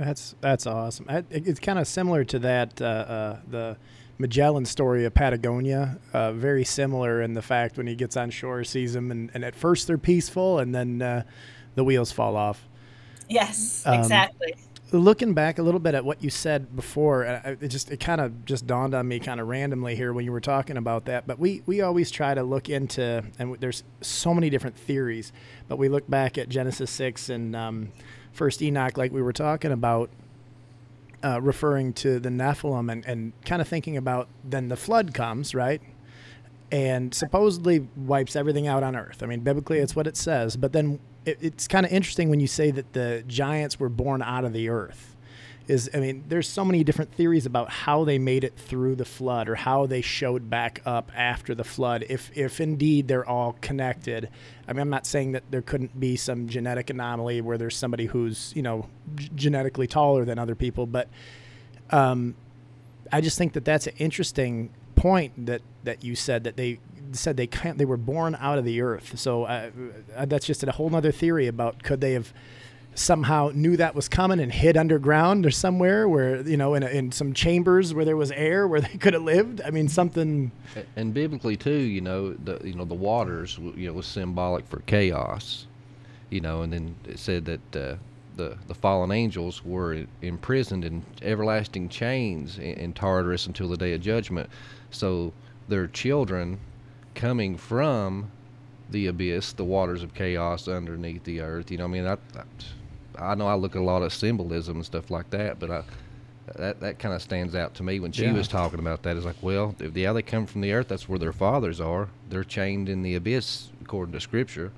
That's 0.00 0.34
that's 0.40 0.66
awesome. 0.66 1.04
it's 1.30 1.60
kind 1.60 1.78
of 1.78 1.86
similar 1.86 2.24
to 2.24 2.38
that 2.38 2.80
uh, 2.80 2.84
uh, 2.84 3.36
the 3.50 3.76
Magellan 4.16 4.64
story 4.64 5.04
of 5.04 5.12
Patagonia. 5.12 5.98
Uh, 6.14 6.32
very 6.32 6.64
similar 6.64 7.20
in 7.20 7.34
the 7.34 7.42
fact 7.42 7.76
when 7.76 7.86
he 7.86 7.94
gets 7.94 8.16
on 8.16 8.30
shore, 8.30 8.64
sees 8.64 8.94
them, 8.94 9.10
and, 9.10 9.30
and 9.34 9.44
at 9.44 9.54
first 9.54 9.86
they're 9.86 9.98
peaceful, 9.98 10.58
and 10.58 10.74
then 10.74 11.02
uh, 11.02 11.22
the 11.74 11.84
wheels 11.84 12.12
fall 12.12 12.34
off. 12.34 12.66
Yes, 13.28 13.82
Um, 13.84 14.00
exactly. 14.00 14.54
looking 14.90 15.34
back 15.34 15.58
a 15.58 15.62
little 15.62 15.78
bit 15.80 15.94
at 15.94 16.02
what 16.04 16.24
you 16.24 16.30
said 16.30 16.74
before 16.74 17.22
it 17.24 17.68
just 17.68 17.92
it 17.92 18.00
kind 18.00 18.22
of 18.22 18.44
just 18.46 18.66
dawned 18.66 18.94
on 18.94 19.06
me 19.06 19.20
kind 19.20 19.38
of 19.38 19.46
randomly 19.48 19.94
here 19.94 20.12
when 20.14 20.24
you 20.24 20.32
were 20.32 20.40
talking 20.40 20.76
about 20.76 21.04
that 21.04 21.28
but 21.28 21.38
we 21.38 21.62
we 21.64 21.80
always 21.80 22.10
try 22.10 22.34
to 22.34 22.42
look 22.42 22.68
into 22.68 23.22
and 23.38 23.54
there's 23.60 23.84
so 24.00 24.34
many 24.34 24.50
different 24.50 24.76
theories 24.76 25.32
but 25.68 25.76
we 25.76 25.88
look 25.88 26.10
back 26.10 26.36
at 26.38 26.48
genesis 26.48 26.90
6 26.90 27.28
and 27.28 27.54
um, 27.54 27.92
first 28.40 28.62
enoch 28.62 28.96
like 28.96 29.12
we 29.12 29.20
were 29.20 29.34
talking 29.34 29.70
about 29.70 30.08
uh, 31.22 31.38
referring 31.42 31.92
to 31.92 32.18
the 32.18 32.30
nephilim 32.30 32.90
and, 32.90 33.04
and 33.04 33.34
kind 33.44 33.60
of 33.60 33.68
thinking 33.68 33.98
about 33.98 34.28
then 34.42 34.68
the 34.68 34.76
flood 34.78 35.12
comes 35.12 35.54
right? 35.54 35.82
And 36.72 37.12
supposedly 37.12 37.86
wipes 37.96 38.36
everything 38.36 38.66
out 38.66 38.82
on 38.82 38.96
earth. 38.96 39.22
I 39.22 39.26
mean 39.26 39.40
biblically 39.40 39.78
it's 39.78 39.94
what 39.94 40.06
it 40.06 40.16
says 40.16 40.56
but 40.56 40.72
then 40.72 41.00
it, 41.26 41.36
it's 41.42 41.68
kind 41.68 41.84
of 41.84 41.92
interesting 41.92 42.30
when 42.30 42.40
you 42.40 42.46
say 42.46 42.70
that 42.70 42.94
the 42.94 43.22
giants 43.26 43.78
were 43.78 43.90
born 43.90 44.22
out 44.22 44.46
of 44.46 44.54
the 44.54 44.70
earth 44.70 45.16
is 45.70 45.88
i 45.94 45.98
mean 45.98 46.24
there's 46.28 46.48
so 46.48 46.64
many 46.64 46.82
different 46.84 47.12
theories 47.12 47.46
about 47.46 47.70
how 47.70 48.04
they 48.04 48.18
made 48.18 48.44
it 48.44 48.56
through 48.56 48.94
the 48.96 49.04
flood 49.04 49.48
or 49.48 49.54
how 49.54 49.86
they 49.86 50.00
showed 50.00 50.50
back 50.50 50.82
up 50.84 51.10
after 51.14 51.54
the 51.54 51.64
flood. 51.64 52.04
If 52.08 52.30
if 52.34 52.60
indeed 52.60 53.08
they're 53.08 53.26
all 53.28 53.56
connected 53.60 54.28
i 54.68 54.72
mean 54.72 54.80
i'm 54.80 54.90
not 54.90 55.06
saying 55.06 55.32
that 55.32 55.44
there 55.50 55.62
couldn't 55.62 55.98
be 55.98 56.16
some 56.16 56.48
genetic 56.48 56.90
anomaly 56.90 57.40
where 57.40 57.56
there's 57.56 57.76
somebody 57.76 58.06
who's 58.06 58.52
you 58.56 58.62
know 58.62 58.86
g- 59.14 59.30
genetically 59.34 59.86
taller 59.86 60.24
than 60.24 60.38
other 60.38 60.54
people 60.54 60.86
but 60.86 61.08
um 61.90 62.34
i 63.12 63.20
just 63.20 63.38
think 63.38 63.52
that 63.52 63.64
that's 63.64 63.86
an 63.86 63.94
interesting 63.98 64.70
point 64.96 65.46
that 65.46 65.62
that 65.84 66.04
you 66.04 66.14
said 66.14 66.44
that 66.44 66.56
they 66.56 66.78
said 67.12 67.36
they 67.36 67.46
can't 67.46 67.78
they 67.78 67.84
were 67.84 67.96
born 67.96 68.36
out 68.40 68.58
of 68.58 68.64
the 68.64 68.80
earth. 68.80 69.18
So 69.18 69.44
uh, 69.44 69.70
uh, 70.16 70.24
that's 70.26 70.46
just 70.46 70.62
a 70.62 70.72
whole 70.72 70.94
other 70.94 71.12
theory 71.12 71.46
about 71.46 71.82
could 71.82 72.00
they 72.00 72.12
have 72.12 72.32
somehow 72.94 73.50
knew 73.54 73.76
that 73.76 73.94
was 73.94 74.08
coming 74.08 74.40
and 74.40 74.52
hid 74.52 74.76
underground 74.76 75.46
or 75.46 75.50
somewhere 75.50 76.08
where 76.08 76.40
you 76.42 76.56
know 76.56 76.74
in, 76.74 76.82
a, 76.82 76.88
in 76.88 77.12
some 77.12 77.32
chambers 77.32 77.94
where 77.94 78.04
there 78.04 78.16
was 78.16 78.30
air 78.32 78.66
where 78.66 78.80
they 78.86 78.98
could 78.98 79.14
have 79.14 79.22
lived 79.22 79.60
i 79.64 79.70
mean 79.70 79.88
something 79.88 80.50
And 80.96 81.12
biblically 81.12 81.56
too, 81.56 81.72
you 81.72 82.00
know, 82.00 82.32
the 82.34 82.60
you 82.62 82.74
know 82.74 82.84
the 82.84 82.94
waters, 82.94 83.58
you 83.58 83.86
know, 83.88 83.92
was 83.92 84.06
symbolic 84.06 84.66
for 84.68 84.80
chaos, 84.80 85.66
you 86.30 86.40
know, 86.40 86.62
and 86.62 86.72
then 86.72 86.94
it 87.06 87.18
said 87.18 87.44
that 87.46 87.76
uh, 87.76 87.96
the 88.36 88.56
the 88.68 88.74
fallen 88.74 89.10
angels 89.10 89.64
were 89.64 90.06
imprisoned 90.22 90.84
in 90.84 91.02
everlasting 91.22 91.88
chains 91.88 92.58
in, 92.58 92.74
in 92.74 92.92
Tartarus 92.92 93.46
until 93.46 93.68
the 93.68 93.76
day 93.76 93.92
of 93.94 94.00
judgment. 94.00 94.48
So 94.90 95.32
their 95.68 95.86
children 95.88 96.60
coming 97.14 97.56
from 97.56 98.30
the 98.90 99.06
abyss, 99.06 99.52
the 99.52 99.64
waters 99.64 100.02
of 100.02 100.14
chaos 100.14 100.68
underneath 100.68 101.24
the 101.24 101.40
earth. 101.40 101.70
You 101.70 101.78
know, 101.78 101.84
I 101.84 101.88
mean, 101.88 102.06
I, 102.06 102.14
I, 102.14 102.42
I 103.20 103.34
know 103.34 103.46
I 103.46 103.54
look 103.54 103.76
at 103.76 103.82
a 103.82 103.84
lot 103.84 104.02
of 104.02 104.12
symbolism 104.12 104.76
and 104.76 104.86
stuff 104.86 105.10
like 105.10 105.30
that, 105.30 105.58
but 105.60 105.70
I 105.70 105.82
that 106.56 106.80
that 106.80 106.98
kind 106.98 107.14
of 107.14 107.22
stands 107.22 107.54
out 107.54 107.74
to 107.74 107.82
me 107.84 108.00
when 108.00 108.10
she 108.12 108.24
Yeah. 108.24 108.32
was 108.32 108.48
talking 108.48 108.80
about 108.80 109.02
that. 109.04 109.16
It's 109.16 109.24
like, 109.26 109.40
well, 109.40 109.74
if 109.78 109.96
yeah, 109.96 110.12
they 110.12 110.22
come 110.22 110.46
from 110.46 110.62
the 110.62 110.72
earth, 110.72 110.88
that's 110.88 111.08
where 111.08 111.18
their 111.18 111.32
fathers 111.32 111.80
are. 111.80 112.08
They're 112.28 112.42
chained 112.44 112.88
in 112.88 113.02
the 113.02 113.14
abyss, 113.14 113.68
according 113.82 114.12
to 114.14 114.20
Scripture. 114.20 114.72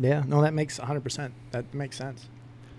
yeah 0.00 0.22
no 0.26 0.42
that 0.42 0.52
makes 0.54 0.78
100% 0.78 1.30
that 1.50 1.72
makes 1.74 1.96
sense 1.96 2.28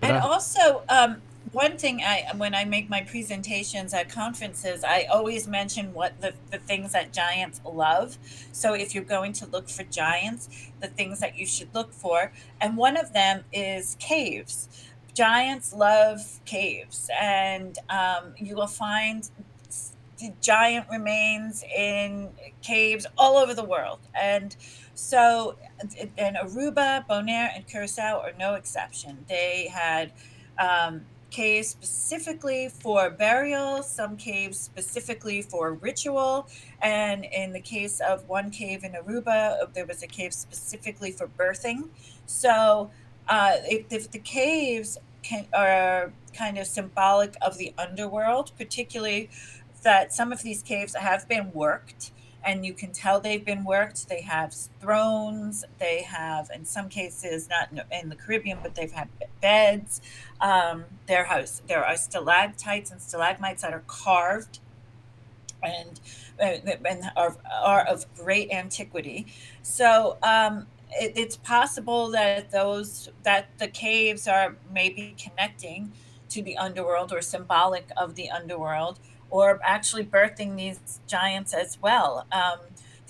But 0.00 0.10
and 0.10 0.18
I- 0.18 0.20
also, 0.20 0.82
um, 0.88 1.20
one 1.52 1.76
thing 1.76 2.00
I 2.02 2.26
when 2.36 2.54
I 2.54 2.64
make 2.64 2.88
my 2.88 3.02
presentations 3.02 3.92
at 3.92 4.08
conferences, 4.08 4.84
I 4.84 5.04
always 5.10 5.48
mention 5.48 5.92
what 5.92 6.20
the, 6.20 6.34
the 6.50 6.58
things 6.58 6.92
that 6.92 7.12
giants 7.12 7.60
love. 7.64 8.18
So 8.52 8.74
if 8.74 8.94
you're 8.94 9.04
going 9.04 9.32
to 9.34 9.46
look 9.46 9.68
for 9.68 9.82
giants, 9.84 10.48
the 10.80 10.88
things 10.88 11.20
that 11.20 11.36
you 11.36 11.46
should 11.46 11.74
look 11.74 11.92
for, 11.92 12.32
and 12.60 12.76
one 12.76 12.96
of 12.96 13.12
them 13.12 13.44
is 13.52 13.96
caves. 13.98 14.68
Giants 15.12 15.72
love 15.72 16.40
caves, 16.44 17.10
and 17.20 17.76
um, 17.88 18.34
you 18.36 18.54
will 18.54 18.68
find 18.68 19.28
giant 20.40 20.86
remains 20.90 21.64
in 21.64 22.28
caves 22.62 23.06
all 23.16 23.38
over 23.38 23.54
the 23.54 23.64
world. 23.64 23.98
And 24.14 24.54
so, 24.94 25.56
and 26.18 26.36
Aruba, 26.36 27.06
Bonaire, 27.08 27.50
and 27.54 27.66
Curacao 27.66 28.20
are 28.20 28.32
no 28.38 28.54
exception. 28.54 29.24
They 29.28 29.68
had 29.72 30.12
um, 30.58 31.06
caves 31.30 31.68
specifically 31.68 32.68
for 32.68 33.10
burial, 33.10 33.82
some 33.82 34.16
caves 34.16 34.58
specifically 34.58 35.42
for 35.42 35.74
ritual, 35.74 36.48
and 36.82 37.24
in 37.24 37.52
the 37.52 37.60
case 37.60 38.00
of 38.00 38.28
one 38.28 38.50
cave 38.50 38.84
in 38.84 38.92
Aruba, 38.92 39.72
there 39.72 39.86
was 39.86 40.02
a 40.02 40.06
cave 40.06 40.32
specifically 40.32 41.12
for 41.12 41.28
birthing. 41.28 41.88
So, 42.26 42.90
uh, 43.28 43.56
if, 43.64 43.92
if 43.92 44.10
the 44.10 44.18
caves 44.18 44.98
can, 45.22 45.46
are 45.52 46.12
kind 46.34 46.58
of 46.58 46.66
symbolic 46.66 47.36
of 47.40 47.58
the 47.58 47.72
underworld, 47.78 48.52
particularly 48.58 49.30
that 49.82 50.12
some 50.12 50.32
of 50.32 50.42
these 50.42 50.62
caves 50.62 50.94
have 50.94 51.28
been 51.28 51.52
worked 51.52 52.10
and 52.44 52.64
you 52.64 52.72
can 52.72 52.92
tell 52.92 53.20
they've 53.20 53.44
been 53.44 53.64
worked. 53.64 54.08
They 54.08 54.22
have 54.22 54.54
thrones. 54.80 55.64
They 55.78 56.02
have, 56.02 56.50
in 56.54 56.64
some 56.64 56.88
cases, 56.88 57.48
not 57.48 57.70
in, 57.90 58.08
the 58.08 58.16
Caribbean, 58.16 58.58
but 58.62 58.74
they've 58.74 58.92
had 58.92 59.08
beds. 59.40 60.00
Um, 60.40 60.84
there 61.06 61.24
has 61.24 61.62
there 61.68 61.84
are 61.84 61.96
stalactites 61.96 62.90
and 62.90 63.00
stalagmites 63.00 63.62
that 63.62 63.72
are 63.72 63.84
carved, 63.86 64.58
and 65.62 66.00
and 66.38 67.04
are 67.16 67.36
are 67.62 67.86
of 67.86 68.06
great 68.14 68.50
antiquity. 68.50 69.26
So. 69.62 70.18
Um, 70.22 70.66
it, 70.92 71.12
it's 71.14 71.36
possible 71.36 72.10
that 72.10 72.50
those 72.50 73.10
that 73.22 73.46
the 73.58 73.68
caves 73.68 74.26
are 74.26 74.56
maybe 74.72 75.14
connecting 75.16 75.92
to 76.30 76.42
the 76.42 76.56
underworld 76.56 77.12
or 77.12 77.20
symbolic 77.20 77.88
of 77.96 78.14
the 78.14 78.30
underworld 78.30 78.98
or 79.30 79.60
actually 79.62 80.04
birthing 80.04 80.56
these 80.56 81.00
giants 81.06 81.54
as 81.54 81.78
well. 81.80 82.26
Um, 82.32 82.58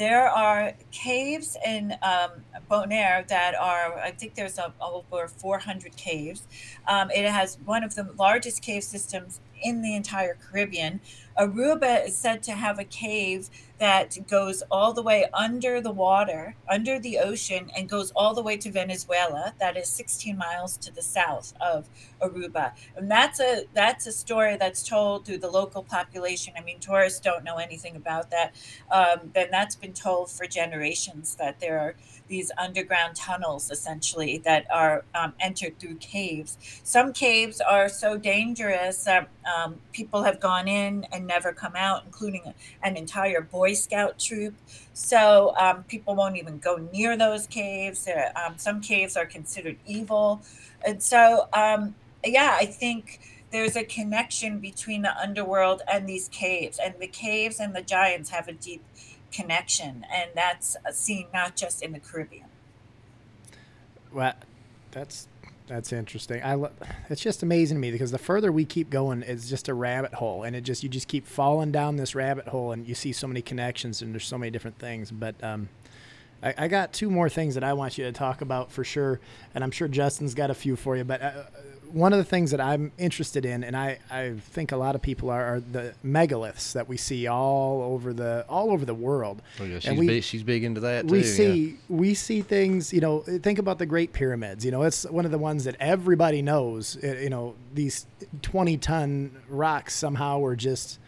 there 0.01 0.31
are 0.31 0.73
caves 0.93 1.59
in 1.66 1.95
um, 2.03 2.31
Bonaire 2.71 3.29
that 3.29 3.55
are, 3.55 3.99
I 3.99 4.12
think 4.12 4.35
there's 4.35 4.57
a, 4.57 4.73
over 4.81 5.29
400 5.29 5.95
caves. 5.95 6.47
Um, 6.89 7.11
it 7.11 7.31
has 7.31 7.59
one 7.66 7.85
of 7.85 7.95
the 7.95 8.09
largest 8.18 8.62
cave 8.62 8.83
systems 8.83 9.41
in 9.62 9.83
the 9.83 9.95
entire 9.95 10.39
Caribbean. 10.41 11.01
Aruba 11.39 12.07
is 12.07 12.16
said 12.16 12.43
to 12.45 12.53
have 12.53 12.78
a 12.78 12.85
cave 12.85 13.49
that 13.78 14.28
goes 14.28 14.62
all 14.70 14.93
the 14.93 15.03
way 15.03 15.26
under 15.33 15.81
the 15.81 15.91
water, 15.91 16.55
under 16.68 16.99
the 16.99 17.18
ocean, 17.18 17.70
and 17.74 17.89
goes 17.89 18.11
all 18.14 18.35
the 18.35 18.43
way 18.43 18.59
to 18.59 18.70
Venezuela. 18.70 19.55
That 19.59 19.76
is 19.76 19.89
16 19.89 20.37
miles 20.37 20.76
to 20.78 20.93
the 20.93 21.01
south 21.01 21.55
of 21.61 21.89
Aruba, 22.20 22.72
and 22.95 23.11
that's 23.11 23.41
a 23.41 23.64
that's 23.72 24.07
a 24.07 24.12
story 24.12 24.57
that's 24.59 24.87
told 24.87 25.24
through 25.24 25.39
the 25.39 25.51
local 25.51 25.83
population. 25.83 26.53
I 26.59 26.62
mean, 26.62 26.78
tourists 26.78 27.20
don't 27.20 27.43
know 27.43 27.57
anything 27.57 27.97
about 27.97 28.31
that. 28.31 28.55
Um, 28.91 29.31
that's 29.35 29.76
been 29.76 29.95
told 29.95 30.31
for 30.31 30.47
generations 30.47 31.37
that 31.37 31.59
there 31.61 31.78
are 31.81 31.95
these 32.28 32.53
underground 32.57 33.16
tunnels 33.16 33.70
essentially 33.70 34.39
that 34.39 34.64
are 34.70 35.05
um, 35.14 35.33
entered 35.41 35.78
through 35.78 35.97
caves. 35.97 36.57
Some 36.85 37.12
caves 37.12 37.61
are 37.61 37.89
so 37.89 38.16
dangerous 38.16 39.05
that 39.05 39.28
um, 39.45 39.81
people 39.93 40.22
have 40.22 40.39
gone 40.39 40.68
in 40.68 41.05
and 41.12 41.20
never 41.27 41.53
come 41.53 41.77
out, 41.77 42.05
including 42.05 42.55
an 42.83 42.97
entire 42.97 43.41
Boy 43.41 43.75
Scout 43.75 44.18
troop. 44.18 44.55
So 44.93 45.55
um, 45.57 45.85
people 45.85 46.14
won't 46.14 46.37
even 46.37 46.59
go 46.59 46.77
near 46.93 47.16
those 47.16 47.47
caves. 47.47 48.09
Um, 48.37 48.55
some 48.57 48.81
caves 48.81 49.16
are 49.16 49.27
considered 49.27 49.77
evil. 49.87 50.43
And 50.85 51.03
so, 51.03 51.49
um, 51.53 51.95
yeah, 52.25 52.57
I 52.59 52.66
think 52.66 53.21
there's 53.51 53.77
a 53.77 53.85
connection 53.85 54.59
between 54.59 55.03
the 55.03 55.16
underworld 55.16 55.83
and 55.93 56.09
these 56.09 56.29
caves. 56.29 56.79
And 56.83 56.95
the 56.99 57.09
caves 57.09 57.61
and 57.61 57.75
the 57.75 57.83
giants 57.83 58.31
have 58.31 58.49
a 58.49 58.53
deep 58.53 58.83
connection. 59.33 60.05
And 60.12 60.31
that's 60.35 60.77
seen 60.93 61.27
not 61.33 61.57
just 61.57 61.83
in 61.83 61.93
the 61.93 62.01
Caribbean. 62.01 62.47
Well, 64.12 64.35
that's 64.91 65.29
that's 65.71 65.93
interesting. 65.93 66.43
I 66.43 66.55
lo- 66.55 66.73
it's 67.09 67.21
just 67.23 67.45
amazing 67.45 67.77
to 67.77 67.81
me 67.81 67.93
because 67.93 68.11
the 68.11 68.18
further 68.18 68.51
we 68.51 68.64
keep 68.64 68.91
going, 68.91 69.23
it's 69.23 69.49
just 69.49 69.68
a 69.68 69.75
rabbit 69.75 70.12
hole, 70.14 70.43
and 70.43 70.57
it 70.57 70.62
just 70.62 70.83
you 70.83 70.89
just 70.89 71.07
keep 71.07 71.27
falling 71.27 71.71
down 71.71 71.95
this 71.95 72.14
rabbit 72.14 72.49
hole, 72.49 72.73
and 72.73 72.87
you 72.89 72.95
see 72.95 73.12
so 73.12 73.29
many 73.29 73.41
connections, 73.41 74.03
and 74.03 74.12
there's 74.12 74.27
so 74.27 74.37
many 74.37 74.51
different 74.51 74.79
things. 74.79 75.12
But 75.12 75.37
um, 75.45 75.68
I, 76.43 76.55
I 76.59 76.68
got 76.68 76.93
two 76.93 77.09
more 77.09 77.29
things 77.29 77.55
that 77.55 77.62
I 77.62 77.73
want 77.73 77.99
you 77.99 78.05
to 78.05 78.12
talk 78.12 78.41
about 78.41 78.73
for 78.73 78.83
sure, 78.83 79.21
and 79.55 79.62
I'm 79.62 79.71
sure 79.71 79.87
Justin's 79.87 80.35
got 80.35 80.51
a 80.51 80.55
few 80.55 80.75
for 80.75 80.97
you. 80.97 81.05
But 81.05 81.23
uh, 81.23 81.33
one 81.93 82.12
of 82.12 82.18
the 82.18 82.24
things 82.24 82.51
that 82.51 82.61
I'm 82.61 82.93
interested 82.99 83.45
in, 83.45 83.64
and 83.64 83.76
I, 83.76 83.99
I 84.11 84.34
think 84.51 84.72
a 84.72 84.76
lot 84.76 84.95
of 84.95 85.03
people 85.03 85.30
are, 85.30 85.45
are 85.57 85.61
the 85.61 85.95
megaliths 86.05 86.72
that 86.72 86.88
we 86.88 86.97
see 86.97 87.26
all 87.26 87.82
over 87.82 88.12
the 88.12 88.45
all 88.49 88.70
over 88.70 88.84
the 88.84 88.95
world. 88.95 89.43
Oh, 89.61 89.64
yeah, 89.64 89.78
she's 89.78 89.99
we- 89.99 90.07
big, 90.07 90.22
she's 90.24 90.43
big 90.43 90.64
into 90.64 90.80
that 90.80 91.09
too. 91.09 91.12
we 91.12 91.18
yeah. 91.18 91.24
see 91.24 91.76
we 91.88 92.14
see 92.14 92.43
things 92.43 92.93
you 92.93 93.01
know 93.01 93.20
think 93.20 93.59
about 93.59 93.78
the 93.78 93.86
great 93.86 94.12
pyramids 94.12 94.64
you 94.64 94.70
know 94.70 94.82
it's 94.82 95.05
one 95.05 95.24
of 95.24 95.30
the 95.30 95.38
ones 95.38 95.64
that 95.64 95.76
everybody 95.80 96.43
knows 96.43 96.97
Uh, 97.03 97.16
you 97.16 97.30
know 97.30 97.55
these 97.74 98.07
20 98.43 98.76
ton 98.78 99.30
rocks 99.49 99.95
somehow 99.95 100.38
were 100.38 100.57
just 100.57 100.99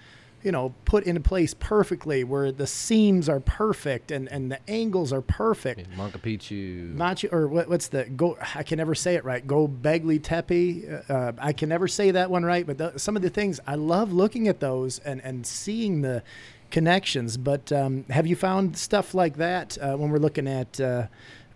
you 0.42 0.52
know, 0.52 0.74
put 0.84 1.04
into 1.04 1.20
place 1.20 1.54
perfectly, 1.54 2.24
where 2.24 2.50
the 2.50 2.66
seams 2.66 3.28
are 3.28 3.40
perfect 3.40 4.10
and, 4.10 4.30
and 4.30 4.50
the 4.50 4.58
angles 4.68 5.12
are 5.12 5.20
perfect. 5.20 5.88
Manka 5.96 6.18
Picchu. 6.18 6.94
Machu 6.94 7.32
or 7.32 7.46
what, 7.48 7.68
what's 7.68 7.88
the 7.88 8.04
go? 8.04 8.36
I 8.54 8.62
can 8.62 8.78
never 8.78 8.94
say 8.94 9.14
it 9.14 9.24
right. 9.24 9.46
Go 9.46 9.68
Begli 9.68 10.22
Tepe. 10.22 10.84
Uh, 11.08 11.32
I 11.38 11.52
can 11.52 11.68
never 11.68 11.88
say 11.88 12.10
that 12.10 12.30
one 12.30 12.44
right. 12.44 12.66
But 12.66 12.78
the, 12.78 12.98
some 12.98 13.16
of 13.16 13.22
the 13.22 13.30
things 13.30 13.60
I 13.66 13.76
love 13.76 14.12
looking 14.12 14.48
at 14.48 14.60
those 14.60 14.98
and 15.00 15.20
and 15.22 15.46
seeing 15.46 16.02
the 16.02 16.22
connections. 16.70 17.36
But 17.36 17.70
um, 17.70 18.04
have 18.10 18.26
you 18.26 18.34
found 18.34 18.76
stuff 18.76 19.14
like 19.14 19.36
that 19.36 19.78
uh, 19.78 19.96
when 19.96 20.10
we're 20.10 20.18
looking 20.18 20.48
at 20.48 20.80
uh, 20.80 21.06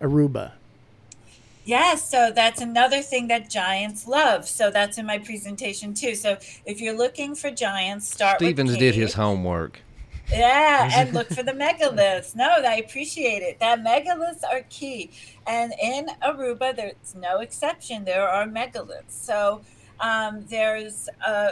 Aruba? 0.01 0.53
Yes, 1.67 2.09
so 2.09 2.31
that's 2.33 2.61
another 2.61 3.01
thing 3.01 3.27
that 3.27 3.49
giants 3.49 4.07
love. 4.07 4.47
So 4.47 4.71
that's 4.71 4.97
in 4.97 5.05
my 5.05 5.17
presentation 5.17 5.93
too. 5.93 6.15
So 6.15 6.37
if 6.65 6.79
you're 6.79 6.95
looking 6.95 7.35
for 7.35 7.51
giants, 7.51 8.07
start. 8.07 8.39
Stevens 8.39 8.77
did 8.77 8.95
his 8.95 9.13
homework. 9.15 9.81
Yeah, 10.31 10.89
and 10.95 11.13
look 11.13 11.27
for 11.27 11.43
the 11.43 11.51
megaliths. 11.51 12.37
No, 12.37 12.47
I 12.65 12.75
appreciate 12.75 13.43
it. 13.43 13.59
That 13.59 13.83
megaliths 13.83 14.45
are 14.49 14.61
key, 14.69 15.11
and 15.45 15.73
in 15.81 16.07
Aruba, 16.23 16.73
there's 16.73 17.15
no 17.15 17.39
exception. 17.39 18.05
There 18.05 18.29
are 18.29 18.47
megaliths. 18.47 19.11
So 19.11 19.59
um, 19.99 20.45
there's 20.47 21.09
uh, 21.25 21.51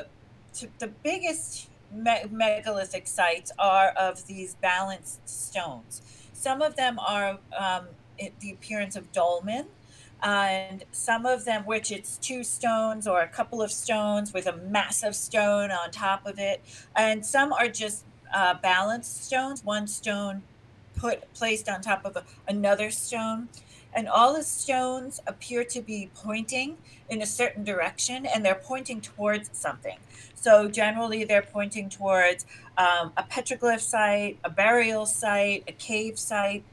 the 0.79 0.87
biggest 1.03 1.67
me- 1.93 2.23
megalithic 2.31 3.07
sites 3.07 3.51
are 3.59 3.89
of 3.89 4.25
these 4.27 4.55
balanced 4.55 5.27
stones. 5.27 6.01
Some 6.31 6.61
of 6.61 6.77
them 6.77 6.99
are 6.99 7.37
um, 7.57 7.87
the 8.39 8.51
appearance 8.51 8.95
of 8.95 9.11
dolmen, 9.11 9.65
and 10.23 10.83
some 10.91 11.25
of 11.25 11.45
them, 11.45 11.63
which 11.65 11.91
it's 11.91 12.17
two 12.17 12.43
stones 12.43 13.07
or 13.07 13.21
a 13.21 13.27
couple 13.27 13.61
of 13.61 13.71
stones 13.71 14.33
with 14.33 14.47
a 14.47 14.57
massive 14.57 15.15
stone 15.15 15.71
on 15.71 15.91
top 15.91 16.25
of 16.25 16.39
it, 16.39 16.61
and 16.95 17.25
some 17.25 17.53
are 17.53 17.67
just 17.67 18.05
uh, 18.33 18.55
balanced 18.55 19.25
stones, 19.25 19.63
one 19.63 19.87
stone 19.87 20.43
put 20.95 21.33
placed 21.33 21.69
on 21.69 21.81
top 21.81 22.05
of 22.05 22.15
a, 22.15 22.23
another 22.47 22.91
stone. 22.91 23.49
And 23.93 24.09
all 24.09 24.33
the 24.33 24.43
stones 24.43 25.21
appear 25.25 25.63
to 25.63 25.81
be 25.81 26.09
pointing 26.13 26.77
in 27.09 27.21
a 27.21 27.25
certain 27.25 27.63
direction 27.63 28.25
and 28.25 28.43
they're 28.43 28.55
pointing 28.61 28.99
towards 28.99 29.49
something. 29.53 29.97
So 30.35 30.67
generally 30.67 31.23
they're 31.23 31.41
pointing 31.41 31.87
towards 31.87 32.45
um, 32.77 33.13
a 33.15 33.23
petroglyph 33.23 33.79
site 33.79 34.37
a 34.43 34.49
burial 34.49 35.05
site 35.05 35.63
a 35.67 35.71
cave 35.71 36.19
site 36.19 36.63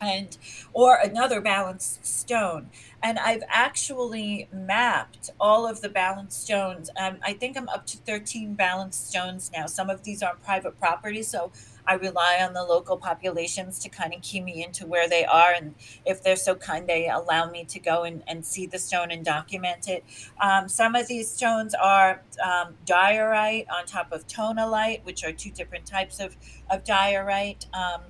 and 0.00 0.36
or 0.72 0.96
another 0.96 1.40
balanced 1.40 2.04
stone. 2.06 2.70
And 3.02 3.18
i've 3.18 3.42
actually 3.48 4.48
mapped 4.52 5.30
all 5.38 5.66
of 5.66 5.80
the 5.80 5.88
balanced 5.88 6.42
stones. 6.42 6.90
Um, 6.98 7.18
i 7.22 7.32
think 7.32 7.56
i'm 7.56 7.68
up 7.68 7.86
to 7.86 7.96
13 7.98 8.54
balanced 8.54 9.08
stones 9.08 9.50
now. 9.54 9.66
Some 9.66 9.90
of 9.90 10.02
these 10.04 10.22
are 10.22 10.34
private 10.44 10.78
property 10.78 11.22
so 11.22 11.52
i 11.86 11.94
rely 11.94 12.38
on 12.40 12.52
the 12.52 12.62
local 12.62 12.96
populations 12.96 13.78
to 13.80 13.88
kind 13.88 14.14
of 14.14 14.22
key 14.22 14.40
me 14.40 14.64
into 14.64 14.86
where 14.86 15.08
they 15.08 15.24
are. 15.24 15.52
And 15.52 15.74
if 16.04 16.22
they're 16.22 16.36
so 16.36 16.54
kind 16.54 16.86
they 16.86 17.08
allow 17.08 17.50
me 17.50 17.64
to 17.64 17.78
go 17.78 18.04
and, 18.04 18.22
and 18.26 18.44
see 18.44 18.66
the 18.66 18.78
stone 18.78 19.10
and 19.10 19.24
document 19.24 19.88
it. 19.88 20.04
Um, 20.40 20.68
some 20.68 20.94
of 20.94 21.06
these 21.08 21.30
stones 21.30 21.74
are 21.74 22.22
um, 22.42 22.74
diorite 22.86 23.66
on 23.70 23.86
top 23.86 24.12
of 24.12 24.26
tonalite 24.26 25.04
which 25.04 25.24
are 25.24 25.32
two 25.32 25.50
different 25.50 25.86
types 25.86 26.20
of, 26.20 26.36
of 26.70 26.84
diorite. 26.84 27.66
Um, 27.72 28.02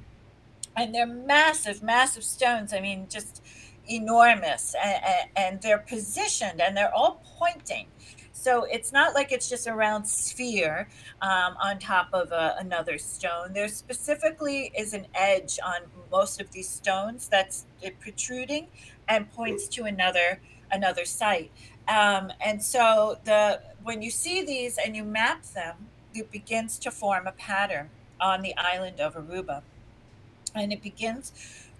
and 0.76 0.94
they're 0.94 1.06
massive, 1.06 1.82
massive 1.82 2.24
stones. 2.24 2.72
I 2.72 2.80
mean, 2.80 3.06
just 3.08 3.42
enormous, 3.88 4.74
and, 4.82 5.28
and, 5.36 5.62
they're 5.62 5.78
positioned 5.78 6.60
and 6.60 6.76
they're 6.76 6.94
all 6.94 7.22
pointing. 7.38 7.86
So 8.32 8.64
it's 8.64 8.92
not 8.92 9.14
like 9.14 9.32
it's 9.32 9.50
just 9.50 9.66
a 9.66 9.74
round 9.74 10.08
sphere 10.08 10.88
um, 11.20 11.56
on 11.62 11.78
top 11.78 12.08
of 12.12 12.32
a, 12.32 12.56
another 12.58 12.96
stone. 12.98 13.52
There 13.52 13.68
specifically 13.68 14.72
is 14.76 14.94
an 14.94 15.06
edge 15.12 15.58
on 15.64 15.82
most 16.10 16.40
of 16.40 16.50
these 16.50 16.68
stones 16.68 17.28
that's 17.28 17.66
protruding 18.00 18.68
and 19.08 19.30
points 19.32 19.68
to 19.68 19.84
another 19.84 20.40
another 20.72 21.04
site. 21.04 21.50
Um, 21.88 22.32
and 22.40 22.62
so 22.62 23.18
the 23.24 23.60
when 23.82 24.00
you 24.00 24.10
see 24.10 24.44
these 24.44 24.78
and 24.78 24.96
you 24.96 25.04
map 25.04 25.42
them, 25.42 25.88
it 26.14 26.30
begins 26.30 26.78
to 26.78 26.90
form 26.90 27.26
a 27.26 27.32
pattern 27.32 27.90
on 28.20 28.40
the 28.40 28.56
island 28.56 29.00
of 29.00 29.16
Aruba 29.16 29.62
and 30.54 30.72
it 30.72 30.82
begins 30.82 31.32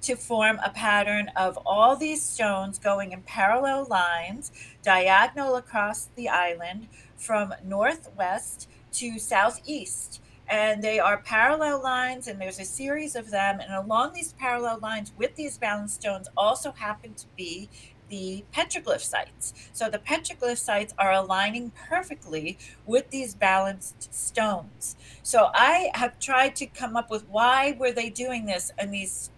to 0.03 0.17
form 0.17 0.59
a 0.65 0.71
pattern 0.71 1.31
of 1.37 1.59
all 1.67 1.97
these 1.97 2.23
stones 2.23 2.79
going 2.79 3.13
in 3.13 3.23
parallel 3.23 3.87
lines 3.91 4.51
diagonal 4.83 5.57
across 5.57 6.09
the 6.17 6.29
island 6.29 6.89
from 7.17 7.53
northwest 7.65 8.69
to 8.93 9.19
southeast. 9.19 10.23
And 10.49 10.83
they 10.83 10.99
are 10.99 11.19
parallel 11.19 11.83
lines 11.83 12.27
and 12.27 12.41
there's 12.41 12.59
a 12.59 12.65
series 12.65 13.15
of 13.15 13.31
them. 13.31 13.61
And 13.61 13.73
along 13.73 14.15
these 14.15 14.33
parallel 14.33 14.81
lines 14.81 15.13
with 15.17 15.37
these 15.37 15.59
balanced 15.59 15.97
stones 15.97 16.29
also 16.37 16.73
happen 16.73 17.15
to 17.15 17.27
be 17.37 17.69
the 18.11 18.45
petroglyph 18.55 19.01
sites. 19.01 19.55
So 19.73 19.89
the 19.89 19.99
petroglyph 19.99 20.59
sites 20.59 20.93
are 20.99 21.13
aligning 21.13 21.73
perfectly 21.89 22.59
with 22.85 23.09
these 23.11 23.35
balanced 23.35 24.13
stones. 24.13 24.97
So 25.23 25.51
I 25.55 25.91
have 25.95 26.19
tried 26.19 26.57
to 26.57 26.67
come 26.67 26.97
up 26.97 27.11
with 27.11 27.27
why 27.29 27.77
were 27.79 27.93
they 27.93 28.11
doing 28.11 28.45
this 28.47 28.73
and 28.77 28.93
these 28.93 29.31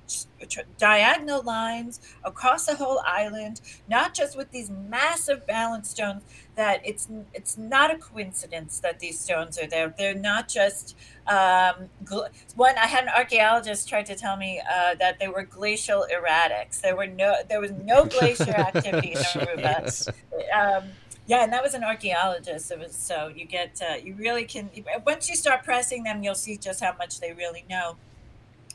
diagonal 0.79 1.43
lines 1.43 2.01
across 2.25 2.67
the 2.67 2.75
whole 2.75 3.01
island, 3.07 3.61
not 3.89 4.15
just 4.15 4.37
with 4.37 4.51
these 4.51 4.71
massive 4.71 5.47
balance 5.47 5.91
stones. 5.91 6.23
That 6.55 6.83
it's 6.85 7.09
it's 7.33 7.57
not 7.57 7.91
a 7.91 7.97
coincidence 7.97 8.79
that 8.81 9.01
these 9.01 9.19
stones 9.19 9.59
are 9.59 9.67
there. 9.67 9.95
They're 9.97 10.15
not 10.15 10.49
just 10.49 10.97
um, 11.27 11.89
gl- 12.05 12.29
one. 12.57 12.77
I 12.77 12.87
had 12.87 13.05
an 13.05 13.11
archaeologist 13.17 13.89
try 13.89 14.03
to 14.03 14.15
tell 14.15 14.37
me 14.37 14.61
uh, 14.61 14.95
that 14.97 15.19
they 15.19 15.29
were 15.29 15.45
glacial 15.45 16.07
erratics. 16.13 16.81
There 16.81 16.97
were 16.97 17.07
no 17.07 17.37
there 17.49 17.61
was 17.61 17.71
no 17.71 18.05
glacier 18.05 18.51
activity 18.51 19.13
in 19.13 19.19
Aruba. 19.19 20.13
Um, 20.55 20.91
yeah, 21.27 21.45
and 21.45 21.53
that 21.53 21.63
was 21.63 21.73
an 21.75 21.85
archaeologist. 21.85 22.71
It 22.71 22.79
was 22.79 22.95
so 22.95 23.33
you 23.35 23.47
get 23.47 23.81
uh, 23.81 23.95
you 23.95 24.15
really 24.15 24.45
can 24.45 24.69
once 25.07 25.31
you 25.31 25.37
start 25.37 25.65
pressing 25.65 26.03
them, 26.03 26.23
you'll 26.23 26.35
see 26.35 26.57
just 26.57 26.83
how 26.83 26.95
much 26.99 27.21
they 27.21 27.33
really 27.33 27.65
know. 27.71 27.97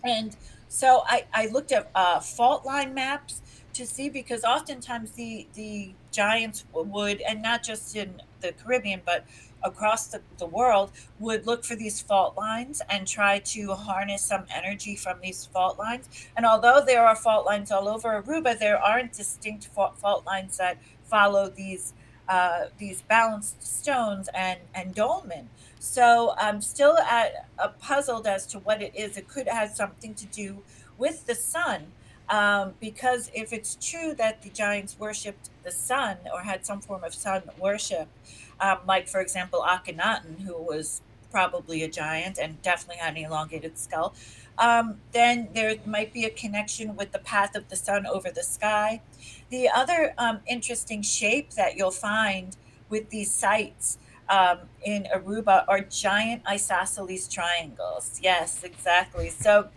And 0.04 0.36
so 0.68 1.04
I, 1.08 1.26
I 1.34 1.48
looked 1.48 1.72
at 1.72 1.90
uh, 1.96 2.20
fault 2.20 2.66
line 2.66 2.94
maps 2.94 3.42
to 3.74 3.86
see 3.86 4.10
because 4.10 4.44
oftentimes 4.44 5.12
the 5.12 5.48
the 5.54 5.94
giants 6.12 6.66
would 6.74 7.22
and 7.22 7.42
not 7.42 7.64
just 7.64 7.96
in 7.96 8.22
the 8.42 8.52
Caribbean 8.54 9.02
but 9.06 9.26
across 9.64 10.08
the, 10.08 10.22
the 10.38 10.46
world 10.46 10.92
would 11.20 11.46
look 11.46 11.64
for 11.64 11.76
these 11.76 12.02
fault 12.02 12.38
lines 12.38 12.82
and 12.90 13.08
try 13.08 13.40
to 13.40 13.74
harness 13.74 14.22
some 14.22 14.46
energy 14.54 14.96
from 14.96 15.20
these 15.22 15.46
fault 15.46 15.78
lines. 15.80 16.08
And 16.36 16.46
although 16.46 16.84
there 16.86 17.06
are 17.06 17.16
fault 17.16 17.46
lines 17.46 17.72
all 17.72 17.88
over 17.88 18.22
Aruba, 18.22 18.58
there 18.58 18.78
aren't 18.78 19.14
distinct 19.14 19.68
fault, 19.68 19.98
fault 19.98 20.26
lines 20.26 20.58
that 20.58 20.78
follow 21.04 21.50
these 21.50 21.94
uh, 22.28 22.66
these 22.78 23.02
balanced 23.04 23.64
stones 23.64 24.30
and 24.34 24.60
and 24.74 24.94
dolmen. 24.96 25.50
So 25.80 26.34
I'm 26.38 26.62
still 26.62 26.98
at, 26.98 27.48
uh, 27.60 27.70
puzzled 27.80 28.28
as 28.28 28.46
to 28.48 28.60
what 28.60 28.82
it 28.82 28.94
is. 28.96 29.18
It 29.18 29.28
could 29.28 29.48
have 29.48 29.70
something 29.76 30.14
to 30.16 30.26
do 30.26 30.64
with 30.98 31.26
the 31.28 31.36
sun, 31.36 31.88
um, 32.30 32.74
because 32.80 33.30
if 33.34 33.54
it's 33.54 33.78
true 33.80 34.14
that 34.16 34.42
the 34.42 34.50
giants 34.50 34.98
worshipped 35.00 35.50
the 35.64 35.72
sun 35.72 36.18
or 36.34 36.42
had 36.42 36.66
some 36.66 36.82
form 36.82 37.04
of 37.04 37.14
sun 37.14 37.44
worship, 37.60 38.08
um, 38.60 38.80
like 38.88 39.08
for 39.08 39.22
example 39.22 39.64
Akhenaten, 39.66 40.42
who 40.42 40.54
was 40.54 41.02
probably 41.32 41.84
a 41.84 41.88
giant 41.90 42.38
and 42.40 42.62
definitely 42.62 42.98
had 42.98 43.16
an 43.16 43.24
elongated 43.24 43.78
skull, 43.78 44.14
um, 44.58 45.00
then 45.12 45.50
there 45.54 45.76
might 45.86 46.14
be 46.14 46.26
a 46.26 46.30
connection 46.30 46.96
with 46.96 47.12
the 47.12 47.20
path 47.20 47.56
of 47.56 47.70
the 47.70 47.76
sun 47.76 48.06
over 48.06 48.30
the 48.32 48.44
sky. 48.44 49.02
The 49.50 49.70
other 49.70 50.14
um, 50.18 50.40
interesting 50.48 51.02
shape 51.02 51.52
that 51.52 51.76
you'll 51.76 51.92
find 51.92 52.58
with 52.90 53.10
these 53.10 53.34
sites 53.34 53.98
um, 54.30 54.60
in 54.84 55.08
Aruba 55.14 55.64
are 55.68 55.82
giant 55.82 56.44
isosceles 56.48 57.28
triangles. 57.28 58.20
Yes, 58.22 58.64
exactly. 58.64 59.30
So 59.30 59.70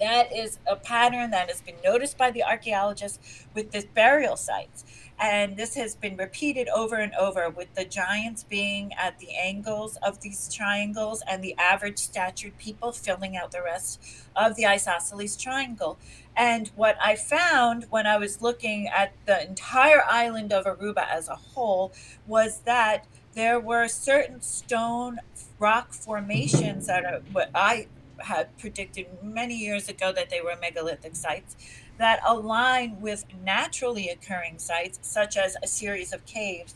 that 0.00 0.34
is 0.36 0.58
a 0.66 0.76
pattern 0.76 1.30
that 1.30 1.48
has 1.48 1.60
been 1.60 1.76
noticed 1.84 2.18
by 2.18 2.30
the 2.30 2.42
archaeologists 2.42 3.46
with 3.54 3.70
the 3.70 3.86
burial 3.94 4.36
sites. 4.36 4.84
And 5.18 5.56
this 5.56 5.74
has 5.76 5.94
been 5.94 6.16
repeated 6.16 6.68
over 6.68 6.96
and 6.96 7.14
over 7.14 7.48
with 7.48 7.72
the 7.74 7.84
giants 7.84 8.44
being 8.44 8.92
at 8.94 9.18
the 9.18 9.34
angles 9.36 9.96
of 10.02 10.20
these 10.20 10.52
triangles 10.52 11.22
and 11.28 11.42
the 11.42 11.54
average 11.56 11.98
statured 11.98 12.58
people 12.58 12.92
filling 12.92 13.36
out 13.36 13.52
the 13.52 13.62
rest 13.62 14.02
of 14.34 14.56
the 14.56 14.66
isosceles 14.66 15.36
triangle. 15.36 15.98
And 16.36 16.68
what 16.74 16.96
I 17.00 17.14
found 17.14 17.86
when 17.90 18.06
I 18.06 18.16
was 18.16 18.42
looking 18.42 18.88
at 18.88 19.12
the 19.24 19.46
entire 19.46 20.02
island 20.04 20.52
of 20.52 20.64
Aruba 20.64 21.06
as 21.08 21.28
a 21.28 21.36
whole 21.36 21.92
was 22.26 22.60
that 22.60 23.06
there 23.34 23.60
were 23.60 23.88
certain 23.88 24.40
stone 24.40 25.18
rock 25.58 25.92
formations 25.92 26.86
that 26.86 27.04
are 27.04 27.20
what 27.32 27.50
I 27.54 27.86
had 28.18 28.56
predicted 28.58 29.06
many 29.22 29.56
years 29.56 29.88
ago 29.88 30.12
that 30.12 30.30
they 30.30 30.40
were 30.40 30.56
megalithic 30.60 31.16
sites 31.16 31.56
that 31.98 32.20
align 32.26 33.00
with 33.00 33.24
naturally 33.42 34.08
occurring 34.08 34.58
sites, 34.58 34.98
such 35.02 35.36
as 35.36 35.56
a 35.62 35.66
series 35.66 36.12
of 36.12 36.24
caves 36.26 36.74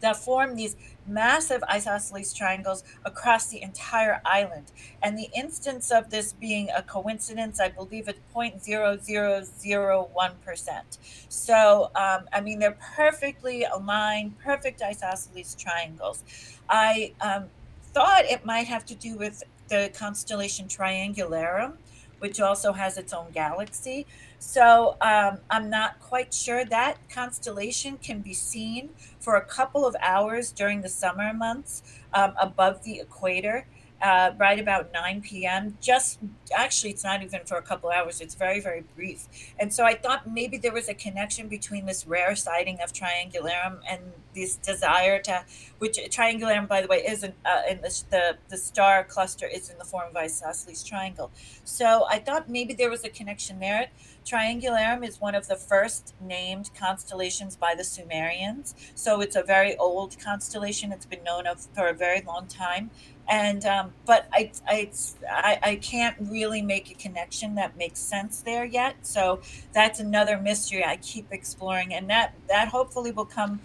that 0.00 0.16
form 0.16 0.56
these 0.56 0.74
massive 1.06 1.62
isosceles 1.70 2.32
triangles 2.32 2.82
across 3.04 3.48
the 3.48 3.60
entire 3.62 4.20
island. 4.24 4.72
And 5.02 5.18
the 5.18 5.28
instance 5.34 5.90
of 5.90 6.08
this 6.10 6.32
being 6.32 6.70
a 6.76 6.82
coincidence, 6.82 7.60
I 7.60 7.68
believe 7.68 8.08
it's 8.08 8.18
0.0001%. 8.34 10.98
So, 11.28 11.90
um, 11.94 12.28
I 12.32 12.40
mean, 12.40 12.58
they're 12.58 12.78
perfectly 12.96 13.64
aligned, 13.64 14.38
perfect 14.38 14.80
isosceles 14.82 15.54
triangles. 15.54 16.24
I 16.68 17.12
um, 17.20 17.44
thought 17.92 18.24
it 18.24 18.44
might 18.44 18.66
have 18.66 18.84
to 18.86 18.94
do 18.94 19.16
with 19.16 19.42
the 19.68 19.90
constellation 19.94 20.66
Triangularum, 20.68 21.74
which 22.18 22.40
also 22.40 22.72
has 22.72 22.96
its 22.96 23.12
own 23.12 23.30
galaxy. 23.32 24.06
So 24.38 24.96
um, 25.00 25.38
I'm 25.50 25.70
not 25.70 26.00
quite 26.00 26.32
sure 26.32 26.64
that 26.64 27.08
constellation 27.08 27.98
can 27.98 28.20
be 28.20 28.34
seen 28.34 28.90
for 29.18 29.36
a 29.36 29.44
couple 29.44 29.86
of 29.86 29.96
hours 30.00 30.52
during 30.52 30.82
the 30.82 30.88
summer 30.88 31.32
months 31.32 31.82
um, 32.12 32.34
above 32.40 32.84
the 32.84 33.00
equator 33.00 33.66
uh, 34.02 34.32
right 34.38 34.58
about 34.58 34.92
9 34.92 35.22
p.m. 35.22 35.76
Just 35.80 36.18
actually, 36.54 36.90
it's 36.90 37.04
not 37.04 37.22
even 37.22 37.40
for 37.44 37.56
a 37.56 37.62
couple 37.62 37.90
hours. 37.90 38.20
It's 38.20 38.34
very, 38.34 38.60
very 38.60 38.84
brief. 38.94 39.26
And 39.58 39.72
so 39.72 39.84
I 39.84 39.94
thought 39.94 40.30
maybe 40.30 40.58
there 40.58 40.72
was 40.72 40.88
a 40.88 40.94
connection 40.94 41.48
between 41.48 41.86
this 41.86 42.06
rare 42.06 42.36
sighting 42.36 42.78
of 42.82 42.92
Triangularum 42.92 43.80
and 43.88 44.00
this 44.34 44.56
desire 44.56 45.20
to, 45.22 45.44
which 45.78 45.96
Triangularum, 45.96 46.68
by 46.68 46.82
the 46.82 46.88
way, 46.88 47.04
isn't 47.06 47.34
uh, 47.44 47.62
in 47.68 47.80
the, 47.80 48.02
the 48.10 48.36
the 48.48 48.56
star 48.56 49.04
cluster 49.04 49.46
is 49.46 49.70
in 49.70 49.78
the 49.78 49.84
form 49.84 50.10
of 50.10 50.16
isosceles 50.16 50.84
triangle. 50.84 51.30
So 51.64 52.06
I 52.08 52.18
thought 52.18 52.48
maybe 52.48 52.74
there 52.74 52.90
was 52.90 53.04
a 53.04 53.08
connection 53.08 53.60
there. 53.60 53.88
Triangularum 54.26 55.06
is 55.06 55.20
one 55.20 55.34
of 55.34 55.46
the 55.46 55.54
first 55.56 56.14
named 56.20 56.70
constellations 56.76 57.56
by 57.56 57.74
the 57.76 57.84
Sumerians. 57.84 58.74
So 58.96 59.20
it's 59.20 59.36
a 59.36 59.42
very 59.42 59.76
old 59.76 60.18
constellation. 60.18 60.90
It's 60.90 61.06
been 61.06 61.22
known 61.22 61.46
of 61.46 61.60
for 61.74 61.86
a 61.86 61.94
very 61.94 62.22
long 62.22 62.48
time 62.48 62.90
and 63.28 63.64
um, 63.64 63.92
but 64.04 64.28
I, 64.32 64.50
I 64.66 64.90
I 65.28 65.58
I 65.62 65.76
can't 65.76 66.16
really 66.20 66.62
make 66.62 66.90
a 66.90 66.94
connection 66.94 67.54
that 67.56 67.76
makes 67.76 67.98
sense 67.98 68.42
there 68.42 68.64
yet. 68.64 68.96
So 69.02 69.40
that's 69.72 70.00
another 70.00 70.38
mystery 70.38 70.84
I 70.84 70.96
keep 70.96 71.32
exploring, 71.32 71.94
and 71.94 72.08
that 72.10 72.34
that 72.48 72.68
hopefully 72.68 73.10
will 73.10 73.26
come 73.26 73.60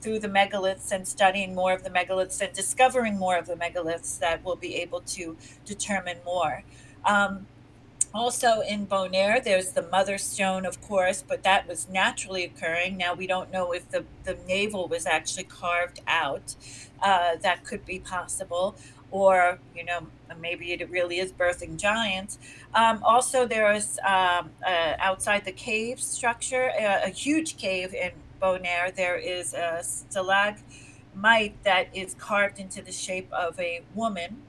through 0.00 0.20
the 0.20 0.28
megaliths 0.28 0.92
and 0.92 1.06
studying 1.06 1.54
more 1.54 1.72
of 1.72 1.82
the 1.82 1.90
megaliths 1.90 2.40
and 2.40 2.52
discovering 2.52 3.18
more 3.18 3.36
of 3.36 3.46
the 3.46 3.56
megaliths 3.56 4.18
that 4.20 4.44
will 4.44 4.56
be 4.56 4.76
able 4.76 5.00
to 5.00 5.36
determine 5.64 6.18
more. 6.24 6.62
Um, 7.04 7.46
also 8.14 8.60
in 8.60 8.86
Bonaire, 8.86 9.42
there's 9.42 9.72
the 9.72 9.82
Mother 9.82 10.18
Stone, 10.18 10.66
of 10.66 10.80
course, 10.80 11.22
but 11.26 11.42
that 11.42 11.66
was 11.68 11.88
naturally 11.88 12.44
occurring. 12.44 12.96
Now 12.96 13.14
we 13.14 13.26
don't 13.26 13.52
know 13.52 13.72
if 13.72 13.90
the, 13.90 14.04
the 14.24 14.36
navel 14.46 14.88
was 14.88 15.06
actually 15.06 15.44
carved 15.44 16.00
out. 16.06 16.54
Uh, 17.02 17.36
that 17.42 17.64
could 17.64 17.84
be 17.84 17.98
possible. 17.98 18.76
Or, 19.10 19.60
you 19.74 19.84
know, 19.84 20.08
maybe 20.40 20.72
it 20.72 20.90
really 20.90 21.18
is 21.18 21.32
birthing 21.32 21.76
giants. 21.76 22.38
Um, 22.74 23.00
also, 23.04 23.46
there 23.46 23.72
is 23.72 23.98
um, 24.04 24.50
uh, 24.66 24.94
outside 24.98 25.44
the 25.44 25.52
cave 25.52 26.00
structure, 26.00 26.70
uh, 26.70 27.00
a 27.04 27.10
huge 27.10 27.56
cave 27.56 27.94
in 27.94 28.12
Bonaire, 28.40 28.94
there 28.94 29.16
is 29.16 29.54
a 29.54 29.82
stalagmite 29.82 31.62
that 31.64 31.88
is 31.94 32.14
carved 32.14 32.58
into 32.58 32.82
the 32.82 32.92
shape 32.92 33.32
of 33.32 33.58
a 33.58 33.82
woman 33.94 34.42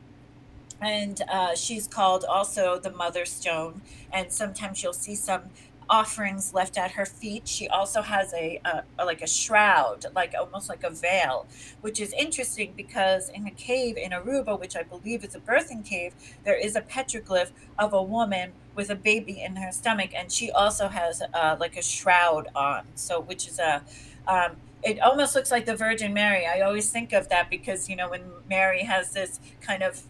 and 0.81 1.21
uh, 1.31 1.55
she's 1.55 1.87
called 1.87 2.23
also 2.23 2.79
the 2.79 2.91
mother 2.91 3.25
stone. 3.25 3.81
And 4.11 4.31
sometimes 4.31 4.83
you'll 4.83 4.93
see 4.93 5.15
some 5.15 5.43
offerings 5.89 6.53
left 6.53 6.77
at 6.77 6.91
her 6.91 7.05
feet. 7.05 7.47
She 7.47 7.67
also 7.69 8.01
has 8.01 8.33
a, 8.33 8.59
a, 8.65 8.83
a, 8.99 9.05
like 9.05 9.21
a 9.21 9.27
shroud 9.27 10.05
like 10.13 10.33
almost 10.37 10.67
like 10.67 10.83
a 10.83 10.89
veil 10.89 11.47
which 11.79 12.01
is 12.01 12.11
interesting 12.11 12.73
because 12.75 13.29
in 13.29 13.47
a 13.47 13.51
cave 13.51 13.95
in 13.95 14.11
aruba 14.11 14.59
which 14.59 14.75
i 14.75 14.83
believe 14.83 15.23
is 15.23 15.33
a 15.33 15.39
birthing 15.39 15.85
cave 15.85 16.13
there 16.43 16.57
is 16.57 16.75
a 16.75 16.81
petroglyph 16.81 17.51
of 17.79 17.93
a 17.93 18.03
woman 18.03 18.51
with 18.77 18.89
a 18.91 18.95
baby 18.95 19.41
in 19.41 19.57
her 19.57 19.71
stomach. 19.73 20.11
And 20.15 20.31
she 20.31 20.49
also 20.51 20.87
has 20.87 21.21
uh, 21.33 21.57
like 21.59 21.75
a 21.75 21.81
shroud 21.81 22.47
on. 22.55 22.85
So 22.95 23.19
which 23.19 23.47
is 23.47 23.59
a 23.59 23.81
um, 24.27 24.55
it 24.87 25.01
almost 25.01 25.35
looks 25.35 25.51
like 25.51 25.65
the 25.65 25.75
Virgin 25.75 26.13
Mary. 26.13 26.45
I 26.45 26.61
always 26.61 26.89
think 26.89 27.11
of 27.11 27.27
that 27.29 27.49
because 27.49 27.89
you 27.89 27.95
know 27.95 28.09
when 28.09 28.23
Mary 28.49 28.83
has 28.83 29.11
this 29.11 29.39
kind 29.59 29.83
of 29.83 30.01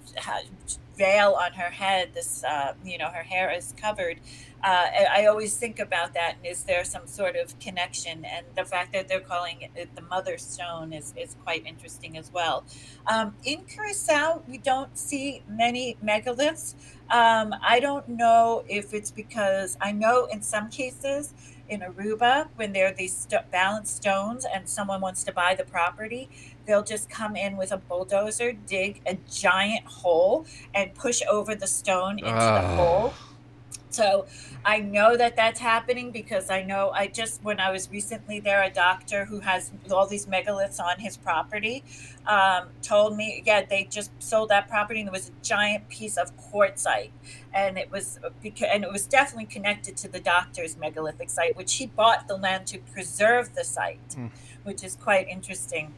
veil 0.96 1.38
on 1.40 1.54
her 1.54 1.72
head, 1.72 2.12
this 2.14 2.44
uh, 2.44 2.74
you 2.86 2.98
know 2.98 3.10
her 3.10 3.24
hair 3.24 3.52
is 3.52 3.74
covered. 3.76 4.20
Uh, 4.64 4.88
I 5.12 5.28
always 5.28 5.56
think 5.56 5.80
about 5.80 6.14
that. 6.16 6.36
And 6.38 6.46
is 6.46 6.64
there 6.64 6.84
some 6.84 7.06
sort 7.06 7.36
of 7.36 7.58
connection? 7.60 8.26
And 8.26 8.46
the 8.56 8.66
fact 8.66 8.92
that 8.94 9.08
they're 9.08 9.20
calling 9.20 9.70
it 9.76 9.96
the 9.96 10.02
Mother 10.02 10.38
Stone 10.40 10.94
is, 10.94 11.14
is 11.16 11.36
quite 11.44 11.66
interesting 11.66 12.18
as 12.18 12.32
well. 12.34 12.66
Um, 13.06 13.36
in 13.46 13.66
Curacao, 13.66 14.42
we 14.48 14.58
don't 14.58 14.98
see 14.98 15.44
many 15.48 15.96
megaliths. 16.04 16.74
Um, 17.12 17.54
I 17.62 17.80
don't 17.80 18.10
know 18.10 18.64
if 18.68 18.96
it's 18.96 19.12
because 19.12 19.78
I 19.80 19.92
know 19.92 20.26
in 20.26 20.42
some 20.42 20.70
cases 20.70 21.34
in 21.70 21.82
Aruba, 21.82 22.48
when 22.56 22.74
there 22.74 22.88
are 22.88 22.94
these 22.94 23.16
st- 23.16 23.50
balanced 23.52 23.98
stones 23.98 24.46
and 24.52 24.68
someone 24.68 25.02
wants 25.02 25.24
to 25.26 25.32
buy 25.32 25.56
the 25.56 25.64
property, 25.64 26.30
they'll 26.66 26.84
just 26.84 27.10
come 27.10 27.36
in 27.36 27.58
with 27.58 27.72
a 27.72 27.78
bulldozer, 27.78 28.54
dig 28.54 29.02
a 29.06 29.18
giant 29.30 29.86
hole, 29.86 30.46
and 30.74 30.94
push 30.94 31.22
over 31.30 31.56
the 31.56 31.68
stone 31.68 32.20
into 32.20 32.32
uh. 32.32 32.62
the 32.62 32.68
hole 32.76 33.14
so 33.90 34.26
I 34.66 34.80
know 34.80 35.16
that 35.18 35.36
that's 35.36 35.60
happening 35.60 36.12
because 36.12 36.50
I 36.50 36.64
know 36.64 36.92
I 36.92 37.08
just, 37.08 37.44
when 37.44 37.60
I 37.60 37.72
was 37.72 37.90
recently 37.90 38.40
there, 38.40 38.62
a 38.62 38.70
doctor 38.70 39.26
who 39.26 39.40
has 39.40 39.72
all 39.92 40.08
these 40.08 40.26
megaliths 40.26 40.80
on 40.80 41.00
his 41.00 41.18
property 41.18 41.84
um, 42.26 42.68
told 42.82 43.16
me, 43.16 43.44
yeah, 43.46 43.66
they 43.66 43.86
just 43.86 44.12
sold 44.22 44.50
that 44.50 44.68
property 44.68 45.00
and 45.00 45.08
there 45.08 45.14
was 45.14 45.30
a 45.30 45.44
giant 45.44 45.88
piece 45.90 46.18
of 46.18 46.36
quartzite. 46.38 47.12
And 47.54 47.78
it 47.78 47.92
was 47.92 48.20
because, 48.42 48.68
and 48.72 48.84
it 48.84 48.92
was 48.92 49.06
definitely 49.06 49.46
connected 49.46 49.98
to 49.98 50.08
the 50.08 50.20
doctor's 50.20 50.78
megalithic 50.78 51.30
site, 51.30 51.56
which 51.56 51.76
he 51.76 51.88
bought 51.88 52.28
the 52.28 52.38
land 52.38 52.68
to 52.68 52.80
preserve 52.80 53.56
the 53.56 53.64
site, 53.64 54.10
mm. 54.10 54.30
which 54.64 54.84
is 54.84 54.96
quite 54.96 55.28
interesting 55.28 55.94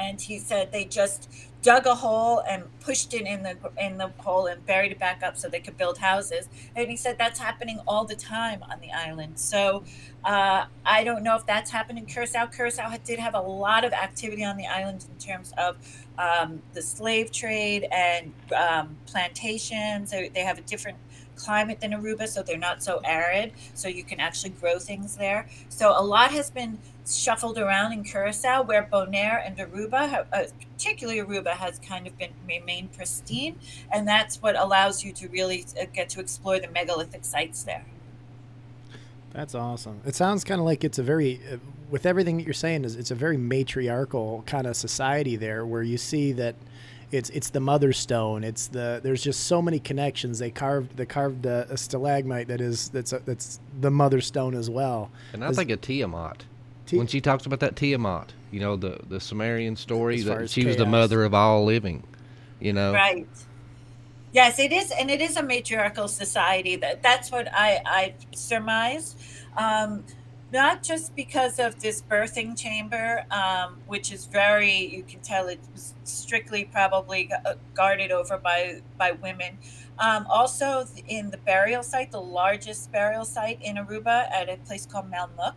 and 0.00 0.20
he 0.20 0.38
said 0.38 0.72
they 0.72 0.84
just 0.84 1.28
dug 1.62 1.86
a 1.86 1.94
hole 1.94 2.42
and 2.48 2.64
pushed 2.80 3.12
it 3.12 3.26
in 3.26 3.42
the 3.42 3.56
in 3.78 3.98
the 3.98 4.08
hole 4.18 4.46
and 4.46 4.64
buried 4.64 4.92
it 4.92 4.98
back 4.98 5.22
up 5.22 5.36
so 5.36 5.48
they 5.48 5.60
could 5.60 5.76
build 5.76 5.98
houses. 5.98 6.48
And 6.74 6.88
he 6.88 6.96
said 6.96 7.18
that's 7.18 7.38
happening 7.38 7.80
all 7.86 8.04
the 8.06 8.16
time 8.16 8.62
on 8.62 8.80
the 8.80 8.90
island. 8.90 9.38
So 9.38 9.84
uh, 10.24 10.64
I 10.86 11.04
don't 11.04 11.22
know 11.22 11.36
if 11.36 11.44
that's 11.44 11.70
happened 11.70 11.98
in 11.98 12.06
Curacao. 12.06 12.46
Curacao 12.46 12.96
did 13.04 13.18
have 13.18 13.34
a 13.34 13.40
lot 13.40 13.84
of 13.84 13.92
activity 13.92 14.44
on 14.44 14.56
the 14.56 14.66
island 14.66 15.04
in 15.10 15.18
terms 15.18 15.52
of 15.58 15.76
um, 16.18 16.62
the 16.72 16.82
slave 16.82 17.30
trade 17.30 17.86
and 17.92 18.32
um, 18.56 18.96
plantations. 19.06 20.10
They 20.10 20.30
have 20.36 20.58
a 20.58 20.62
different 20.62 20.98
climate 21.44 21.80
than 21.80 21.92
Aruba, 21.92 22.28
so 22.28 22.42
they're 22.42 22.58
not 22.58 22.82
so 22.82 23.00
arid. 23.04 23.52
So 23.74 23.88
you 23.88 24.04
can 24.04 24.20
actually 24.20 24.50
grow 24.50 24.78
things 24.78 25.16
there. 25.16 25.48
So 25.68 25.94
a 25.96 26.04
lot 26.04 26.30
has 26.32 26.50
been 26.50 26.78
shuffled 27.08 27.58
around 27.58 27.92
in 27.92 28.04
Curacao, 28.04 28.62
where 28.62 28.88
Bonaire 28.92 29.44
and 29.44 29.56
Aruba, 29.56 30.08
have, 30.08 30.26
uh, 30.32 30.44
particularly 30.76 31.20
Aruba, 31.20 31.52
has 31.56 31.78
kind 31.78 32.06
of 32.06 32.16
been 32.18 32.30
remained 32.46 32.92
pristine, 32.92 33.56
and 33.92 34.06
that's 34.06 34.40
what 34.42 34.56
allows 34.56 35.04
you 35.04 35.12
to 35.12 35.28
really 35.28 35.64
uh, 35.80 35.86
get 35.92 36.08
to 36.10 36.20
explore 36.20 36.60
the 36.60 36.68
megalithic 36.68 37.24
sites 37.24 37.64
there. 37.64 37.84
That's 39.32 39.54
awesome. 39.54 40.00
It 40.04 40.14
sounds 40.14 40.44
kind 40.44 40.60
of 40.60 40.66
like 40.66 40.84
it's 40.84 40.98
a 40.98 41.02
very, 41.02 41.40
uh, 41.50 41.56
with 41.90 42.04
everything 42.06 42.36
that 42.36 42.44
you're 42.44 42.52
saying, 42.52 42.84
is 42.84 42.96
it's 42.96 43.10
a 43.10 43.16
very 43.16 43.36
matriarchal 43.36 44.42
kind 44.46 44.66
of 44.66 44.76
society 44.76 45.36
there, 45.36 45.64
where 45.64 45.82
you 45.82 45.98
see 45.98 46.32
that 46.32 46.54
it's 47.12 47.30
it's 47.30 47.50
the 47.50 47.60
mother 47.60 47.92
stone. 47.92 48.44
It's 48.44 48.68
the 48.68 49.00
there's 49.02 49.22
just 49.22 49.44
so 49.44 49.60
many 49.60 49.78
connections. 49.78 50.38
They 50.38 50.50
carved 50.50 50.96
they 50.96 51.06
carved 51.06 51.46
a, 51.46 51.66
a 51.70 51.76
stalagmite 51.76 52.48
that 52.48 52.60
is 52.60 52.88
that's 52.90 53.12
a, 53.12 53.20
that's 53.20 53.60
the 53.80 53.90
mother 53.90 54.20
stone 54.20 54.54
as 54.54 54.70
well. 54.70 55.10
And 55.32 55.44
I 55.44 55.52
think 55.52 55.70
a 55.70 55.76
Tiamat 55.76 56.44
when 56.92 57.06
she 57.06 57.20
talks 57.20 57.46
about 57.46 57.60
that 57.60 57.76
Tiamat, 57.76 58.32
you 58.50 58.60
know, 58.60 58.76
the 58.76 59.00
the 59.08 59.20
Sumerian 59.20 59.76
story 59.76 60.20
that 60.22 60.50
she 60.50 60.62
chaos. 60.62 60.68
was 60.68 60.76
the 60.76 60.86
mother 60.86 61.24
of 61.24 61.34
all 61.34 61.64
living, 61.64 62.02
you 62.60 62.72
know. 62.72 62.92
Right. 62.92 63.26
Yes, 64.32 64.60
it 64.60 64.72
is, 64.72 64.92
and 64.92 65.10
it 65.10 65.20
is 65.20 65.36
a 65.36 65.42
matriarchal 65.42 66.08
society. 66.08 66.76
That 66.76 67.02
that's 67.02 67.30
what 67.30 67.48
I 67.52 67.80
I 67.84 68.14
surmise. 68.32 69.16
Um, 69.56 70.04
not 70.52 70.82
just 70.82 71.14
because 71.14 71.58
of 71.58 71.80
this 71.80 72.02
birthing 72.02 72.58
chamber, 72.58 73.24
um, 73.30 73.78
which 73.86 74.12
is 74.12 74.26
very 74.26 74.72
you 74.72 75.02
can 75.02 75.20
tell 75.20 75.48
it 75.48 75.60
was 75.72 75.94
strictly 76.04 76.64
probably 76.64 77.30
uh, 77.32 77.54
guarded 77.74 78.10
over 78.10 78.38
by 78.38 78.82
by 78.98 79.12
women. 79.12 79.58
Um, 79.98 80.26
also, 80.28 80.86
in 81.06 81.30
the 81.30 81.36
burial 81.38 81.82
site, 81.82 82.10
the 82.10 82.22
largest 82.22 82.90
burial 82.90 83.24
site 83.24 83.60
in 83.62 83.76
Aruba, 83.76 84.30
at 84.32 84.48
a 84.48 84.56
place 84.56 84.86
called 84.86 85.10
Malmok, 85.10 85.54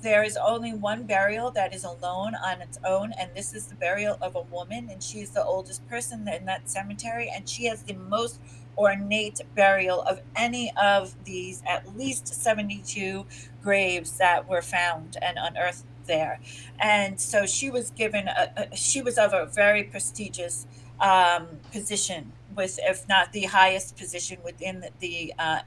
there 0.00 0.22
is 0.22 0.36
only 0.36 0.72
one 0.72 1.04
burial 1.04 1.50
that 1.50 1.74
is 1.74 1.84
alone 1.84 2.34
on 2.34 2.62
its 2.62 2.78
own, 2.84 3.12
and 3.18 3.30
this 3.34 3.52
is 3.52 3.66
the 3.66 3.74
burial 3.74 4.16
of 4.22 4.36
a 4.36 4.42
woman, 4.42 4.88
and 4.90 5.02
she 5.02 5.20
is 5.20 5.30
the 5.30 5.44
oldest 5.44 5.86
person 5.88 6.26
in 6.28 6.46
that 6.46 6.70
cemetery, 6.70 7.30
and 7.34 7.48
she 7.48 7.64
has 7.66 7.82
the 7.82 7.94
most 7.94 8.40
ornate 8.76 9.40
burial 9.54 10.02
of 10.02 10.20
any 10.36 10.72
of 10.80 11.14
these 11.24 11.62
at 11.66 11.96
least 11.96 12.28
72 12.28 13.26
graves 13.62 14.18
that 14.18 14.48
were 14.48 14.62
found 14.62 15.16
and 15.20 15.38
unearthed 15.40 15.84
there, 16.06 16.40
and 16.78 17.20
so 17.20 17.46
she 17.46 17.70
was 17.70 17.90
given 17.90 18.28
a, 18.28 18.68
a 18.72 18.76
she 18.76 19.02
was 19.02 19.18
of 19.18 19.32
a 19.32 19.46
very 19.46 19.84
prestigious 19.84 20.66
um, 21.00 21.46
position 21.72 22.32
with, 22.56 22.78
if 22.82 23.08
not 23.08 23.32
the 23.32 23.44
highest 23.44 23.96
position 23.96 24.38
within 24.44 24.80
the, 24.80 24.90
the 25.00 25.34
uh, 25.38 25.60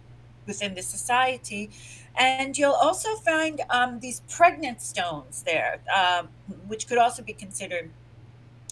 within 0.46 0.76
the 0.76 0.82
society. 0.82 1.70
And 2.16 2.56
you'll 2.58 2.74
also 2.74 3.16
find 3.16 3.62
um, 3.70 4.00
these 4.00 4.22
pregnant 4.30 4.82
stones 4.82 5.44
there, 5.44 5.80
um, 5.96 6.30
which 6.68 6.88
could 6.88 7.00
also 7.00 7.24
be 7.24 7.34
considered 7.34 7.90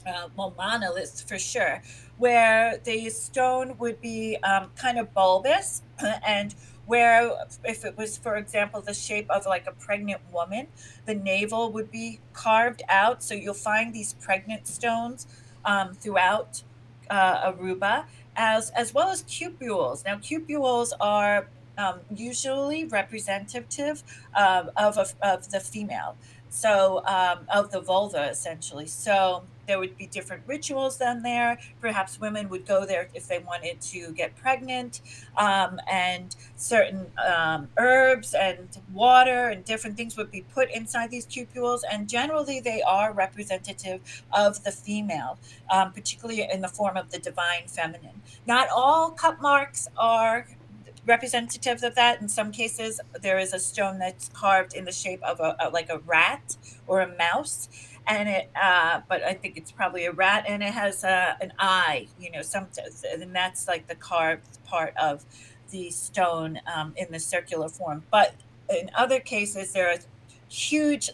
uh, 0.05 0.27
well, 0.36 0.53
monoliths 0.57 1.21
for 1.21 1.38
sure, 1.38 1.82
where 2.22 2.78
the 2.84 3.09
stone 3.09 3.76
would 3.80 3.99
be 3.99 4.38
um, 4.43 4.69
kind 4.76 4.99
of 4.99 5.11
bulbous 5.11 5.82
and 6.28 6.53
where 6.86 7.32
if 7.63 7.84
it 7.84 7.97
was 7.97 8.15
for 8.15 8.36
example 8.38 8.80
the 8.80 8.93
shape 8.93 9.28
of 9.32 9.45
like 9.47 9.65
a 9.65 9.72
pregnant 9.72 10.22
woman 10.32 10.67
the 11.07 11.15
navel 11.15 11.72
would 11.72 11.89
be 11.89 12.19
carved 12.34 12.84
out. 12.88 13.24
So 13.24 13.34
you'll 13.34 13.55
find 13.55 13.91
these 13.91 14.13
pregnant 14.13 14.67
stones 14.67 15.26
um, 15.65 15.95
throughout 15.95 16.61
uh, 17.09 17.51
aruba 17.51 18.05
as 18.36 18.69
as 18.69 18.93
well 18.93 19.09
as 19.09 19.24
cupules. 19.24 20.05
Now 20.05 20.17
cupules 20.17 20.91
are 21.01 21.47
um, 21.80 22.01
usually 22.15 22.86
representative 22.86 24.03
of, 24.38 24.69
of, 24.78 25.15
of 25.24 25.49
the 25.49 25.59
female 25.59 26.15
so 26.51 27.01
um, 27.05 27.39
of 27.51 27.72
the 27.72 27.82
vulva 27.82 28.30
essentially. 28.30 28.86
So 28.86 29.43
there 29.68 29.80
would 29.80 29.97
be 29.97 30.07
different 30.07 30.43
rituals 30.47 30.97
done 30.97 31.22
there 31.22 31.57
perhaps 31.80 32.20
women 32.20 32.49
would 32.49 32.66
go 32.66 32.86
there 32.86 33.07
if 33.14 33.28
they 33.28 33.39
wanted 33.39 33.80
to 33.82 34.12
get 34.12 34.36
pregnant 34.36 35.01
um, 35.38 35.80
and 35.89 36.36
certain 36.55 37.07
um, 37.26 37.68
herbs 37.78 38.34
and 38.34 38.80
water 38.93 39.49
and 39.49 39.66
different 39.66 39.97
things 39.97 40.18
would 40.18 40.32
be 40.32 40.41
put 40.53 40.70
inside 40.72 41.09
these 41.12 41.26
cupules 41.26 41.82
and 41.91 42.07
generally 42.09 42.59
they 42.59 42.82
are 42.82 43.14
representative 43.14 44.24
of 44.34 44.64
the 44.64 44.72
female 44.72 45.38
um, 45.72 45.91
particularly 45.91 46.47
in 46.51 46.62
the 46.62 46.68
form 46.68 46.97
of 46.97 47.12
the 47.12 47.20
divine 47.20 47.68
feminine 47.68 48.22
not 48.45 48.68
all 48.70 49.12
cup 49.12 49.41
marks 49.41 49.88
are 49.97 50.47
representative 51.05 51.84
of 51.84 51.95
that. 51.95 52.22
In 52.22 52.30
some 52.30 52.51
cases, 52.51 53.01
there 53.22 53.39
is 53.39 53.53
a 53.53 53.59
stone 53.59 53.99
that's 53.99 54.30
carved 54.30 54.74
in 54.74 54.86
the 54.86 54.91
shape 54.91 55.22
of 55.24 55.39
a, 55.39 55.55
a 55.59 55.70
like 55.70 55.89
a 55.89 55.99
rat 55.99 56.57
or 56.88 57.01
a 57.01 57.18
mouse, 57.18 57.70
and 58.07 58.29
it. 58.29 58.49
Uh, 58.55 59.01
but 59.07 59.23
I 59.23 59.33
think 59.33 59.57
it's 59.57 59.71
probably 59.71 60.05
a 60.05 60.11
rat, 60.11 60.45
and 60.47 60.63
it 60.63 60.73
has 60.73 61.03
uh, 61.03 61.35
an 61.41 61.53
eye. 61.59 62.07
You 62.19 62.31
know, 62.31 62.41
some, 62.41 62.67
and 63.11 63.35
that's 63.35 63.67
like 63.67 63.87
the 63.87 63.95
carved 63.95 64.63
part 64.65 64.93
of 64.97 65.25
the 65.71 65.89
stone 65.89 66.59
um, 66.73 66.93
in 66.97 67.11
the 67.11 67.19
circular 67.19 67.69
form. 67.69 68.03
But 68.11 68.35
in 68.69 68.89
other 68.95 69.19
cases, 69.19 69.73
there 69.73 69.89
are 69.89 69.97
huge 70.47 71.09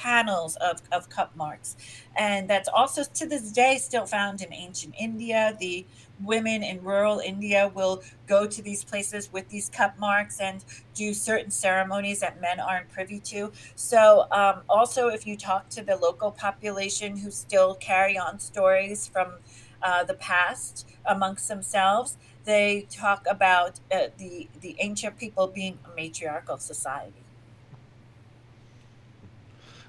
panels 0.00 0.56
of, 0.56 0.80
of 0.92 1.08
cup 1.10 1.36
marks. 1.36 1.76
And 2.16 2.48
that's 2.48 2.68
also 2.68 3.04
to 3.04 3.26
this 3.26 3.52
day 3.52 3.76
still 3.76 4.06
found 4.06 4.40
in 4.40 4.52
ancient 4.52 4.94
India. 4.98 5.54
The 5.60 5.84
women 6.22 6.62
in 6.62 6.82
rural 6.82 7.18
India 7.18 7.70
will 7.74 8.02
go 8.26 8.46
to 8.46 8.62
these 8.62 8.82
places 8.82 9.30
with 9.32 9.48
these 9.50 9.68
cup 9.68 9.98
marks 9.98 10.40
and 10.40 10.64
do 10.94 11.12
certain 11.12 11.50
ceremonies 11.50 12.20
that 12.20 12.40
men 12.40 12.60
aren't 12.60 12.88
privy 12.90 13.20
to. 13.20 13.52
So, 13.74 14.26
um, 14.30 14.62
also, 14.68 15.08
if 15.08 15.26
you 15.26 15.36
talk 15.36 15.68
to 15.70 15.82
the 15.82 15.96
local 15.96 16.30
population 16.30 17.18
who 17.18 17.30
still 17.30 17.74
carry 17.74 18.16
on 18.18 18.38
stories 18.38 19.06
from 19.06 19.34
uh, 19.82 20.04
the 20.04 20.14
past 20.14 20.86
amongst 21.04 21.48
themselves, 21.48 22.16
they 22.44 22.86
talk 22.90 23.26
about 23.28 23.80
uh, 23.92 24.08
the 24.16 24.48
the 24.60 24.76
ancient 24.78 25.18
people 25.18 25.46
being 25.46 25.78
a 25.84 25.94
matriarchal 25.94 26.58
society. 26.58 27.24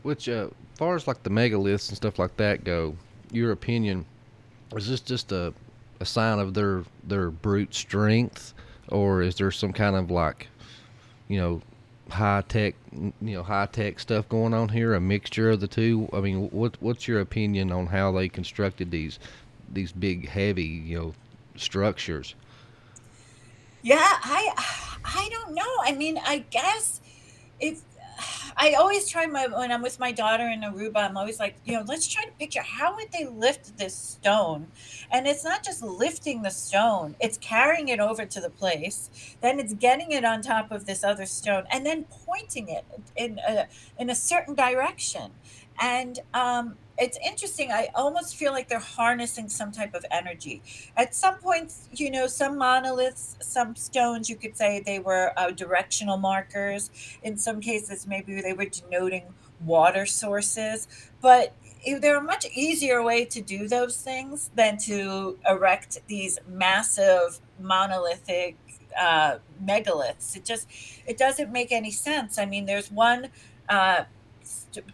Which, 0.03 0.27
uh, 0.27 0.47
far 0.75 0.95
as 0.95 1.07
like 1.07 1.23
the 1.23 1.29
megaliths 1.29 1.89
and 1.89 1.97
stuff 1.97 2.17
like 2.17 2.35
that 2.37 2.63
go, 2.63 2.95
your 3.31 3.51
opinion 3.51 4.05
is 4.75 4.87
this 4.87 5.01
just 5.01 5.31
a 5.31 5.53
a 5.99 6.05
sign 6.05 6.39
of 6.39 6.53
their 6.53 6.83
their 7.03 7.29
brute 7.29 7.73
strength, 7.73 8.53
or 8.89 9.21
is 9.21 9.35
there 9.35 9.51
some 9.51 9.71
kind 9.73 9.95
of 9.95 10.09
like, 10.09 10.47
you 11.27 11.39
know, 11.39 11.61
high 12.09 12.43
tech, 12.47 12.75
you 12.91 13.13
know, 13.21 13.43
high 13.43 13.67
tech 13.67 13.99
stuff 13.99 14.27
going 14.27 14.53
on 14.53 14.69
here? 14.69 14.95
A 14.95 15.01
mixture 15.01 15.51
of 15.51 15.59
the 15.59 15.67
two. 15.67 16.09
I 16.11 16.19
mean, 16.19 16.49
what 16.49 16.75
what's 16.81 17.07
your 17.07 17.19
opinion 17.19 17.71
on 17.71 17.87
how 17.87 18.11
they 18.11 18.27
constructed 18.29 18.91
these 18.91 19.19
these 19.71 19.91
big, 19.91 20.27
heavy, 20.27 20.63
you 20.63 20.97
know, 20.97 21.13
structures? 21.55 22.35
Yeah, 23.83 23.97
I 23.99 24.53
I 25.05 25.29
don't 25.31 25.53
know. 25.53 25.75
I 25.83 25.91
mean, 25.93 26.19
I 26.25 26.39
guess 26.49 27.01
if 27.59 27.81
I 28.63 28.73
always 28.73 29.09
try 29.09 29.25
my 29.25 29.47
when 29.47 29.71
I'm 29.71 29.81
with 29.81 29.99
my 29.99 30.11
daughter 30.11 30.47
in 30.47 30.61
Aruba, 30.61 30.97
I'm 30.97 31.17
always 31.17 31.39
like, 31.39 31.55
you 31.65 31.73
know, 31.73 31.83
let's 31.87 32.05
try 32.07 32.23
to 32.25 32.31
picture 32.33 32.61
how 32.61 32.93
would 32.95 33.11
they 33.11 33.25
lift 33.25 33.75
this 33.79 33.95
stone, 33.95 34.67
and 35.11 35.25
it's 35.25 35.43
not 35.43 35.63
just 35.63 35.81
lifting 35.81 36.43
the 36.43 36.51
stone; 36.51 37.15
it's 37.19 37.39
carrying 37.39 37.87
it 37.87 37.99
over 37.99 38.23
to 38.23 38.39
the 38.39 38.51
place, 38.51 39.09
then 39.41 39.59
it's 39.59 39.73
getting 39.73 40.11
it 40.11 40.23
on 40.23 40.43
top 40.43 40.69
of 40.71 40.85
this 40.85 41.03
other 41.03 41.25
stone, 41.25 41.63
and 41.71 41.87
then 41.87 42.05
pointing 42.27 42.69
it 42.69 42.85
in 43.15 43.39
a 43.39 43.65
in 43.97 44.11
a 44.11 44.15
certain 44.15 44.53
direction, 44.53 45.31
and 45.81 46.19
um, 46.35 46.77
it's 47.01 47.17
interesting. 47.25 47.71
I 47.71 47.89
almost 47.95 48.35
feel 48.35 48.51
like 48.51 48.69
they're 48.69 48.79
harnessing 48.79 49.49
some 49.49 49.71
type 49.71 49.95
of 49.95 50.05
energy. 50.11 50.61
At 50.95 51.15
some 51.15 51.35
points, 51.39 51.89
you 51.91 52.11
know, 52.11 52.27
some 52.27 52.59
monoliths, 52.59 53.37
some 53.41 53.75
stones, 53.75 54.29
you 54.29 54.35
could 54.35 54.55
say 54.55 54.81
they 54.85 54.99
were 54.99 55.33
uh, 55.35 55.49
directional 55.49 56.17
markers. 56.17 56.91
In 57.23 57.37
some 57.37 57.59
cases, 57.59 58.05
maybe 58.05 58.39
they 58.39 58.53
were 58.53 58.65
denoting 58.65 59.23
water 59.65 60.05
sources. 60.05 60.87
But 61.21 61.55
there 61.99 62.15
are 62.15 62.21
much 62.21 62.45
easier 62.53 63.01
way 63.01 63.25
to 63.25 63.41
do 63.41 63.67
those 63.67 63.97
things 63.97 64.51
than 64.55 64.77
to 64.85 65.39
erect 65.49 65.97
these 66.05 66.37
massive 66.47 67.39
monolithic 67.59 68.57
uh, 68.99 69.37
megaliths. 69.63 70.37
It 70.37 70.45
just 70.45 70.67
it 71.07 71.17
doesn't 71.17 71.51
make 71.51 71.71
any 71.71 71.91
sense. 71.91 72.37
I 72.37 72.45
mean, 72.45 72.67
there's 72.67 72.91
one. 72.91 73.29
Uh, 73.67 74.03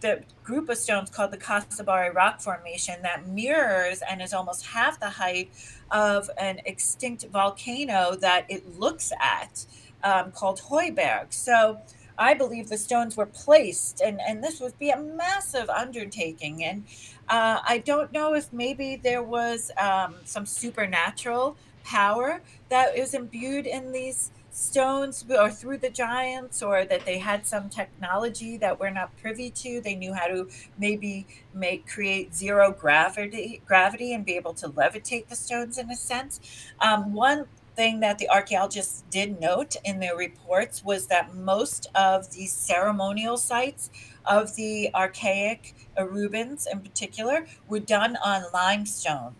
the 0.00 0.24
group 0.44 0.68
of 0.68 0.78
stones 0.78 1.10
called 1.10 1.30
the 1.30 1.38
Casibari 1.38 2.14
Rock 2.14 2.40
Formation 2.40 3.02
that 3.02 3.28
mirrors 3.28 4.02
and 4.08 4.20
is 4.20 4.32
almost 4.32 4.66
half 4.66 4.98
the 4.98 5.10
height 5.10 5.50
of 5.90 6.30
an 6.38 6.60
extinct 6.66 7.26
volcano 7.32 8.16
that 8.16 8.46
it 8.48 8.78
looks 8.78 9.12
at 9.20 9.66
um, 10.02 10.32
called 10.32 10.60
Hooiberg. 10.60 11.32
So 11.32 11.80
I 12.18 12.34
believe 12.34 12.68
the 12.68 12.78
stones 12.78 13.16
were 13.16 13.26
placed, 13.26 14.00
and, 14.00 14.20
and 14.20 14.42
this 14.42 14.60
would 14.60 14.76
be 14.78 14.90
a 14.90 14.98
massive 14.98 15.68
undertaking. 15.70 16.64
And 16.64 16.84
uh, 17.28 17.60
I 17.66 17.78
don't 17.78 18.12
know 18.12 18.34
if 18.34 18.52
maybe 18.52 18.96
there 18.96 19.22
was 19.22 19.70
um, 19.78 20.16
some 20.24 20.44
supernatural 20.44 21.56
power 21.84 22.42
that 22.68 22.96
is 22.96 23.14
imbued 23.14 23.66
in 23.66 23.92
these 23.92 24.30
stones 24.58 25.24
or 25.30 25.50
through 25.50 25.78
the 25.78 25.88
giants 25.88 26.62
or 26.62 26.84
that 26.84 27.04
they 27.04 27.18
had 27.18 27.46
some 27.46 27.68
technology 27.68 28.56
that 28.56 28.80
we're 28.80 28.90
not 28.90 29.16
privy 29.18 29.50
to. 29.50 29.80
They 29.80 29.94
knew 29.94 30.12
how 30.12 30.26
to 30.26 30.48
maybe 30.78 31.26
make 31.54 31.86
create 31.86 32.34
zero 32.34 32.72
gravity 32.72 33.62
gravity 33.66 34.12
and 34.12 34.24
be 34.24 34.34
able 34.36 34.54
to 34.54 34.68
levitate 34.68 35.28
the 35.28 35.36
stones 35.36 35.78
in 35.78 35.90
a 35.90 35.96
sense. 35.96 36.40
Um, 36.80 37.12
one 37.12 37.46
thing 37.76 38.00
that 38.00 38.18
the 38.18 38.28
archaeologists 38.28 39.04
did 39.10 39.40
note 39.40 39.76
in 39.84 40.00
their 40.00 40.16
reports 40.16 40.84
was 40.84 41.06
that 41.06 41.34
most 41.34 41.86
of 41.94 42.32
the 42.32 42.46
ceremonial 42.46 43.36
sites 43.36 43.90
of 44.26 44.56
the 44.56 44.90
archaic 44.94 45.74
Arubans 45.96 46.66
in 46.70 46.80
particular 46.80 47.46
were 47.68 47.78
done 47.78 48.16
on 48.24 48.42
limestone 48.52 49.36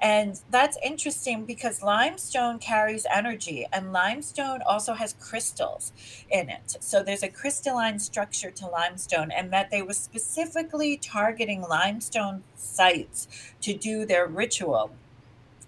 and 0.00 0.40
that's 0.50 0.78
interesting 0.82 1.44
because 1.44 1.82
limestone 1.82 2.58
carries 2.58 3.06
energy, 3.12 3.66
and 3.72 3.92
limestone 3.92 4.60
also 4.66 4.94
has 4.94 5.14
crystals 5.20 5.92
in 6.30 6.48
it. 6.48 6.76
So 6.80 7.02
there's 7.02 7.22
a 7.22 7.28
crystalline 7.28 7.98
structure 7.98 8.50
to 8.50 8.66
limestone, 8.66 9.30
and 9.30 9.52
that 9.52 9.70
they 9.70 9.82
were 9.82 9.94
specifically 9.94 10.96
targeting 10.96 11.62
limestone 11.62 12.44
sites 12.54 13.28
to 13.62 13.74
do 13.74 14.06
their 14.06 14.26
ritual 14.26 14.90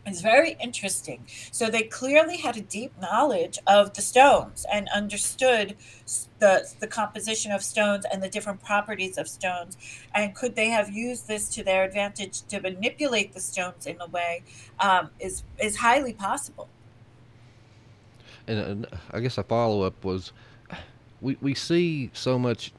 it's 0.05 0.21
very 0.21 0.57
interesting. 0.61 1.25
So 1.53 1.71
they 1.71 1.85
clearly 1.85 2.37
had 2.37 2.57
a 2.57 2.61
deep 2.61 2.93
knowledge 3.01 3.59
of 3.67 3.95
the 3.95 4.03
stones 4.03 4.67
and 4.73 4.89
understood 4.89 5.77
the 6.41 6.69
the 6.81 6.89
composition 6.89 7.53
of 7.53 7.63
stones 7.63 8.05
and 8.13 8.23
the 8.23 8.29
different 8.29 8.63
properties 8.63 9.17
of 9.17 9.29
stones. 9.29 9.77
And 10.15 10.35
could 10.35 10.57
they 10.57 10.71
have 10.71 10.91
used 10.91 11.29
this 11.29 11.49
to 11.51 11.63
their 11.63 11.85
advantage 11.85 12.43
to 12.43 12.61
manipulate 12.61 13.33
the 13.33 13.41
stones 13.41 13.87
in 13.87 14.01
a 14.01 14.09
way 14.09 14.43
um, 14.81 15.11
is 15.21 15.45
is 15.59 15.77
highly 15.77 16.13
possible. 16.13 16.69
And, 18.49 18.59
and 18.59 18.87
I 19.13 19.21
guess 19.21 19.39
a 19.39 19.45
follow 19.45 19.83
up 19.83 20.05
was, 20.05 20.33
we 21.21 21.37
we 21.41 21.55
see 21.55 22.11
so 22.13 22.39
much 22.41 22.73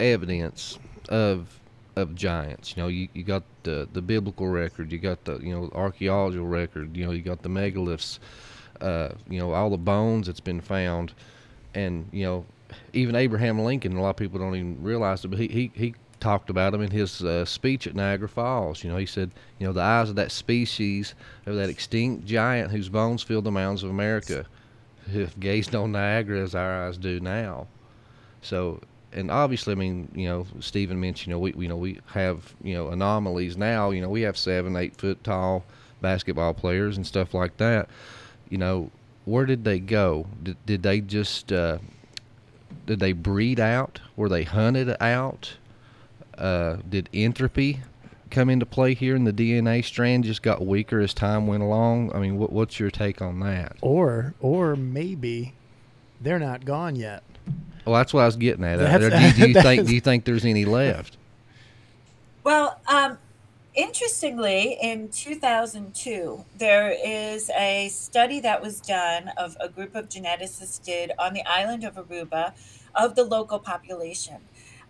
evidence 0.00 0.78
of 1.10 1.60
of 1.96 2.14
giants. 2.14 2.76
You 2.76 2.82
know, 2.82 2.88
you, 2.88 3.08
you 3.12 3.22
got 3.22 3.42
the 3.62 3.88
the 3.92 4.02
biblical 4.02 4.48
record, 4.48 4.92
you 4.92 4.98
got 4.98 5.24
the 5.24 5.38
you 5.38 5.54
know 5.54 5.70
archaeological 5.74 6.46
record, 6.46 6.96
you 6.96 7.04
know, 7.04 7.12
you 7.12 7.22
got 7.22 7.42
the 7.42 7.48
megaliths, 7.48 8.18
uh, 8.80 9.10
you 9.28 9.38
know, 9.38 9.52
all 9.52 9.70
the 9.70 9.76
bones 9.76 10.26
that's 10.26 10.40
been 10.40 10.60
found, 10.60 11.12
and 11.74 12.08
you 12.12 12.24
know, 12.24 12.44
even 12.92 13.14
Abraham 13.14 13.58
Lincoln. 13.58 13.96
A 13.96 14.02
lot 14.02 14.10
of 14.10 14.16
people 14.16 14.38
don't 14.38 14.56
even 14.56 14.82
realize 14.82 15.24
it, 15.24 15.28
but 15.28 15.38
he 15.38 15.48
he 15.48 15.70
he 15.74 15.94
talked 16.22 16.50
about 16.50 16.72
him 16.72 16.80
in 16.80 16.90
his 16.90 17.22
uh, 17.22 17.44
speech 17.44 17.86
at 17.86 17.96
Niagara 17.96 18.28
Falls. 18.28 18.84
You 18.84 18.90
know, 18.90 18.96
he 18.96 19.06
said, 19.06 19.32
you 19.58 19.66
know, 19.66 19.72
the 19.72 19.80
eyes 19.80 20.08
of 20.08 20.16
that 20.16 20.30
species 20.30 21.14
of 21.46 21.56
that 21.56 21.68
extinct 21.68 22.24
giant 22.24 22.70
whose 22.70 22.88
bones 22.88 23.22
fill 23.22 23.42
the 23.42 23.50
mounds 23.50 23.82
of 23.82 23.90
America 23.90 24.46
have 25.12 25.38
gazed 25.40 25.74
on 25.74 25.92
Niagara 25.92 26.40
as 26.40 26.54
our 26.54 26.86
eyes 26.86 26.96
do 26.96 27.18
now. 27.18 27.66
So, 28.40 28.80
and 29.12 29.30
obviously, 29.30 29.72
I 29.72 29.76
mean, 29.76 30.08
you 30.14 30.28
know, 30.28 30.46
Stephen 30.60 31.00
mentioned, 31.00 31.28
you 31.28 31.34
know, 31.34 31.38
we, 31.38 31.54
you 31.56 31.68
know, 31.68 31.76
we 31.76 31.98
have, 32.06 32.54
you 32.62 32.74
know, 32.74 32.88
anomalies 32.88 33.56
now. 33.56 33.90
You 33.90 34.02
know, 34.02 34.08
we 34.08 34.22
have 34.22 34.36
seven, 34.36 34.76
eight 34.76 34.96
foot 34.96 35.22
tall 35.24 35.64
basketball 36.00 36.54
players 36.54 36.96
and 36.96 37.06
stuff 37.06 37.34
like 37.34 37.56
that. 37.58 37.88
You 38.48 38.58
know, 38.58 38.90
where 39.24 39.46
did 39.46 39.64
they 39.64 39.78
go? 39.78 40.26
Did, 40.42 40.56
did 40.66 40.82
they 40.82 41.00
just, 41.00 41.52
uh, 41.52 41.78
did 42.86 43.00
they 43.00 43.12
breed 43.12 43.60
out? 43.60 44.00
Were 44.16 44.28
they 44.28 44.44
hunted 44.44 44.96
out? 45.00 45.54
Uh, 46.36 46.78
did 46.88 47.08
entropy 47.12 47.80
come 48.30 48.48
into 48.48 48.64
play 48.64 48.94
here 48.94 49.14
and 49.14 49.26
the 49.26 49.32
DNA 49.32 49.84
strand 49.84 50.24
just 50.24 50.42
got 50.42 50.64
weaker 50.66 51.00
as 51.00 51.14
time 51.14 51.46
went 51.46 51.62
along? 51.62 52.12
I 52.14 52.18
mean, 52.18 52.38
what, 52.38 52.50
what's 52.52 52.80
your 52.80 52.90
take 52.90 53.20
on 53.20 53.40
that? 53.40 53.76
Or 53.80 54.34
or 54.40 54.74
maybe 54.74 55.52
they're 56.20 56.38
not 56.38 56.64
gone 56.64 56.96
yet. 56.96 57.22
Well, 57.84 57.94
that's 57.96 58.14
what 58.14 58.22
I 58.22 58.26
was 58.26 58.36
getting 58.36 58.64
at. 58.64 58.78
That's- 58.78 59.12
Uh, 59.12 59.18
do, 59.18 59.26
you- 59.26 59.32
do 59.32 59.48
you 59.58 59.62
think 59.62 59.86
do 59.88 59.94
you 59.94 60.00
think 60.00 60.24
there's 60.24 60.44
any 60.44 60.64
left? 60.64 61.16
Well, 62.44 62.80
um, 62.88 63.18
interestingly, 63.74 64.76
in 64.82 65.08
2002, 65.10 66.44
there 66.58 66.90
is 67.04 67.50
a 67.56 67.88
study 67.88 68.40
that 68.40 68.60
was 68.62 68.80
done 68.80 69.28
of 69.36 69.56
a 69.60 69.68
group 69.68 69.94
of 69.94 70.08
geneticists 70.08 70.82
did 70.84 71.12
on 71.18 71.34
the 71.34 71.42
island 71.46 71.84
of 71.84 71.94
Aruba 71.94 72.52
of 72.94 73.14
the 73.14 73.24
local 73.24 73.58
population. 73.58 74.36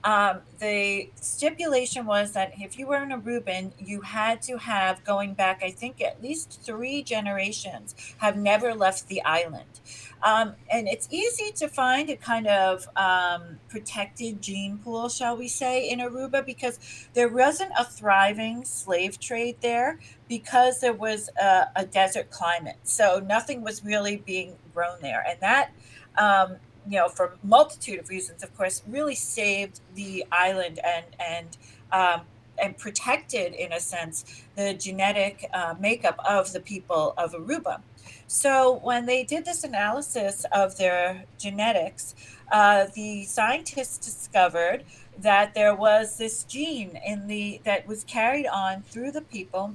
Um, 0.05 0.41
the 0.59 1.11
stipulation 1.15 2.07
was 2.07 2.33
that 2.33 2.53
if 2.59 2.79
you 2.79 2.89
were 2.89 2.97
an 2.97 3.11
Aruban, 3.11 3.73
you 3.79 4.01
had 4.01 4.43
to 4.43 4.59
have, 4.59 5.05
going 5.05 5.35
back, 5.35 5.63
I 5.63 5.71
think, 5.71 6.01
at 6.03 6.21
least 6.21 6.61
three 6.63 7.03
generations, 7.03 7.95
have 8.19 8.37
never 8.37 8.75
left 8.75 9.09
the 9.09 9.23
island. 9.23 9.81
Um, 10.23 10.55
and 10.71 10.89
it's 10.89 11.09
easy 11.11 11.53
to 11.53 11.69
find 11.69 12.09
a 12.11 12.17
kind 12.17 12.47
of 12.47 12.87
um, 12.97 13.59
protected 13.69 14.41
gene 14.41 14.79
pool, 14.79 15.09
shall 15.09 15.37
we 15.37 15.49
say, 15.49 15.89
in 15.89 15.99
Aruba 15.99 16.45
because 16.47 16.79
there 17.15 17.29
wasn't 17.29 17.73
a 17.79 17.85
thriving 17.85 18.65
slave 18.65 19.19
trade 19.19 19.57
there 19.63 19.99
because 20.29 20.81
there 20.81 20.93
was 20.93 21.29
a, 21.41 21.67
a 21.75 21.87
desert 21.87 22.31
climate. 22.31 22.77
So 22.85 23.21
nothing 23.27 23.63
was 23.63 23.85
really 23.85 24.17
being 24.17 24.57
grown 24.73 25.01
there. 25.01 25.25
And 25.29 25.41
that, 25.41 25.73
um, 26.17 26.57
you 26.89 26.99
know, 26.99 27.09
for 27.09 27.37
multitude 27.43 27.99
of 28.01 28.09
reasons, 28.09 28.43
of 28.43 28.57
course, 28.57 28.83
really 28.87 29.15
saved 29.15 29.81
the 29.95 30.25
island 30.33 30.81
and, 30.85 31.05
and, 31.19 31.57
um, 31.93 32.23
and 32.59 32.77
protected, 32.77 33.55
in 33.55 33.73
a 33.73 33.81
sense, 33.81 34.45
the 34.57 34.75
genetic 34.75 35.49
uh, 35.53 35.75
makeup 35.81 36.19
of 36.25 36.53
the 36.53 36.61
people 36.61 37.15
of 37.17 37.33
Aruba. 37.33 37.81
So 38.27 38.81
when 38.83 39.07
they 39.07 39.25
did 39.25 39.45
this 39.45 39.65
analysis 39.65 40.47
of 40.53 40.77
their 40.77 41.25
genetics, 41.39 42.15
uh, 42.51 42.87
the 42.95 43.25
scientists 43.25 43.99
discovered 43.99 44.85
that 45.19 45.55
there 45.55 45.75
was 45.75 46.19
this 46.19 46.45
gene 46.45 46.99
in 47.05 47.27
the 47.27 47.61
that 47.65 47.87
was 47.87 48.05
carried 48.05 48.47
on 48.47 48.83
through 48.83 49.13
the 49.13 49.21
people 49.21 49.75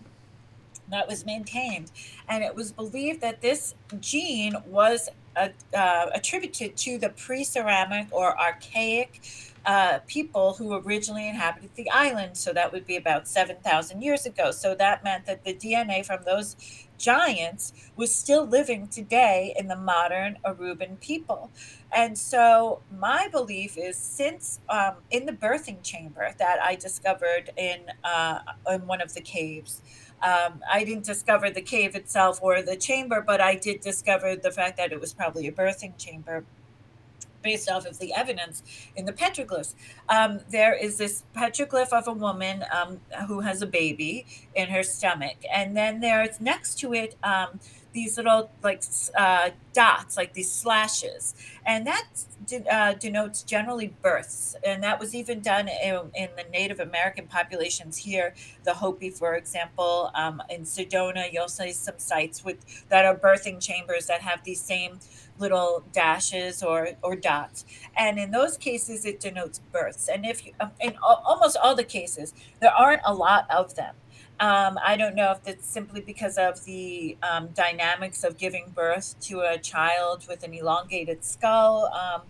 that 0.89 1.07
was 1.07 1.25
maintained, 1.25 1.91
and 2.27 2.43
it 2.43 2.55
was 2.55 2.71
believed 2.71 3.21
that 3.21 3.41
this 3.41 3.75
gene 3.99 4.55
was 4.65 5.09
uh, 5.37 6.05
attributed 6.13 6.75
to 6.77 6.97
the 6.97 7.09
pre-ceramic 7.09 8.07
or 8.11 8.39
archaic 8.39 9.21
uh, 9.67 9.99
people 10.07 10.53
who 10.53 10.73
originally 10.73 11.27
inhabited 11.27 11.69
the 11.75 11.89
island. 11.91 12.37
So 12.37 12.53
that 12.53 12.71
would 12.71 12.87
be 12.87 12.95
about 12.95 13.27
7,000 13.27 14.01
years 14.01 14.25
ago. 14.25 14.51
So 14.51 14.73
that 14.75 15.03
meant 15.03 15.25
that 15.25 15.43
the 15.43 15.53
DNA 15.53 16.05
from 16.05 16.23
those 16.23 16.55
giants 16.97 17.73
was 17.97 18.15
still 18.15 18.45
living 18.45 18.87
today 18.87 19.53
in 19.59 19.67
the 19.67 19.75
modern 19.75 20.37
Aruban 20.45 20.99
people. 21.01 21.51
And 21.91 22.17
so 22.17 22.81
my 22.97 23.27
belief 23.27 23.77
is 23.77 23.97
since 23.97 24.61
um, 24.69 24.95
in 25.11 25.25
the 25.25 25.33
birthing 25.33 25.83
chamber 25.83 26.33
that 26.39 26.59
I 26.63 26.75
discovered 26.75 27.51
in, 27.57 27.81
uh, 28.05 28.39
in 28.71 28.87
one 28.87 29.01
of 29.01 29.13
the 29.13 29.21
caves, 29.21 29.81
um, 30.21 30.61
I 30.71 30.83
didn't 30.83 31.05
discover 31.05 31.49
the 31.49 31.61
cave 31.61 31.95
itself 31.95 32.39
or 32.41 32.61
the 32.61 32.75
chamber, 32.75 33.23
but 33.25 33.39
I 33.39 33.55
did 33.55 33.81
discover 33.81 34.35
the 34.35 34.51
fact 34.51 34.77
that 34.77 34.91
it 34.91 34.99
was 34.99 35.13
probably 35.13 35.47
a 35.47 35.51
birthing 35.51 35.97
chamber 35.97 36.43
based 37.43 37.69
off 37.69 37.85
of 37.85 37.99
the 37.99 38.13
evidence 38.13 38.63
in 38.95 39.05
the 39.05 39.13
petroglyphs. 39.13 39.75
Um, 40.09 40.41
there 40.49 40.75
is 40.75 40.97
this 40.97 41.23
petroglyph 41.35 41.93
of 41.93 42.07
a 42.07 42.13
woman 42.13 42.65
um, 42.73 42.99
who 43.27 43.41
has 43.41 43.61
a 43.61 43.67
baby 43.67 44.25
in 44.55 44.69
her 44.69 44.83
stomach, 44.83 45.37
and 45.51 45.77
then 45.77 45.99
there's 45.99 46.41
next 46.41 46.79
to 46.79 46.93
it 46.93 47.15
um, 47.23 47.59
these 47.97 48.15
little 48.15 48.51
like 48.61 48.83
uh, 49.17 49.49
dots, 49.73 50.17
like 50.17 50.33
these 50.33 50.51
slashes, 50.51 51.33
and 51.65 51.87
that 51.87 52.05
de- 52.45 52.63
uh, 52.71 52.93
denotes 52.93 53.41
generally 53.41 53.91
births, 54.03 54.55
and 54.63 54.83
that 54.83 54.99
was 54.99 55.15
even 55.15 55.39
done 55.39 55.67
in, 55.67 56.11
in, 56.13 56.29
the 56.37 56.45
Native 56.51 56.79
American 56.79 57.25
populations 57.25 57.97
here, 57.97 58.35
the 58.65 58.75
Hopi, 58.75 59.09
for 59.09 59.33
example, 59.33 60.11
um, 60.13 60.43
in 60.47 60.61
Sedona. 60.61 61.33
You'll 61.33 61.47
see 61.47 61.71
some 61.71 61.97
sites 61.97 62.45
with 62.45 62.59
that 62.89 63.03
are 63.03 63.15
birthing 63.15 63.59
chambers 63.59 64.05
that 64.05 64.21
have 64.21 64.43
these 64.43 64.61
same 64.61 64.99
little 65.39 65.83
dashes 65.91 66.61
or 66.61 66.89
or 67.01 67.15
dots. 67.15 67.65
And 67.95 68.19
in 68.19 68.29
those 68.29 68.57
cases 68.57 69.05
it 69.05 69.19
denotes 69.19 69.57
births. 69.71 70.07
And 70.07 70.23
if 70.23 70.45
you 70.45 70.53
in 70.79 70.95
almost 71.01 71.57
all 71.63 71.75
the 71.75 71.83
cases 71.83 72.33
there 72.59 72.73
aren't 72.73 73.01
a 73.05 73.13
lot 73.13 73.49
of 73.49 73.73
them 73.73 73.95
um, 74.39 74.77
I 74.85 74.95
don't 74.97 75.15
know 75.15 75.31
if 75.31 75.47
it's 75.47 75.65
simply 75.65 76.01
because 76.01 76.37
of 76.37 76.63
the 76.65 77.17
um, 77.23 77.49
dynamics 77.55 78.23
of 78.23 78.37
giving 78.37 78.71
birth 78.75 79.15
to 79.21 79.41
a 79.41 79.57
child 79.57 80.25
with 80.27 80.43
an 80.43 80.53
elongated 80.53 81.23
skull. 81.23 81.91
Um, 81.93 82.21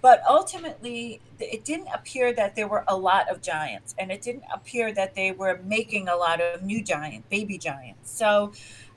but 0.00 0.20
ultimately, 0.28 1.20
it 1.38 1.64
didn't 1.64 1.86
appear 1.94 2.32
that 2.32 2.56
there 2.56 2.66
were 2.66 2.84
a 2.88 2.96
lot 2.96 3.28
of 3.30 3.40
giants, 3.40 3.94
and 3.98 4.10
it 4.10 4.20
didn't 4.20 4.42
appear 4.52 4.92
that 4.92 5.14
they 5.14 5.30
were 5.30 5.60
making 5.64 6.08
a 6.08 6.16
lot 6.16 6.40
of 6.40 6.62
new 6.62 6.82
giant, 6.82 7.28
baby 7.30 7.56
giants. 7.56 8.10
So 8.10 8.52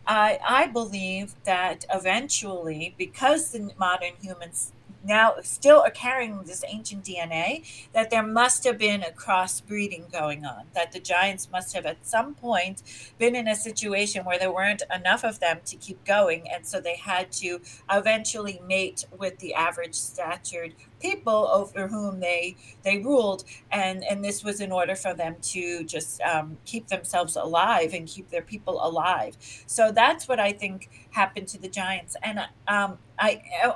I, 0.08 0.40
I 0.48 0.68
believe 0.68 1.36
that 1.44 1.86
eventually, 1.94 2.96
because 2.98 3.52
the 3.52 3.72
modern 3.78 4.14
humans 4.20 4.72
now 5.06 5.36
still 5.44 5.82
are 5.82 5.92
carrying 5.92 6.44
this 6.44 6.64
ancient 6.68 7.06
DNA, 7.06 7.64
that 7.94 8.10
there 8.10 8.26
must 8.26 8.64
have 8.64 8.78
been 8.78 9.04
a 9.04 9.12
crossbreeding 9.12 10.12
going 10.12 10.46
on, 10.46 10.66
that 10.74 10.92
the 10.92 11.00
giants 11.00 11.50
must 11.52 11.74
have 11.76 11.86
at 11.86 12.06
some 12.06 12.34
point 12.34 12.82
been 13.18 13.36
in 13.36 13.48
a 13.48 13.56
situation 13.56 14.26
where 14.26 14.40
there 14.40 14.52
weren't 14.52 14.84
enough 14.94 15.24
of 15.24 15.40
them 15.40 15.60
to 15.66 15.76
keep 15.76 16.04
going. 16.06 16.50
And 16.52 16.66
so 16.66 16.82
they 16.82 16.96
had 16.96 17.32
to 17.34 17.62
eventually 17.92 18.62
mate 18.68 19.06
with 19.18 19.40
the 19.40 19.54
average 19.54 19.96
statured 19.96 20.74
people 21.10 21.42
over 21.60 21.88
whom 21.88 22.20
they 22.20 22.56
they 22.84 22.98
ruled 23.00 23.44
and 23.72 24.04
and 24.10 24.24
this 24.24 24.44
was 24.44 24.58
in 24.66 24.72
order 24.72 24.96
for 24.96 25.14
them 25.14 25.36
to 25.42 25.84
just 25.84 26.22
um, 26.22 26.58
keep 26.66 26.88
themselves 26.88 27.36
alive 27.36 27.94
and 27.94 28.08
keep 28.08 28.30
their 28.30 28.42
people 28.54 28.76
alive. 28.90 29.34
So 29.68 29.92
that's 29.92 30.28
what 30.30 30.40
i 30.40 30.52
think 30.62 30.90
happened 31.12 31.48
to 31.54 31.58
the 31.64 31.70
giants. 31.82 32.16
And 32.24 32.40
um, 32.68 32.98
i 33.20 33.30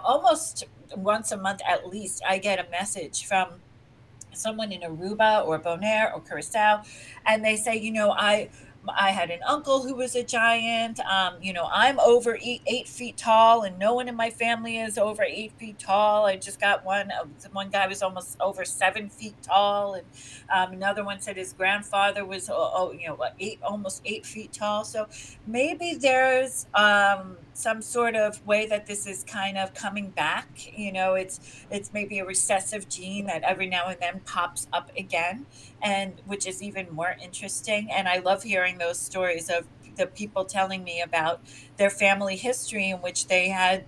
almost 0.03 0.65
once 0.95 1.31
a 1.31 1.37
month 1.37 1.61
at 1.73 1.87
least 1.87 2.21
i 2.27 2.37
get 2.37 2.57
a 2.65 2.69
message 2.71 3.17
from 3.29 3.47
someone 4.33 4.71
in 4.71 4.81
aruba 4.81 5.45
or 5.45 5.59
bonaire 5.59 6.13
or 6.13 6.19
curacao 6.21 6.81
and 7.25 7.43
they 7.45 7.55
say 7.55 7.75
you 7.85 7.91
know 7.91 8.11
i 8.11 8.49
I 8.87 9.11
had 9.11 9.29
an 9.29 9.39
uncle 9.45 9.83
who 9.83 9.95
was 9.95 10.15
a 10.15 10.23
giant. 10.23 10.99
Um, 11.01 11.35
you 11.41 11.53
know, 11.53 11.67
I'm 11.71 11.99
over 11.99 12.37
eight, 12.41 12.61
eight, 12.65 12.87
feet 12.87 13.17
tall, 13.17 13.63
and 13.63 13.77
no 13.77 13.93
one 13.93 14.07
in 14.07 14.15
my 14.15 14.29
family 14.29 14.77
is 14.79 14.97
over 14.97 15.23
eight 15.23 15.51
feet 15.53 15.79
tall. 15.79 16.25
I 16.25 16.37
just 16.37 16.59
got 16.59 16.85
one. 16.85 17.11
One 17.51 17.69
guy 17.69 17.87
was 17.87 18.01
almost 18.01 18.39
over 18.39 18.63
seven 18.65 19.09
feet 19.09 19.35
tall, 19.41 19.95
and 19.95 20.05
um, 20.53 20.73
another 20.73 21.03
one 21.03 21.19
said 21.19 21.37
his 21.37 21.53
grandfather 21.53 22.25
was, 22.25 22.49
oh, 22.49 22.71
oh, 22.73 22.91
you 22.91 23.07
know, 23.07 23.17
eight, 23.39 23.59
almost 23.63 24.01
eight 24.05 24.25
feet 24.25 24.53
tall. 24.53 24.83
So 24.85 25.07
maybe 25.45 25.95
there's 25.95 26.65
um, 26.73 27.37
some 27.53 27.81
sort 27.81 28.15
of 28.15 28.45
way 28.45 28.65
that 28.67 28.85
this 28.85 29.05
is 29.05 29.23
kind 29.23 29.57
of 29.57 29.73
coming 29.73 30.09
back. 30.09 30.71
You 30.77 30.91
know, 30.91 31.15
it's 31.15 31.39
it's 31.69 31.93
maybe 31.93 32.19
a 32.19 32.25
recessive 32.25 32.89
gene 32.89 33.25
that 33.27 33.43
every 33.43 33.67
now 33.67 33.87
and 33.87 33.99
then 33.99 34.21
pops 34.25 34.67
up 34.71 34.91
again, 34.97 35.45
and 35.81 36.21
which 36.25 36.47
is 36.47 36.61
even 36.63 36.93
more 36.93 37.15
interesting. 37.21 37.89
And 37.91 38.07
I 38.07 38.19
love 38.19 38.43
hearing 38.43 38.77
those 38.77 38.99
stories 38.99 39.49
of 39.49 39.65
the 39.95 40.07
people 40.07 40.45
telling 40.45 40.83
me 40.83 41.01
about 41.01 41.41
their 41.77 41.89
family 41.89 42.37
history 42.37 42.89
in 42.89 42.97
which 42.97 43.27
they 43.27 43.49
had 43.49 43.85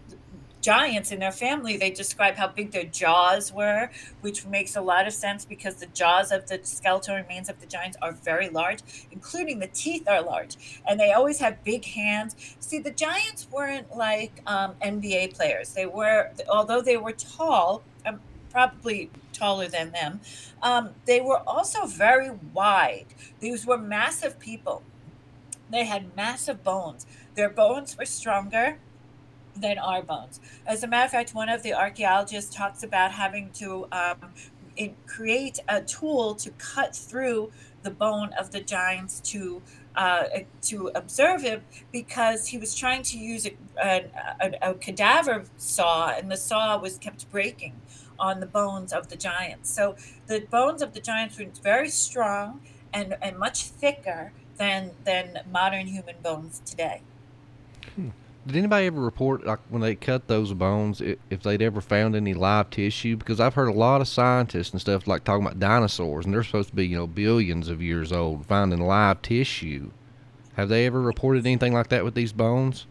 giants 0.62 1.12
in 1.12 1.20
their 1.20 1.32
family 1.32 1.78
they 1.78 1.90
describe 1.90 2.36
how 2.36 2.48
big 2.48 2.72
their 2.72 2.84
jaws 2.84 3.52
were 3.52 3.90
which 4.22 4.46
makes 4.46 4.76
a 4.76 4.82
lot 4.82 5.08
of 5.08 5.14
sense 5.14 5.44
because 5.46 5.76
the 5.76 5.88
jaws 5.88 6.32
of 6.32 6.48
the 6.48 6.60
skeletal 6.64 7.16
remains 7.16 7.50
of 7.50 7.60
the 7.60 7.66
giants 7.66 7.98
are 8.02 8.12
very 8.12 8.50
large 8.50 8.80
including 9.12 9.60
the 9.60 9.68
teeth 9.68 10.08
are 10.08 10.22
large 10.22 10.82
and 10.88 11.00
they 11.00 11.12
always 11.12 11.40
have 11.40 11.64
big 11.64 11.84
hands 11.86 12.36
see 12.60 12.80
the 12.80 12.92
giants 12.92 13.48
weren't 13.52 13.96
like 13.96 14.42
um, 14.46 14.76
nba 14.82 15.34
players 15.34 15.74
they 15.74 15.86
were 15.86 16.30
although 16.50 16.82
they 16.82 16.98
were 16.98 17.12
tall 17.12 17.84
um, 18.06 18.20
probably 18.52 19.10
taller 19.42 19.68
than 19.68 19.92
them. 19.92 20.20
Um, 20.62 20.92
they 21.06 21.20
were 21.20 21.42
also 21.48 21.86
very 21.86 22.32
wide. 22.54 23.08
These 23.40 23.66
were 23.66 23.78
massive 23.78 24.40
people. 24.40 24.84
They 25.72 25.86
had 25.86 26.16
massive 26.16 26.64
bones. 26.64 27.06
Their 27.36 27.50
bones 27.50 27.98
were 27.98 28.06
stronger 28.06 28.78
than 29.56 29.78
our 29.78 30.02
bones. 30.02 30.40
As 30.66 30.84
a 30.84 30.88
matter 30.88 31.06
of 31.06 31.12
fact, 31.12 31.34
one 31.34 31.50
of 31.50 31.64
the 31.64 31.74
archaeologists 31.74 32.54
talks 32.56 32.84
about 32.84 33.12
having 33.12 33.52
to 33.54 33.88
um, 33.92 34.18
create 35.06 35.60
a 35.68 35.82
tool 35.82 36.36
to 36.36 36.52
cut 36.52 36.96
through 36.96 37.52
the 37.84 37.92
bone 37.92 38.32
of 38.40 38.52
the 38.52 38.62
giants 38.62 39.20
to 39.20 39.62
uh, 39.96 40.24
to 40.62 40.90
observe 40.96 41.44
it 41.44 41.62
because 41.92 42.48
he 42.48 42.58
was 42.58 42.74
trying 42.74 43.04
to 43.04 43.18
use 43.18 43.46
a, 43.46 44.06
a, 44.40 44.52
a, 44.62 44.74
cadaver 44.76 45.44
saw 45.58 46.10
and 46.12 46.32
the 46.32 46.38
saw 46.38 46.78
was 46.78 46.98
kept 46.98 47.30
breaking 47.30 47.74
on 48.18 48.40
the 48.40 48.46
bones 48.46 48.94
of 48.94 49.10
the 49.10 49.18
giants. 49.18 49.70
So 49.70 49.98
the 50.28 50.40
bones 50.50 50.82
of 50.82 50.94
the 50.94 51.02
giants 51.02 51.38
were 51.38 51.46
very 51.62 51.90
strong 51.90 52.62
and, 52.94 53.18
and 53.22 53.38
much 53.38 53.66
thicker 53.66 54.32
than 54.58 54.92
than 55.04 55.40
modern 55.52 55.88
human 55.88 56.16
bones 56.24 56.62
today. 56.66 57.02
Hmm. 57.96 58.10
Did 58.46 58.56
anybody 58.56 58.88
ever 58.88 59.02
report 59.02 59.46
like 59.46 59.60
when 59.70 59.82
they 59.82 59.94
cut 59.94 60.28
those 60.28 60.54
bones 60.54 61.00
if 61.02 61.44
they'd 61.44 61.62
ever 61.62 61.80
found 61.80 62.16
any 62.16 62.34
live 62.34 62.72
tissue? 62.72 63.16
Because 63.16 63.40
I've 63.40 63.54
heard 63.54 63.68
a 63.68 63.74
lot 63.74 64.02
of 64.02 64.08
scientists 64.08 64.72
and 64.72 64.82
stuff 64.82 65.06
like 65.06 65.24
talking 65.24 65.46
about 65.46 65.60
dinosaurs, 65.60 66.26
and 66.26 66.34
they're 66.34 66.44
supposed 66.44 66.70
to 66.70 66.76
be 66.76 66.88
you 66.88 66.98
know 66.98 67.08
billions 67.08 67.70
of 67.70 67.82
years 67.82 68.12
old, 68.12 68.48
finding 68.48 68.82
live 68.82 69.22
tissue. 69.22 69.92
Have 70.56 70.70
they 70.70 70.86
ever 70.88 71.00
reported 71.00 71.46
anything 71.46 71.74
like 71.74 71.90
that 71.90 72.04
with 72.04 72.16
these 72.16 72.34
bones? 72.34 72.88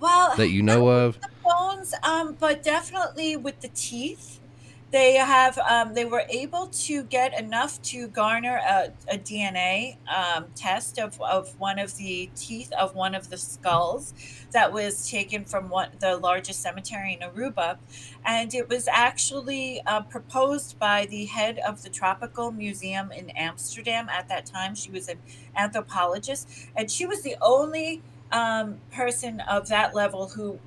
Well, 0.00 0.34
that 0.36 0.48
you 0.48 0.62
know 0.62 0.88
of 0.88 1.20
the 1.20 1.28
bones, 1.44 1.94
um, 2.02 2.36
but 2.38 2.62
definitely 2.62 3.36
with 3.36 3.60
the 3.60 3.68
teeth 3.68 4.40
they 4.90 5.14
have 5.14 5.58
um, 5.58 5.92
they 5.92 6.04
were 6.04 6.24
able 6.30 6.66
to 6.68 7.02
get 7.04 7.38
enough 7.38 7.80
to 7.82 8.08
garner 8.08 8.56
a, 8.56 8.92
a 9.12 9.18
DNA 9.18 9.96
um, 10.08 10.46
test 10.54 10.98
of, 10.98 11.20
of 11.20 11.58
one 11.60 11.78
of 11.78 11.96
the 11.96 12.30
teeth 12.34 12.72
of 12.72 12.94
one 12.94 13.14
of 13.14 13.28
the 13.28 13.36
skulls 13.36 14.14
that 14.52 14.72
was 14.72 15.10
taken 15.10 15.44
from 15.44 15.68
one 15.68 15.90
the 16.00 16.16
largest 16.16 16.62
cemetery 16.62 17.18
in 17.20 17.28
Aruba, 17.28 17.76
and 18.24 18.54
it 18.54 18.68
was 18.68 18.88
actually 18.90 19.82
uh, 19.86 20.00
proposed 20.02 20.78
by 20.78 21.06
the 21.06 21.26
head 21.26 21.58
of 21.58 21.82
the 21.82 21.90
Tropical 21.90 22.50
Museum 22.50 23.12
in 23.12 23.28
Amsterdam 23.30 24.08
at 24.08 24.28
that 24.28 24.46
time. 24.46 24.74
She 24.74 24.90
was 24.90 25.08
an 25.08 25.18
anthropologist, 25.54 26.48
and 26.74 26.90
she 26.90 27.04
was 27.04 27.22
the 27.22 27.36
only 27.42 28.00
um, 28.32 28.78
person 28.90 29.40
of 29.40 29.68
that 29.68 29.94
level 29.94 30.28
who 30.28 30.58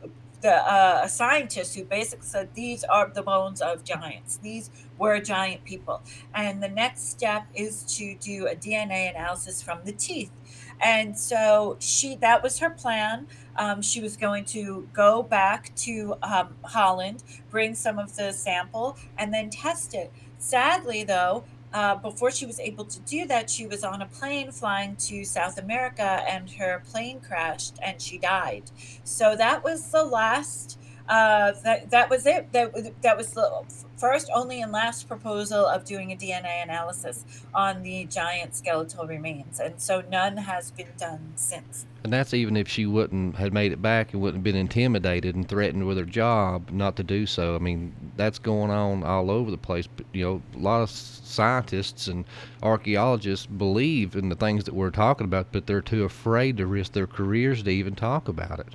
the 0.42 0.54
uh, 0.54 1.02
a 1.04 1.10
scientist 1.10 1.76
who 1.76 1.84
basically 1.84 2.26
said 2.26 2.54
these 2.54 2.84
are 2.84 3.10
the 3.14 3.22
bones 3.22 3.62
of 3.62 3.84
giants. 3.84 4.38
These 4.38 4.70
were 4.98 5.20
giant 5.20 5.64
people, 5.64 6.02
and 6.34 6.62
the 6.62 6.70
next 6.70 7.10
step 7.10 7.48
is 7.54 7.84
to 7.98 8.16
do 8.16 8.48
a 8.48 8.56
DNA 8.56 9.10
analysis 9.12 9.62
from 9.62 9.80
the 9.86 9.92
teeth. 9.92 10.32
And 10.80 11.18
so 11.18 11.78
she 11.80 12.16
that 12.18 12.42
was 12.44 12.60
her 12.60 12.70
plan. 12.70 13.28
Um, 13.56 13.82
she 13.82 14.02
was 14.02 14.18
going 14.18 14.46
to 14.46 14.88
go 14.94 15.22
back 15.22 15.76
to 15.78 16.16
um, 16.24 16.56
Holland, 16.64 17.24
bring 17.50 17.76
some 17.76 18.00
of 18.00 18.16
the 18.16 18.32
sample, 18.32 18.98
and 19.18 19.34
then 19.34 19.50
test 19.50 19.94
it. 19.94 20.12
Sadly, 20.38 21.04
though, 21.04 21.44
uh, 21.74 21.96
before 21.96 22.32
she 22.32 22.46
was 22.46 22.60
able 22.60 22.86
to 22.86 23.00
do 23.02 23.26
that, 23.28 23.50
she 23.50 23.66
was 23.66 23.84
on 23.84 24.02
a 24.02 24.06
plane 24.06 24.52
flying 24.52 24.96
to 24.98 25.24
South 25.24 25.58
America 25.58 26.24
and 26.30 26.50
her 26.52 26.84
plane 26.92 27.20
crashed 27.22 27.78
and 27.82 28.02
she 28.02 28.18
died. 28.18 28.64
So 29.04 29.36
that 29.36 29.64
was 29.64 29.92
the 29.92 30.04
last. 30.04 30.78
Uh, 31.12 31.52
that 31.66 31.92
that 31.92 32.10
was 32.10 32.26
it. 32.26 32.50
That 32.54 32.72
that 33.02 33.18
was 33.18 33.34
the 33.34 33.64
first, 33.98 34.30
only, 34.34 34.62
and 34.62 34.72
last 34.72 35.10
proposal 35.10 35.66
of 35.66 35.84
doing 35.84 36.14
a 36.14 36.16
DNA 36.16 36.64
analysis 36.64 37.26
on 37.54 37.84
the 37.84 38.06
giant 38.06 38.56
skeletal 38.56 39.06
remains, 39.06 39.60
and 39.60 39.80
so 39.82 40.04
none 40.10 40.38
has 40.38 40.72
been 40.72 40.88
done 40.98 41.34
since. 41.36 41.86
And 42.06 42.14
that's 42.14 42.34
even 42.34 42.56
if 42.56 42.70
she 42.70 42.86
wouldn't 42.86 43.36
had 43.36 43.52
made 43.52 43.74
it 43.74 43.82
back 43.82 44.14
and 44.14 44.22
wouldn't 44.22 44.38
have 44.38 44.44
been 44.46 44.56
intimidated 44.56 45.36
and 45.36 45.46
threatened 45.50 45.86
with 45.86 45.98
her 45.98 46.06
job 46.06 46.72
not 46.72 46.96
to 46.96 47.04
do 47.04 47.26
so. 47.26 47.56
I 47.56 47.60
mean, 47.60 47.94
that's 48.16 48.40
going 48.40 48.72
on 48.72 49.04
all 49.04 49.30
over 49.30 49.52
the 49.52 49.58
place. 49.58 49.88
But, 49.88 50.06
you 50.14 50.24
know, 50.24 50.42
a 50.56 50.64
lot 50.64 50.82
of 50.82 50.90
scientists 50.90 52.08
and 52.08 52.24
archaeologists 52.64 53.48
believe 53.48 54.16
in 54.16 54.30
the 54.30 54.36
things 54.36 54.64
that 54.64 54.74
we're 54.74 54.92
talking 54.92 55.26
about, 55.26 55.52
but 55.52 55.68
they're 55.68 55.82
too 55.82 56.06
afraid 56.06 56.56
to 56.56 56.66
risk 56.66 56.94
their 56.94 57.06
careers 57.06 57.64
to 57.64 57.70
even 57.70 57.96
talk 57.96 58.30
about 58.30 58.62
it. 58.62 58.70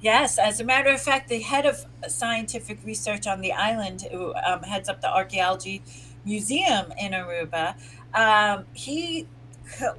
Yes, 0.00 0.38
as 0.38 0.60
a 0.60 0.64
matter 0.64 0.90
of 0.90 1.00
fact, 1.00 1.28
the 1.28 1.40
head 1.40 1.66
of 1.66 1.84
scientific 2.08 2.78
research 2.84 3.26
on 3.26 3.42
the 3.42 3.52
island, 3.52 4.06
who 4.10 4.34
um, 4.34 4.62
heads 4.62 4.88
up 4.88 5.02
the 5.02 5.12
archaeology 5.12 5.82
museum 6.24 6.92
in 6.98 7.12
Aruba, 7.12 7.74
um, 8.14 8.64
he 8.72 9.26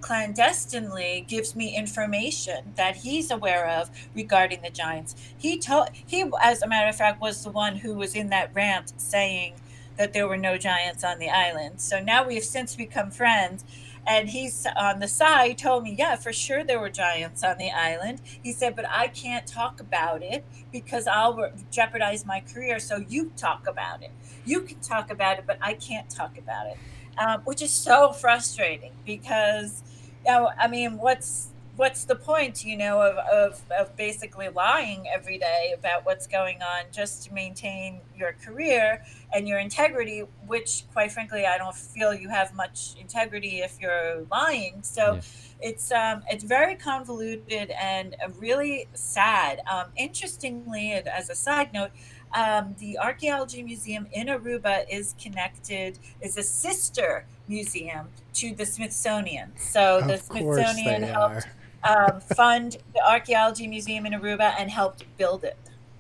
clandestinely 0.02 1.24
gives 1.28 1.56
me 1.56 1.76
information 1.76 2.74
that 2.76 2.98
he's 2.98 3.32
aware 3.32 3.68
of 3.68 3.90
regarding 4.16 4.62
the 4.64 4.72
giants. 4.72 5.16
He 5.38 5.60
told 5.60 5.90
he, 5.94 6.26
as 6.42 6.62
a 6.62 6.68
matter 6.68 6.90
of 6.90 6.96
fact, 6.96 7.22
was 7.22 7.44
the 7.44 7.52
one 7.52 7.78
who 7.78 7.94
was 7.94 8.16
in 8.16 8.30
that 8.32 8.54
rant 8.56 9.00
saying 9.00 9.54
that 9.98 10.14
there 10.14 10.28
were 10.28 10.38
no 10.38 10.58
giants 10.58 11.04
on 11.04 11.20
the 11.20 11.30
island. 11.30 11.80
So 11.80 12.00
now 12.00 12.26
we 12.28 12.36
have 12.36 12.44
since 12.44 12.76
become 12.76 13.12
friends. 13.12 13.64
And 14.08 14.30
he's 14.30 14.66
on 14.76 15.00
the 15.00 15.08
side 15.08 15.58
told 15.60 15.84
me, 15.84 15.96
yeah, 15.98 16.16
for 16.16 16.34
sure 16.34 16.64
there 16.64 16.80
were 16.80 16.90
giants 16.90 17.44
on 17.44 17.58
the 17.58 17.70
island. 17.72 18.22
He 18.44 18.52
said, 18.52 18.76
but 18.76 18.86
I 18.90 19.08
can't 19.08 19.46
talk 19.46 19.80
about 19.80 20.24
it 20.24 20.46
because 20.72 21.08
I'll 21.08 21.52
jeopardize 21.72 22.26
my 22.26 22.42
career. 22.42 22.80
So 22.80 22.98
you 23.08 23.32
talk 23.38 23.68
about 23.68 24.02
it. 24.04 24.12
You 24.44 24.62
can 24.62 24.80
talk 24.80 25.12
about 25.12 25.38
it, 25.40 25.46
but 25.48 25.58
I 25.62 25.74
can't 25.76 26.10
talk 26.10 26.38
about 26.38 26.68
it 26.68 26.80
um, 27.18 27.42
which 27.44 27.62
is 27.62 27.72
so 27.72 28.12
frustrating 28.12 28.94
because, 29.06 29.84
you 30.26 30.32
know, 30.32 30.50
I 30.60 30.68
mean, 30.68 30.98
what's 30.98 31.51
what's 31.76 32.06
the 32.06 32.16
point, 32.16 32.64
you 32.66 32.78
know, 32.78 33.02
of, 33.02 33.18
of, 33.18 33.62
of 33.72 33.96
basically 33.96 34.50
lying 34.50 35.08
every 35.08 35.38
day 35.38 35.74
about 35.78 36.06
what's 36.06 36.28
going 36.28 36.62
on 36.62 36.86
just 36.92 37.24
to 37.24 37.34
maintain 37.34 38.02
your 38.16 38.34
career 38.34 39.04
and 39.34 39.48
your 39.48 39.60
integrity, 39.60 40.24
which, 40.46 40.84
quite 40.94 41.12
frankly, 41.12 41.46
I 41.46 41.58
don't 41.58 41.76
feel 41.76 42.14
you 42.14 42.30
have 42.30 42.54
much 42.54 42.96
integrity 43.00 43.60
if 43.60 43.80
you're 43.80 44.26
lying. 44.30 44.84
So. 44.84 45.16
Yeah 45.16 45.22
it's 45.62 45.92
um, 45.92 46.24
it's 46.30 46.44
very 46.44 46.76
convoluted 46.76 47.72
and 47.72 48.16
really 48.38 48.88
sad. 48.94 49.62
Um, 49.72 49.88
interestingly, 49.96 50.92
as 50.92 51.30
a 51.30 51.36
side 51.36 51.72
note, 51.74 51.92
um, 52.34 52.76
the 52.80 52.98
Archaeology 52.98 53.62
Museum 53.64 54.08
in 54.12 54.28
Aruba 54.28 54.86
is 54.90 55.16
connected, 55.22 56.00
is 56.22 56.38
a 56.38 56.44
sister 56.44 57.26
museum 57.48 58.08
to 58.34 58.56
the 58.56 58.66
Smithsonian. 58.66 59.52
So 59.58 60.02
the 60.02 60.16
of 60.16 60.22
Smithsonian 60.22 61.04
helped 61.04 61.48
um, 61.84 62.20
fund 62.20 62.78
the 62.94 63.02
Archaeology 63.08 63.68
Museum 63.68 64.06
in 64.06 64.14
Aruba 64.14 64.54
and 64.58 64.70
helped 64.70 65.06
build 65.18 65.44
it. 65.44 65.58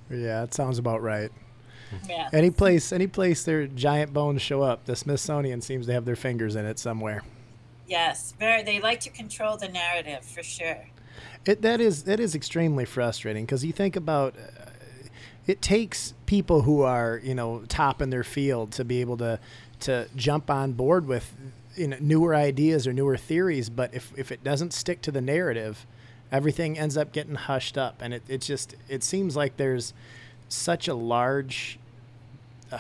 Yeah, 0.10 0.42
that 0.42 0.54
sounds 0.54 0.78
about 0.78 1.02
right. 1.02 1.32
Yeah. 2.08 2.30
Any 2.32 2.52
place, 2.52 2.92
any 2.92 3.08
place 3.08 3.44
their 3.44 3.68
giant 3.68 4.14
bones 4.14 4.42
show 4.42 4.62
up, 4.62 4.86
the 4.86 4.96
Smithsonian 4.96 5.62
seems 5.62 5.88
to 5.88 5.94
have 5.94 6.06
their 6.06 6.16
fingers 6.16 6.56
in 6.56 6.66
it 6.66 6.80
somewhere. 6.80 7.24
Yes, 7.88 8.34
very. 8.40 8.64
They 8.64 8.80
like 8.80 9.02
to 9.02 9.10
control 9.10 9.58
the 9.58 9.68
narrative 9.68 10.24
for 10.24 10.44
sure. 10.44 10.88
It 11.46 11.62
that 11.62 11.82
is 11.82 12.04
that 12.04 12.20
is 12.20 12.36
extremely 12.36 12.86
frustrating 12.86 13.46
because 13.46 13.66
you 13.66 13.74
think 13.74 13.96
about 13.96 14.36
it 15.48 15.62
takes 15.62 16.14
people 16.26 16.62
who 16.62 16.82
are 16.84 17.20
you 17.24 17.36
know 17.36 17.64
top 17.68 18.02
in 18.02 18.10
their 18.10 18.24
field 18.24 18.72
to 18.74 18.86
be 18.86 19.02
able 19.02 19.18
to 19.18 19.40
to 19.82 20.08
jump 20.16 20.50
on 20.50 20.72
board 20.74 21.08
with 21.08 21.36
you 21.76 21.88
know, 21.88 21.98
newer 22.00 22.36
ideas 22.36 22.88
or 22.88 22.94
newer 22.94 23.18
theories. 23.18 23.70
But 23.70 23.94
if 23.94 24.12
if 24.18 24.32
it 24.32 24.44
doesn't 24.44 24.74
stick 24.74 25.02
to 25.04 25.12
the 25.12 25.22
narrative, 25.22 25.86
everything 26.32 26.78
ends 26.78 26.98
up 26.98 27.12
getting 27.12 27.36
hushed 27.36 27.78
up, 27.78 28.02
and 28.02 28.14
it 28.14 28.24
it 28.28 28.42
just 28.42 28.76
it 28.88 29.04
seems 29.04 29.36
like 29.36 29.58
there's 29.58 29.94
such 30.50 30.88
a 30.88 30.94
large. 30.94 31.80
Uh, 32.72 32.80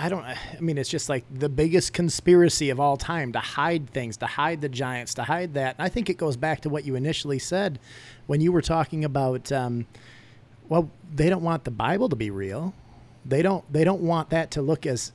I 0.00 0.08
don't. 0.08 0.22
I 0.24 0.36
mean, 0.60 0.78
it's 0.78 0.88
just 0.88 1.08
like 1.08 1.24
the 1.32 1.48
biggest 1.48 1.92
conspiracy 1.92 2.70
of 2.70 2.78
all 2.78 2.96
time 2.96 3.32
to 3.32 3.40
hide 3.40 3.90
things, 3.90 4.16
to 4.18 4.26
hide 4.26 4.60
the 4.60 4.68
giants, 4.68 5.14
to 5.14 5.24
hide 5.24 5.54
that. 5.54 5.74
And 5.76 5.84
I 5.84 5.88
think 5.88 6.08
it 6.08 6.16
goes 6.16 6.36
back 6.36 6.60
to 6.60 6.68
what 6.68 6.84
you 6.84 6.94
initially 6.94 7.40
said 7.40 7.80
when 8.26 8.40
you 8.40 8.52
were 8.52 8.62
talking 8.62 9.04
about. 9.04 9.50
Um, 9.50 9.86
well, 10.68 10.90
they 11.12 11.30
don't 11.30 11.42
want 11.42 11.64
the 11.64 11.70
Bible 11.70 12.10
to 12.10 12.16
be 12.16 12.30
real. 12.30 12.74
They 13.24 13.42
don't. 13.42 13.70
They 13.72 13.82
don't 13.84 14.02
want 14.02 14.30
that 14.30 14.52
to 14.52 14.62
look 14.62 14.86
as. 14.86 15.12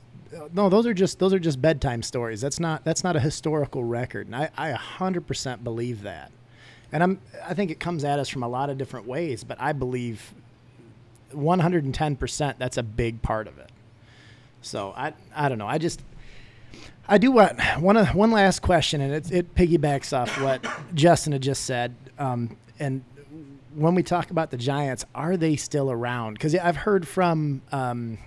No, 0.52 0.68
those 0.68 0.86
are 0.86 0.94
just 0.94 1.18
those 1.18 1.32
are 1.32 1.38
just 1.38 1.60
bedtime 1.60 2.02
stories. 2.02 2.40
That's 2.40 2.60
not 2.60 2.84
that's 2.84 3.04
not 3.04 3.16
a 3.16 3.20
historical 3.20 3.84
record, 3.84 4.26
and 4.26 4.36
I 4.36 4.50
I 4.56 4.72
100% 4.72 5.64
believe 5.64 6.02
that. 6.02 6.32
And 6.92 7.02
I'm 7.02 7.20
I 7.46 7.54
think 7.54 7.70
it 7.70 7.80
comes 7.80 8.04
at 8.04 8.18
us 8.18 8.28
from 8.28 8.42
a 8.42 8.48
lot 8.48 8.70
of 8.70 8.78
different 8.78 9.06
ways, 9.06 9.44
but 9.44 9.60
I 9.60 9.72
believe 9.72 10.34
110% 11.32 12.54
that's 12.58 12.76
a 12.76 12.82
big 12.82 13.22
part 13.22 13.48
of 13.48 13.58
it. 13.58 13.70
So 14.62 14.92
I 14.96 15.12
I 15.34 15.48
don't 15.48 15.58
know. 15.58 15.66
I 15.66 15.78
just 15.78 16.02
I 17.06 17.18
do 17.18 17.30
what 17.30 17.60
one 17.78 17.96
one 18.06 18.30
last 18.30 18.60
question, 18.60 19.00
and 19.00 19.12
it 19.12 19.30
it 19.30 19.54
piggybacks 19.54 20.16
off 20.16 20.40
what 20.40 20.64
Justin 20.94 21.32
had 21.32 21.42
just 21.42 21.64
said. 21.64 21.94
Um, 22.18 22.56
and 22.78 23.04
when 23.74 23.94
we 23.94 24.02
talk 24.02 24.30
about 24.30 24.50
the 24.50 24.56
Giants, 24.56 25.04
are 25.14 25.36
they 25.36 25.56
still 25.56 25.90
around? 25.90 26.34
Because 26.34 26.54
I've 26.54 26.76
heard 26.76 27.06
from 27.06 27.60
um, 27.72 28.18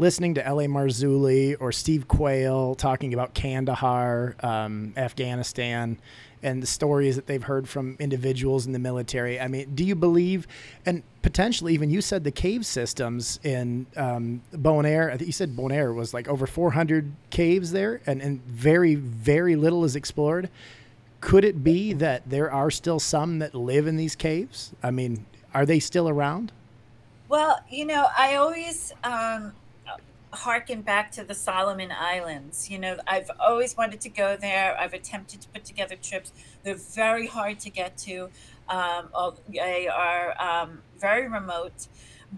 listening 0.00 0.32
to 0.32 0.46
L.A. 0.46 0.64
Marzulli 0.64 1.54
or 1.60 1.70
Steve 1.72 2.08
Quayle 2.08 2.74
talking 2.74 3.12
about 3.12 3.34
Kandahar, 3.34 4.34
um, 4.42 4.94
Afghanistan, 4.96 5.98
and 6.42 6.62
the 6.62 6.66
stories 6.66 7.16
that 7.16 7.26
they've 7.26 7.42
heard 7.42 7.68
from 7.68 7.96
individuals 8.00 8.64
in 8.64 8.72
the 8.72 8.78
military. 8.78 9.38
I 9.38 9.46
mean, 9.46 9.74
do 9.74 9.84
you 9.84 9.94
believe, 9.94 10.48
and 10.86 11.02
potentially 11.20 11.74
even 11.74 11.90
you 11.90 12.00
said 12.00 12.24
the 12.24 12.30
cave 12.30 12.64
systems 12.64 13.40
in 13.44 13.84
um, 13.94 14.40
Bonaire, 14.54 15.12
I 15.12 15.18
think 15.18 15.26
you 15.26 15.34
said 15.34 15.54
Bonaire 15.54 15.94
was 15.94 16.14
like 16.14 16.28
over 16.28 16.46
400 16.46 17.12
caves 17.28 17.72
there, 17.72 18.00
and, 18.06 18.22
and 18.22 18.42
very, 18.46 18.94
very 18.94 19.54
little 19.54 19.84
is 19.84 19.96
explored. 19.96 20.48
Could 21.20 21.44
it 21.44 21.62
be 21.62 21.92
that 21.92 22.22
there 22.26 22.50
are 22.50 22.70
still 22.70 23.00
some 23.00 23.38
that 23.40 23.54
live 23.54 23.86
in 23.86 23.98
these 23.98 24.16
caves? 24.16 24.72
I 24.82 24.92
mean, 24.92 25.26
are 25.52 25.66
they 25.66 25.78
still 25.78 26.08
around? 26.08 26.52
Well, 27.28 27.60
you 27.68 27.84
know, 27.84 28.06
I 28.16 28.36
always 28.36 28.94
um, 29.04 29.52
harken 30.32 30.82
back 30.82 31.10
to 31.12 31.24
the 31.24 31.34
Solomon 31.34 31.92
Islands. 31.92 32.70
You 32.70 32.78
know, 32.78 32.96
I've 33.06 33.30
always 33.38 33.76
wanted 33.76 34.00
to 34.02 34.08
go 34.08 34.36
there. 34.36 34.78
I've 34.78 34.94
attempted 34.94 35.40
to 35.42 35.48
put 35.48 35.64
together 35.64 35.96
trips. 35.96 36.32
They're 36.62 36.74
very 36.74 37.26
hard 37.26 37.58
to 37.60 37.70
get 37.70 37.96
to. 37.98 38.30
Um, 38.68 39.08
they 39.48 39.88
are 39.88 40.40
um, 40.40 40.82
very 40.98 41.28
remote. 41.28 41.88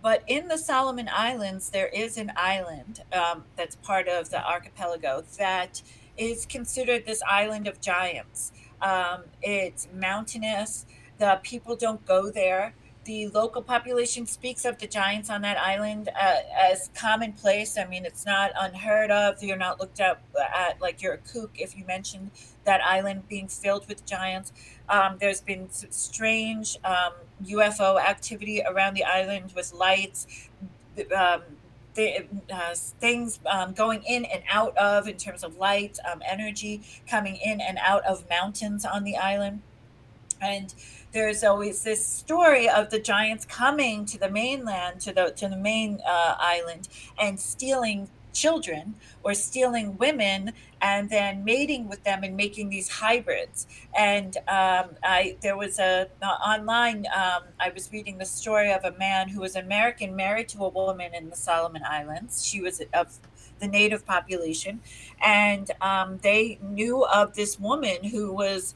But 0.00 0.22
in 0.26 0.48
the 0.48 0.56
Solomon 0.56 1.10
Islands, 1.12 1.68
there 1.68 1.88
is 1.88 2.16
an 2.16 2.32
island 2.34 3.02
um, 3.12 3.44
that's 3.56 3.76
part 3.76 4.08
of 4.08 4.30
the 4.30 4.42
archipelago 4.42 5.24
that 5.38 5.82
is 6.16 6.46
considered 6.46 7.04
this 7.04 7.22
island 7.28 7.66
of 7.66 7.80
giants. 7.80 8.52
Um, 8.80 9.24
it's 9.42 9.88
mountainous. 9.94 10.86
The 11.18 11.40
people 11.42 11.76
don't 11.76 12.04
go 12.06 12.30
there 12.30 12.74
the 13.04 13.28
local 13.28 13.62
population 13.62 14.26
speaks 14.26 14.64
of 14.64 14.78
the 14.78 14.86
giants 14.86 15.28
on 15.28 15.42
that 15.42 15.58
island 15.58 16.08
uh, 16.08 16.36
as 16.56 16.90
commonplace. 16.94 17.76
I 17.76 17.84
mean, 17.84 18.04
it's 18.04 18.24
not 18.24 18.52
unheard 18.58 19.10
of. 19.10 19.42
You're 19.42 19.56
not 19.56 19.80
looked 19.80 20.00
at, 20.00 20.22
at 20.56 20.80
like 20.80 21.02
you're 21.02 21.14
a 21.14 21.18
kook 21.18 21.50
if 21.54 21.76
you 21.76 21.84
mention 21.84 22.30
that 22.64 22.80
island 22.82 23.28
being 23.28 23.48
filled 23.48 23.88
with 23.88 24.06
giants. 24.06 24.52
Um, 24.88 25.16
there's 25.18 25.40
been 25.40 25.68
strange 25.70 26.78
um, 26.84 27.12
UFO 27.44 28.00
activity 28.00 28.62
around 28.62 28.94
the 28.94 29.04
island 29.04 29.52
with 29.56 29.72
lights. 29.72 30.48
Um, 31.16 31.42
the, 31.94 32.24
uh, 32.50 32.74
things 32.74 33.40
um, 33.46 33.74
going 33.74 34.02
in 34.04 34.24
and 34.24 34.42
out 34.50 34.76
of 34.78 35.08
in 35.08 35.16
terms 35.16 35.44
of 35.44 35.56
light, 35.56 35.98
um, 36.10 36.22
energy 36.26 36.82
coming 37.08 37.36
in 37.36 37.60
and 37.60 37.78
out 37.84 38.04
of 38.04 38.28
mountains 38.30 38.84
on 38.84 39.04
the 39.04 39.16
island. 39.16 39.60
And 40.40 40.74
there's 41.12 41.44
always 41.44 41.82
this 41.82 42.04
story 42.06 42.68
of 42.68 42.90
the 42.90 42.98
giants 42.98 43.44
coming 43.44 44.04
to 44.06 44.18
the 44.18 44.30
mainland, 44.30 45.00
to 45.02 45.12
the 45.12 45.32
to 45.36 45.48
the 45.48 45.56
main 45.56 46.00
uh, 46.06 46.36
island, 46.38 46.88
and 47.18 47.38
stealing 47.38 48.08
children 48.32 48.94
or 49.22 49.34
stealing 49.34 49.96
women 49.98 50.52
and 50.80 51.10
then 51.10 51.44
mating 51.44 51.86
with 51.88 52.02
them 52.04 52.24
and 52.24 52.36
making 52.36 52.70
these 52.70 52.88
hybrids. 52.88 53.66
And 53.96 54.36
um, 54.48 54.96
I 55.02 55.36
there 55.42 55.56
was 55.56 55.78
a 55.78 56.08
uh, 56.22 56.26
online. 56.26 57.06
Um, 57.14 57.42
I 57.60 57.70
was 57.74 57.90
reading 57.92 58.18
the 58.18 58.24
story 58.24 58.72
of 58.72 58.84
a 58.84 58.92
man 58.98 59.28
who 59.28 59.40
was 59.40 59.54
American, 59.54 60.16
married 60.16 60.48
to 60.50 60.64
a 60.64 60.68
woman 60.68 61.14
in 61.14 61.30
the 61.30 61.36
Solomon 61.36 61.82
Islands. 61.88 62.44
She 62.44 62.60
was 62.60 62.82
of 62.94 63.18
the 63.60 63.68
native 63.68 64.04
population, 64.04 64.80
and 65.24 65.70
um, 65.80 66.18
they 66.22 66.58
knew 66.62 67.04
of 67.04 67.34
this 67.34 67.60
woman 67.60 68.02
who 68.02 68.32
was 68.32 68.74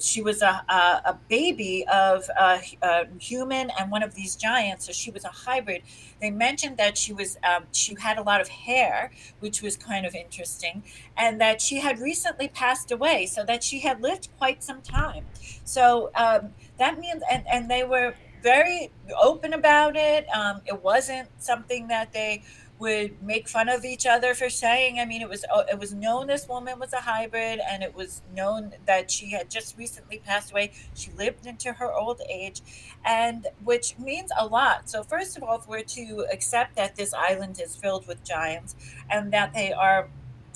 she 0.00 0.20
was 0.20 0.42
a, 0.42 0.64
a, 0.68 1.02
a 1.06 1.18
baby 1.28 1.84
of 1.92 2.28
a, 2.38 2.60
a, 2.82 3.06
human 3.18 3.70
and 3.78 3.90
one 3.90 4.02
of 4.02 4.14
these 4.14 4.34
giants 4.36 4.86
so 4.86 4.92
she 4.92 5.10
was 5.10 5.24
a 5.24 5.28
hybrid. 5.28 5.82
They 6.20 6.30
mentioned 6.30 6.76
that 6.78 6.98
she 6.98 7.12
was 7.12 7.36
um, 7.44 7.64
she 7.72 7.94
had 8.00 8.18
a 8.18 8.22
lot 8.22 8.40
of 8.40 8.48
hair 8.48 9.12
which 9.40 9.62
was 9.62 9.76
kind 9.76 10.04
of 10.04 10.14
interesting 10.14 10.82
and 11.16 11.40
that 11.40 11.60
she 11.60 11.80
had 11.80 11.98
recently 11.98 12.48
passed 12.48 12.90
away 12.90 13.26
so 13.26 13.44
that 13.44 13.62
she 13.62 13.80
had 13.80 14.02
lived 14.02 14.28
quite 14.38 14.62
some 14.62 14.82
time. 14.82 15.24
So 15.64 16.10
um, 16.14 16.52
that 16.78 16.98
means 16.98 17.22
and, 17.30 17.44
and 17.50 17.70
they 17.70 17.84
were 17.84 18.14
very 18.42 18.92
open 19.20 19.52
about 19.54 19.96
it. 19.96 20.26
Um, 20.34 20.60
it 20.66 20.82
wasn't 20.82 21.28
something 21.38 21.88
that 21.88 22.12
they 22.12 22.42
would 22.78 23.22
make 23.22 23.48
fun 23.48 23.68
of 23.68 23.84
each 23.84 24.06
other 24.06 24.34
for 24.34 24.50
saying. 24.50 24.98
I 25.00 25.04
mean, 25.04 25.22
it 25.22 25.28
was 25.28 25.44
uh, 25.52 25.64
it 25.70 25.78
was 25.78 25.94
known 25.94 26.26
this 26.26 26.48
woman 26.48 26.78
was 26.78 26.92
a 26.92 27.00
hybrid, 27.00 27.60
and 27.68 27.82
it 27.82 27.94
was 27.94 28.22
known 28.34 28.72
that 28.86 29.10
she 29.10 29.30
had 29.30 29.50
just 29.50 29.76
recently 29.78 30.18
passed 30.18 30.50
away. 30.50 30.72
She 30.94 31.10
lived 31.12 31.46
into 31.46 31.72
her 31.72 31.92
old 31.92 32.20
age, 32.28 32.60
and 33.04 33.46
which 33.64 33.98
means 33.98 34.30
a 34.38 34.46
lot. 34.46 34.90
So 34.90 35.02
first 35.02 35.36
of 35.36 35.42
all, 35.42 35.58
if 35.58 35.68
we're 35.68 35.82
to 35.82 36.26
accept 36.32 36.76
that 36.76 36.96
this 36.96 37.14
island 37.14 37.60
is 37.60 37.76
filled 37.76 38.06
with 38.06 38.22
giants, 38.24 38.76
and 39.10 39.32
that 39.32 39.54
they 39.54 39.72
are 39.72 40.08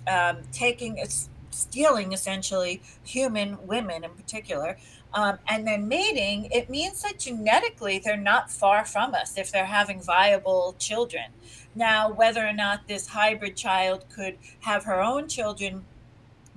um, 0.07 0.39
taking 0.53 0.99
stealing 1.51 2.13
essentially 2.13 2.81
human 3.05 3.59
women 3.67 4.05
in 4.05 4.11
particular 4.11 4.77
um, 5.13 5.39
and 5.49 5.67
then 5.67 5.89
mating, 5.89 6.47
it 6.53 6.71
means 6.71 7.03
that 7.03 7.19
genetically 7.19 7.99
they're 7.99 8.17
not 8.17 8.51
far 8.51 8.85
from 8.85 9.15
us 9.15 9.37
if 9.37 9.51
they're 9.51 9.65
having 9.65 10.01
viable 10.01 10.77
children. 10.79 11.33
Now, 11.75 12.13
whether 12.13 12.47
or 12.47 12.53
not 12.53 12.89
this 12.89 13.09
hybrid 13.09 13.57
child 13.57 14.05
could 14.15 14.39
have 14.61 14.85
her 14.85 15.01
own 15.01 15.29
children, 15.29 15.85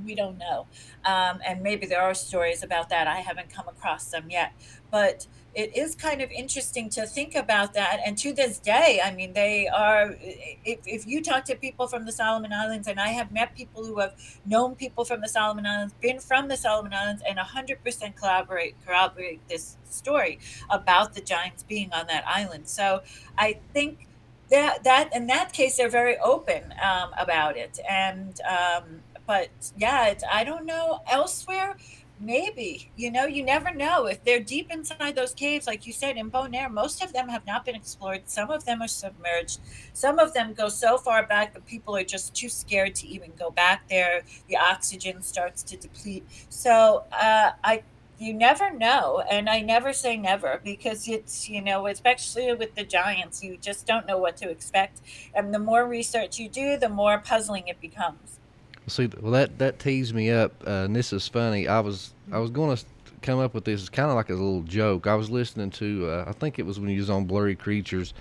we 0.04 0.16
don't 0.16 0.38
know. 0.38 0.68
Um, 1.06 1.39
and 1.45 1.62
maybe 1.62 1.86
there 1.86 2.01
are 2.01 2.14
stories 2.14 2.64
about 2.64 2.89
that. 2.89 3.08
I 3.08 3.18
haven't 3.18 3.49
come 3.49 3.68
across 3.68 4.06
them 4.06 4.30
yet. 4.30 4.54
But 4.91 5.28
it 5.56 5.78
is 5.78 5.93
kind 5.93 6.22
of 6.22 6.32
interesting 6.32 6.89
to 6.89 7.06
think 7.06 7.36
about 7.36 7.74
that. 7.74 7.99
And 8.06 8.18
to 8.20 8.34
this 8.34 8.58
day, 8.58 9.01
I 9.04 9.14
mean, 9.14 9.34
they 9.34 9.68
are, 9.68 10.16
if, 10.20 10.80
if 10.86 11.06
you 11.06 11.22
talk 11.22 11.45
to 11.45 11.56
people 11.56 11.88
from 11.88 12.06
the 12.06 12.12
Solomon 12.12 12.51
Islands, 12.51 12.88
and 12.88 12.99
I 12.99 13.10
have 13.10 13.32
met 13.32 13.56
people 13.56 13.86
who 13.86 13.99
have 13.99 14.16
known 14.45 14.76
people 14.76 15.06
from 15.06 15.22
the 15.22 15.30
Solomon 15.30 15.66
Islands, 15.66 15.93
been 16.01 16.20
from 16.20 16.47
the 16.47 16.58
Solomon 16.58 16.93
Islands, 16.93 17.22
and 17.28 17.38
100% 17.38 18.16
corroborate, 18.16 18.76
corroborate 18.86 19.47
this 19.47 19.78
story 19.89 20.39
about 20.72 21.14
the 21.14 21.22
giants 21.22 21.62
being 21.64 21.93
on 21.93 22.08
that 22.08 22.24
island. 22.28 22.68
So 22.68 23.04
I 23.38 23.60
think 23.74 24.08
that, 24.49 24.84
that 24.84 25.16
in 25.16 25.28
that 25.28 25.54
case, 25.54 25.78
they're 25.78 25.89
very 25.89 26.18
open 26.18 26.74
um, 26.84 27.12
about 27.18 27.58
it. 27.58 27.80
And, 27.88 28.39
um, 28.41 29.01
but 29.28 29.49
yeah, 29.78 30.16
I 30.32 30.43
don't 30.43 30.66
know 30.66 31.01
elsewhere 31.08 31.78
Maybe. 32.24 32.89
You 32.95 33.11
know, 33.11 33.26
you 33.26 33.43
never 33.43 33.74
know. 33.74 34.05
If 34.05 34.24
they're 34.24 34.39
deep 34.39 34.71
inside 34.71 35.15
those 35.15 35.34
caves, 35.34 35.67
like 35.67 35.86
you 35.86 35.91
said, 35.91 36.15
in 36.15 36.32
Bonaire, 36.32 36.71
most 36.71 37.03
of 37.03 37.11
them 37.11 37.28
have 37.28 37.45
not 37.45 37.65
been 37.65 37.76
explored. 37.76 38.24
Some 38.28 38.49
of 38.49 38.63
them 38.63 38.82
are 38.82 38.88
submerged. 38.88 39.59
Some 39.91 40.19
of 40.19 40.34
them 40.34 40.53
go 40.53 40.69
so 40.69 40.97
far 40.97 41.26
back 41.26 41.53
that 41.53 41.65
people 41.65 41.97
are 41.97 42.03
just 42.03 42.34
too 42.34 42.47
scared 42.47 42.95
to 42.95 43.07
even 43.07 43.34
go 43.38 43.51
back 43.51 43.89
there. 43.89 44.24
The 44.47 44.55
oxygen 44.55 45.21
starts 45.21 45.63
to 45.63 45.76
deplete. 45.76 46.24
So 46.47 47.03
uh, 47.11 47.51
I 47.63 47.84
you 48.19 48.32
never 48.32 48.69
know 48.69 49.24
and 49.30 49.49
i 49.49 49.59
never 49.59 49.91
say 49.91 50.15
never 50.15 50.61
because 50.63 51.07
it's 51.07 51.49
you 51.49 51.59
know 51.59 51.88
especially 51.88 52.53
with 52.53 52.74
the 52.76 52.84
giants 52.84 53.43
you 53.43 53.57
just 53.57 53.88
don't 53.88 54.05
know 54.05 54.19
what 54.19 54.38
to 54.38 54.47
expect 54.49 55.01
and 55.34 55.51
the 55.51 55.57
more 55.57 55.88
research 55.88 56.38
you 56.38 56.47
do 56.47 56.78
the 56.78 56.88
more 56.88 57.17
puzzling 57.17 57.67
it 57.67 57.82
becomes 57.82 58.39
See, 58.88 59.09
well, 59.21 59.32
that 59.32 59.59
that 59.59 59.80
teased 59.80 60.13
me 60.13 60.30
up, 60.30 60.51
uh, 60.67 60.84
and 60.86 60.95
this 60.95 61.13
is 61.13 61.28
funny. 61.28 61.67
I 61.67 61.80
was 61.80 62.12
I 62.32 62.39
was 62.39 62.49
going 62.49 62.76
to 62.76 62.84
come 63.21 63.39
up 63.39 63.53
with 63.53 63.65
this. 63.65 63.82
It's 63.82 63.89
kind 63.89 64.09
of 64.09 64.15
like 64.15 64.30
a 64.30 64.34
little 64.34 64.61
joke. 64.63 65.07
I 65.07 65.15
was 65.15 65.30
listening 65.30 65.71
to, 65.71 66.09
uh, 66.09 66.26
I 66.28 66.32
think 66.34 66.59
it 66.59 66.65
was 66.65 66.80
when 66.80 66.89
you 66.89 66.99
was 66.99 67.09
on 67.09 67.26
Blurry 67.26 67.55
Creatures, 67.55 68.13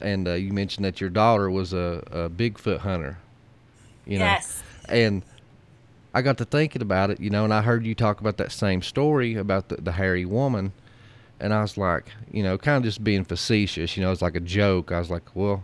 and 0.00 0.26
uh, 0.28 0.32
you 0.32 0.52
mentioned 0.52 0.84
that 0.84 1.00
your 1.00 1.10
daughter 1.10 1.50
was 1.50 1.72
a, 1.72 2.02
a 2.10 2.28
Bigfoot 2.28 2.78
hunter. 2.78 3.18
You 4.06 4.18
know? 4.18 4.24
Yes. 4.24 4.62
And 4.88 5.22
I 6.12 6.22
got 6.22 6.38
to 6.38 6.44
thinking 6.44 6.82
about 6.82 7.10
it, 7.10 7.20
you 7.20 7.30
know, 7.30 7.44
and 7.44 7.54
I 7.54 7.62
heard 7.62 7.86
you 7.86 7.94
talk 7.94 8.20
about 8.20 8.36
that 8.38 8.50
same 8.50 8.82
story 8.82 9.36
about 9.36 9.68
the, 9.68 9.76
the 9.76 9.92
hairy 9.92 10.24
woman, 10.24 10.72
and 11.38 11.54
I 11.54 11.62
was 11.62 11.76
like, 11.76 12.06
you 12.32 12.42
know, 12.42 12.58
kind 12.58 12.78
of 12.78 12.82
just 12.82 13.04
being 13.04 13.24
facetious, 13.24 13.96
you 13.96 14.02
know, 14.02 14.10
it's 14.10 14.22
like 14.22 14.34
a 14.34 14.40
joke. 14.40 14.90
I 14.90 14.98
was 14.98 15.10
like, 15.10 15.22
well, 15.34 15.62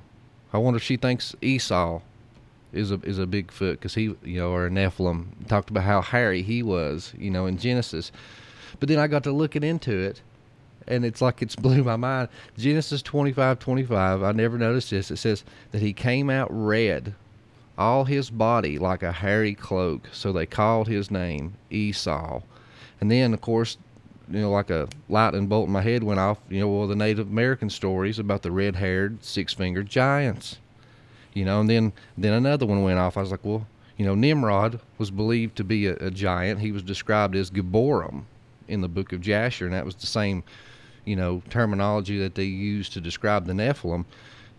I 0.52 0.58
wonder 0.58 0.76
if 0.76 0.82
she 0.82 0.96
thinks 0.96 1.34
Esau 1.42 2.00
is 2.76 2.90
a 2.90 3.00
is 3.02 3.18
a 3.18 3.26
Bigfoot 3.26 3.72
because 3.72 3.94
he 3.94 4.14
you 4.22 4.38
know 4.38 4.50
or 4.50 4.66
a 4.66 4.70
Nephilim 4.70 5.46
talked 5.48 5.70
about 5.70 5.84
how 5.84 6.00
hairy 6.00 6.42
he 6.42 6.62
was 6.62 7.12
you 7.18 7.30
know 7.30 7.46
in 7.46 7.58
Genesis, 7.58 8.12
but 8.78 8.88
then 8.88 8.98
I 8.98 9.06
got 9.06 9.24
to 9.24 9.32
looking 9.32 9.62
into 9.62 9.98
it, 9.98 10.20
and 10.86 11.04
it's 11.04 11.22
like 11.22 11.42
it's 11.42 11.56
blew 11.66 11.82
my 11.82 11.96
mind. 11.96 12.28
Genesis 12.56 13.02
twenty 13.02 13.32
five 13.32 13.58
twenty 13.58 13.84
five. 13.84 14.22
I 14.22 14.32
never 14.32 14.58
noticed 14.58 14.90
this. 14.90 15.10
It 15.10 15.16
says 15.16 15.44
that 15.72 15.82
he 15.82 15.92
came 15.92 16.30
out 16.30 16.48
red, 16.50 17.14
all 17.78 18.04
his 18.04 18.30
body 18.30 18.78
like 18.78 19.02
a 19.02 19.12
hairy 19.12 19.54
cloak. 19.54 20.08
So 20.12 20.32
they 20.32 20.46
called 20.46 20.88
his 20.88 21.10
name 21.10 21.54
Esau, 21.70 22.42
and 23.00 23.10
then 23.10 23.34
of 23.34 23.40
course. 23.40 23.78
You 24.28 24.40
know, 24.40 24.50
like 24.50 24.70
a 24.70 24.88
lightning 25.08 25.46
bolt 25.46 25.68
in 25.68 25.72
my 25.72 25.82
head 25.82 26.02
went 26.02 26.18
off. 26.18 26.38
You 26.50 26.58
know, 26.58 26.68
well, 26.68 26.88
the 26.88 26.96
Native 26.96 27.28
American 27.28 27.70
stories 27.70 28.18
about 28.18 28.42
the 28.42 28.50
red-haired, 28.50 29.22
six-fingered 29.22 29.88
giants 29.88 30.58
you 31.36 31.44
know, 31.44 31.60
and 31.60 31.68
then 31.68 31.92
then 32.16 32.32
another 32.32 32.64
one 32.64 32.82
went 32.82 32.98
off. 32.98 33.18
I 33.18 33.20
was 33.20 33.30
like, 33.30 33.44
well, 33.44 33.66
you 33.98 34.06
know, 34.06 34.14
Nimrod 34.14 34.80
was 34.96 35.10
believed 35.10 35.56
to 35.56 35.64
be 35.64 35.86
a, 35.86 35.94
a 35.96 36.10
giant. 36.10 36.60
He 36.60 36.72
was 36.72 36.82
described 36.82 37.36
as 37.36 37.50
Gibborim 37.50 38.22
in 38.68 38.80
the 38.80 38.88
book 38.88 39.12
of 39.12 39.20
Jasher, 39.20 39.66
and 39.66 39.74
that 39.74 39.84
was 39.84 39.96
the 39.96 40.06
same, 40.06 40.42
you 41.04 41.14
know, 41.14 41.42
terminology 41.50 42.18
that 42.20 42.36
they 42.36 42.44
used 42.44 42.94
to 42.94 43.02
describe 43.02 43.46
the 43.46 43.52
Nephilim. 43.52 44.06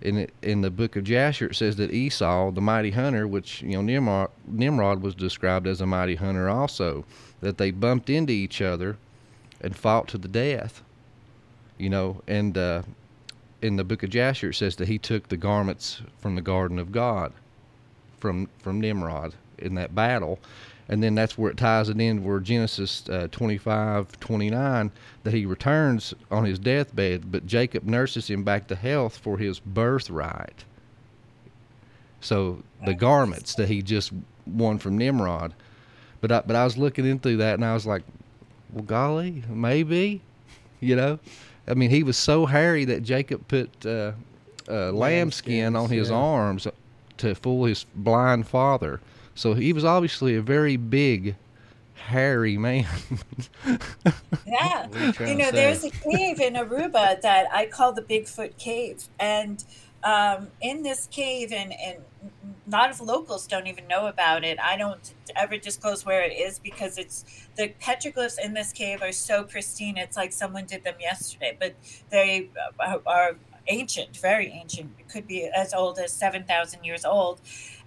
in 0.02 0.30
in 0.44 0.62
the 0.62 0.70
book 0.70 0.96
of 0.96 1.04
Jasher, 1.04 1.48
it 1.48 1.56
says 1.56 1.78
that 1.78 1.92
Esau, 1.92 2.52
the 2.52 2.62
mighty 2.62 2.92
hunter, 2.92 3.28
which 3.28 3.64
you 3.64 3.72
know 3.72 3.82
Nimrod, 3.82 4.30
Nimrod 4.46 5.02
was 5.02 5.16
described 5.16 5.66
as 5.66 5.82
a 5.82 5.88
mighty 5.88 6.16
hunter 6.16 6.48
also, 6.48 7.06
that 7.42 7.58
they 7.58 7.72
bumped 7.72 8.08
into 8.08 8.34
each 8.34 8.62
other 8.62 8.98
and 9.62 9.76
fought 9.76 10.08
to 10.10 10.20
the 10.20 10.28
death. 10.28 10.84
You 11.80 11.90
know, 11.90 12.22
and 12.28 12.56
uh, 12.56 12.84
in 13.62 13.76
the 13.76 13.84
book 13.84 14.04
of 14.04 14.10
Jasher, 14.10 14.50
it 14.50 14.56
says 14.56 14.76
that 14.78 14.88
he 14.88 14.98
took 14.98 15.30
the 15.30 15.38
garments 15.38 16.02
from 16.20 16.36
the 16.36 16.42
garden 16.42 16.80
of 16.80 16.92
God, 16.92 17.34
from 18.20 18.50
from 18.60 18.80
Nimrod 18.80 19.34
in 19.58 19.76
that 19.76 19.96
battle, 19.96 20.40
and 20.90 21.04
then 21.04 21.16
that's 21.16 21.38
where 21.38 21.52
it 21.52 21.58
ties 21.58 21.90
it 21.90 22.00
in 22.00 22.24
where 22.24 22.40
Genesis 22.40 23.08
uh, 23.10 23.28
25, 23.32 24.20
29, 24.20 24.92
that 25.24 25.34
he 25.34 25.46
returns 25.46 26.14
on 26.32 26.46
his 26.46 26.60
deathbed, 26.60 27.32
but 27.32 27.46
Jacob 27.46 27.84
nurses 27.84 28.30
him 28.30 28.44
back 28.44 28.68
to 28.68 28.76
health 28.76 29.18
for 29.18 29.38
his 29.38 29.60
birthright. 29.60 30.64
So 32.22 32.64
the 32.86 32.94
garments 32.94 33.56
that 33.56 33.70
he 33.70 33.82
just 33.82 34.12
won 34.46 34.80
from 34.80 34.98
Nimrod, 34.98 35.54
but 36.22 36.32
I, 36.32 36.42
but 36.42 36.56
I 36.56 36.64
was 36.64 36.78
looking 36.78 37.06
into 37.06 37.38
that 37.38 37.56
and 37.56 37.66
I 37.66 37.74
was 37.74 37.86
like, 37.86 38.04
well, 38.72 38.84
golly, 38.84 39.44
maybe, 39.50 40.22
you 40.80 40.96
know, 40.96 41.20
I 41.68 41.74
mean, 41.74 41.90
he 41.90 42.04
was 42.04 42.18
so 42.18 42.46
hairy 42.46 42.86
that 42.86 43.04
Jacob 43.04 43.48
put 43.48 43.86
uh, 43.86 44.14
uh, 44.70 44.92
lambskin 44.92 45.76
on 45.76 45.90
his 45.90 46.10
yeah. 46.10 46.16
arms 46.16 46.68
to 47.18 47.36
fool 47.36 47.66
his 47.66 47.86
blind 47.96 48.48
father. 48.48 49.00
So 49.36 49.54
he 49.54 49.74
was 49.74 49.84
obviously 49.86 50.36
a 50.36 50.42
very 50.42 50.78
big, 50.78 51.36
hairy 51.96 52.58
man. 52.58 52.86
Yeah. 54.46 54.88
You 55.20 55.28
You 55.28 55.36
know, 55.36 55.46
say? 55.46 55.52
there's 55.52 55.84
a 55.84 55.90
cave 55.90 56.40
in 56.40 56.54
Aruba 56.54 57.22
that 57.22 57.48
I 57.52 57.66
call 57.66 57.92
the 57.92 58.02
Bigfoot 58.02 58.58
Cave. 58.58 59.04
And 59.20 59.64
um, 60.08 60.48
in 60.62 60.84
this 60.84 61.06
cave, 61.12 61.52
and, 61.52 61.74
and 61.74 61.98
a 62.66 62.70
lot 62.70 62.90
of 62.90 63.02
locals 63.02 63.46
don't 63.46 63.68
even 63.68 63.88
know 63.88 64.08
about 64.08 64.46
it. 64.46 64.58
I 64.58 64.78
don't 64.78 65.14
ever 65.36 65.58
disclose 65.58 66.06
where 66.06 66.24
it 66.24 66.32
is 66.32 66.60
because 66.60 66.98
it's 66.98 67.26
the 67.58 67.74
petroglyphs 67.82 68.40
in 68.42 68.54
this 68.54 68.72
cave 68.72 69.02
are 69.02 69.12
so 69.12 69.44
pristine. 69.44 69.98
It's 69.98 70.16
like 70.16 70.32
someone 70.32 70.66
did 70.66 70.86
them 70.86 70.96
yesterday, 71.02 71.58
but 71.60 71.76
they 72.10 72.50
uh, 72.80 73.00
are 73.06 73.36
ancient, 73.68 74.16
very 74.16 74.48
ancient. 74.48 74.92
It 74.98 75.10
could 75.10 75.28
be 75.28 75.46
as 75.54 75.74
old 75.74 76.00
as 76.00 76.14
7,000 76.14 76.86
years 76.86 77.04
old. 77.04 77.42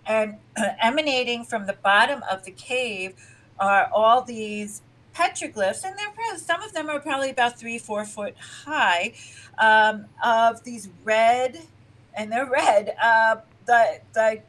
And 0.04 0.36
emanating 0.82 1.44
from 1.44 1.64
the 1.64 1.72
bottom 1.72 2.22
of 2.30 2.44
the 2.44 2.50
cave 2.50 3.14
are 3.58 3.88
all 3.94 4.20
these 4.20 4.82
petroglyphs, 5.14 5.84
and 5.84 5.98
they're 5.98 6.10
probably, 6.10 6.38
some 6.38 6.62
of 6.62 6.74
them 6.74 6.90
are 6.90 7.00
probably 7.00 7.30
about 7.30 7.58
three, 7.58 7.78
four 7.78 8.04
foot 8.04 8.34
high, 8.66 9.14
um, 9.58 10.04
of 10.22 10.64
these 10.64 10.90
red, 11.02 11.60
and 12.14 12.30
they're 12.32 12.48
red, 12.48 12.94
uh, 13.02 13.36
the 13.66 14.00
the 14.12 14.42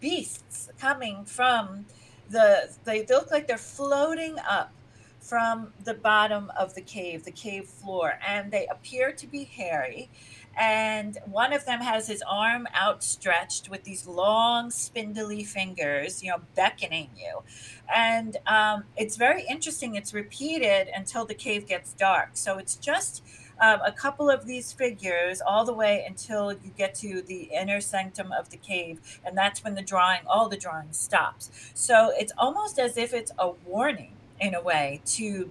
beasts 0.00 0.68
coming 0.78 1.24
from 1.24 1.86
the 2.30 2.70
they, 2.84 3.02
they 3.02 3.14
look 3.14 3.30
like 3.30 3.46
they're 3.46 3.58
floating 3.58 4.36
up 4.48 4.72
from 5.20 5.72
the 5.84 5.94
bottom 5.94 6.52
of 6.56 6.74
the 6.74 6.80
cave, 6.80 7.24
the 7.24 7.32
cave 7.32 7.66
floor, 7.66 8.18
and 8.26 8.52
they 8.52 8.66
appear 8.68 9.10
to 9.12 9.26
be 9.26 9.44
hairy. 9.44 10.08
And 10.58 11.18
one 11.26 11.52
of 11.52 11.66
them 11.66 11.80
has 11.80 12.06
his 12.06 12.22
arm 12.26 12.66
outstretched 12.74 13.68
with 13.68 13.84
these 13.84 14.06
long, 14.06 14.70
spindly 14.70 15.44
fingers, 15.44 16.22
you 16.22 16.30
know, 16.30 16.38
beckoning 16.54 17.10
you. 17.16 17.42
And 17.94 18.38
um, 18.46 18.84
it's 18.96 19.16
very 19.16 19.44
interesting. 19.46 19.96
It's 19.96 20.14
repeated 20.14 20.88
until 20.94 21.26
the 21.26 21.34
cave 21.34 21.66
gets 21.66 21.92
dark. 21.92 22.30
So 22.34 22.56
it's 22.56 22.76
just 22.76 23.22
um, 23.60 23.80
a 23.84 23.92
couple 23.92 24.28
of 24.28 24.46
these 24.46 24.72
figures 24.72 25.40
all 25.40 25.64
the 25.64 25.72
way 25.72 26.04
until 26.06 26.52
you 26.52 26.70
get 26.76 26.94
to 26.96 27.22
the 27.22 27.44
inner 27.52 27.80
sanctum 27.80 28.32
of 28.32 28.50
the 28.50 28.56
cave. 28.56 29.00
And 29.24 29.36
that's 29.36 29.64
when 29.64 29.74
the 29.74 29.82
drawing, 29.82 30.20
all 30.26 30.48
the 30.48 30.56
drawing 30.56 30.92
stops. 30.92 31.50
So 31.74 32.12
it's 32.18 32.32
almost 32.36 32.78
as 32.78 32.96
if 32.96 33.14
it's 33.14 33.32
a 33.38 33.50
warning 33.66 34.12
in 34.40 34.54
a 34.54 34.60
way 34.60 35.00
to 35.06 35.50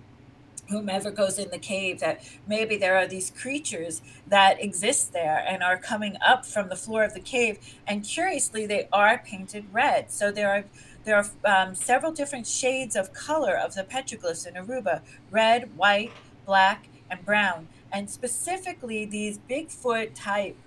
whomever 0.69 1.11
goes 1.11 1.38
in 1.38 1.49
the 1.52 1.57
cave 1.57 1.99
that 1.99 2.23
maybe 2.48 2.77
there 2.77 2.98
are 2.98 3.07
these 3.07 3.30
creatures 3.32 4.02
that 4.27 4.61
exist 4.61 5.14
there 5.14 5.44
and 5.48 5.61
are 5.61 5.77
coming 5.77 6.18
up 6.26 6.45
from 6.45 6.69
the 6.69 6.76
floor 6.76 7.03
of 7.03 7.14
the 7.14 7.19
cave 7.19 7.60
and 7.86 8.03
curiously 8.03 8.65
they 8.65 8.88
are 8.91 9.22
painted 9.23 9.65
red 9.72 10.11
so 10.11 10.32
there 10.32 10.49
are 10.49 10.64
there 11.03 11.15
are 11.15 11.68
um, 11.68 11.76
several 11.76 12.11
different 12.11 12.48
shades 12.48 12.95
of 12.95 13.14
color 13.14 13.56
of 13.56 13.76
the 13.76 13.84
petroglyphs 13.84 14.48
in 14.48 14.56
aruba 14.56 15.02
red 15.30 15.77
white 15.77 16.11
black 16.45 16.88
and 17.11 17.23
brown 17.23 17.68
and 17.91 18.09
specifically 18.09 19.05
these 19.05 19.39
bigfoot 19.49 20.11
type 20.15 20.57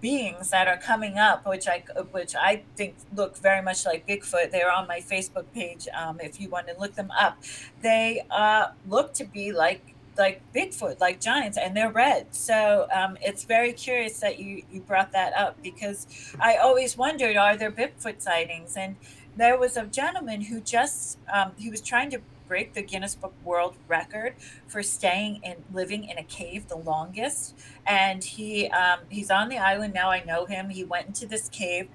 beings 0.00 0.50
that 0.50 0.68
are 0.68 0.76
coming 0.76 1.16
up, 1.18 1.46
which 1.46 1.66
I 1.68 1.84
which 2.10 2.34
I 2.34 2.64
think 2.76 2.96
look 3.14 3.36
very 3.38 3.62
much 3.62 3.86
like 3.86 4.06
Bigfoot. 4.06 4.50
They're 4.50 4.70
on 4.70 4.86
my 4.86 5.00
Facebook 5.00 5.46
page. 5.54 5.88
Um, 5.96 6.20
if 6.20 6.40
you 6.40 6.50
want 6.50 6.66
to 6.68 6.78
look 6.78 6.94
them 6.94 7.10
up, 7.12 7.38
they 7.80 8.22
uh, 8.30 8.72
look 8.88 9.14
to 9.14 9.24
be 9.24 9.52
like 9.52 9.94
like 10.18 10.42
Bigfoot, 10.52 11.00
like 11.00 11.20
giants, 11.20 11.56
and 11.56 11.76
they're 11.76 11.90
red. 11.90 12.34
So 12.34 12.86
um, 12.92 13.16
it's 13.22 13.44
very 13.44 13.72
curious 13.72 14.20
that 14.20 14.38
you 14.38 14.62
you 14.70 14.80
brought 14.80 15.12
that 15.12 15.32
up 15.34 15.62
because 15.62 16.06
I 16.38 16.56
always 16.56 16.98
wondered, 16.98 17.36
are 17.36 17.56
there 17.56 17.70
Bigfoot 17.70 18.20
sightings? 18.20 18.76
And 18.76 18.96
there 19.36 19.58
was 19.58 19.76
a 19.76 19.86
gentleman 19.86 20.42
who 20.42 20.60
just 20.60 21.18
um, 21.32 21.52
he 21.56 21.70
was 21.70 21.80
trying 21.80 22.10
to 22.10 22.20
break 22.52 22.74
the 22.74 22.82
Guinness 22.82 23.14
Book 23.14 23.32
World 23.44 23.74
Record 23.88 24.34
for 24.68 24.82
staying 24.82 25.40
and 25.42 25.64
living 25.72 26.04
in 26.04 26.18
a 26.18 26.22
cave 26.22 26.68
the 26.68 26.76
longest. 26.76 27.58
And 27.86 28.22
he 28.22 28.68
um, 28.68 28.98
he's 29.08 29.30
on 29.30 29.48
the 29.48 29.56
island 29.56 29.94
now. 29.94 30.10
I 30.10 30.22
know 30.22 30.44
him. 30.44 30.68
He 30.68 30.84
went 30.84 31.06
into 31.06 31.26
this 31.26 31.48
cave, 31.48 31.88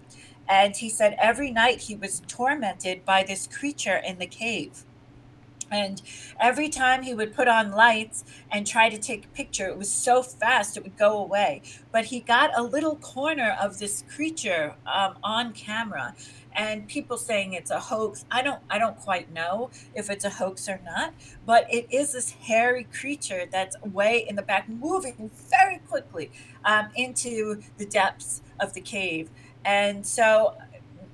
and 0.50 0.76
he 0.76 0.90
said 0.90 1.16
every 1.20 1.52
night 1.52 1.82
he 1.82 1.96
was 1.96 2.24
tormented 2.28 3.06
by 3.06 3.22
this 3.22 3.46
creature 3.46 3.98
in 3.98 4.18
the 4.18 4.26
cave. 4.26 4.84
And 5.70 6.02
every 6.40 6.70
time 6.70 7.04
he 7.04 7.14
would 7.14 7.36
put 7.36 7.48
on 7.48 7.72
lights 7.72 8.24
and 8.52 8.66
try 8.66 8.90
to 8.90 8.98
take 8.98 9.26
a 9.26 9.28
picture, 9.28 9.68
it 9.68 9.78
was 9.78 9.92
so 9.92 10.24
fast 10.24 10.76
it 10.76 10.84
would 10.84 10.98
go 10.98 11.20
away. 11.20 11.62
But 11.92 12.06
he 12.06 12.20
got 12.20 12.58
a 12.58 12.64
little 12.64 12.96
corner 12.96 13.56
of 13.62 13.78
this 13.78 14.04
creature 14.10 14.74
um, 14.92 15.18
on 15.24 15.54
camera, 15.54 16.16
and 16.58 16.88
people 16.88 17.18
saying 17.18 17.54
it's 17.54 17.70
a 17.72 17.80
hoax. 17.80 18.26
I 18.32 18.42
don't, 18.42 18.62
I 18.70 18.80
don't 18.80 18.98
quite 18.98 19.32
know 19.32 19.70
if 19.94 20.10
it's 20.10 20.26
a 20.26 20.32
hoax 20.32 20.68
or 20.68 20.82
not. 20.84 21.14
But 21.46 21.72
it 21.72 21.88
is 21.92 22.14
this 22.14 22.32
hairy 22.32 22.86
creature 22.86 23.46
that's 23.50 23.80
way 23.82 24.26
in 24.28 24.36
the 24.36 24.42
back, 24.42 24.68
moving 24.68 25.30
very 25.50 25.78
quickly 25.88 26.32
um, 26.66 26.90
into 26.96 27.62
the 27.78 27.86
depths 27.86 28.42
of 28.60 28.74
the 28.74 28.82
cave. 28.82 29.30
And 29.64 30.06
so 30.06 30.56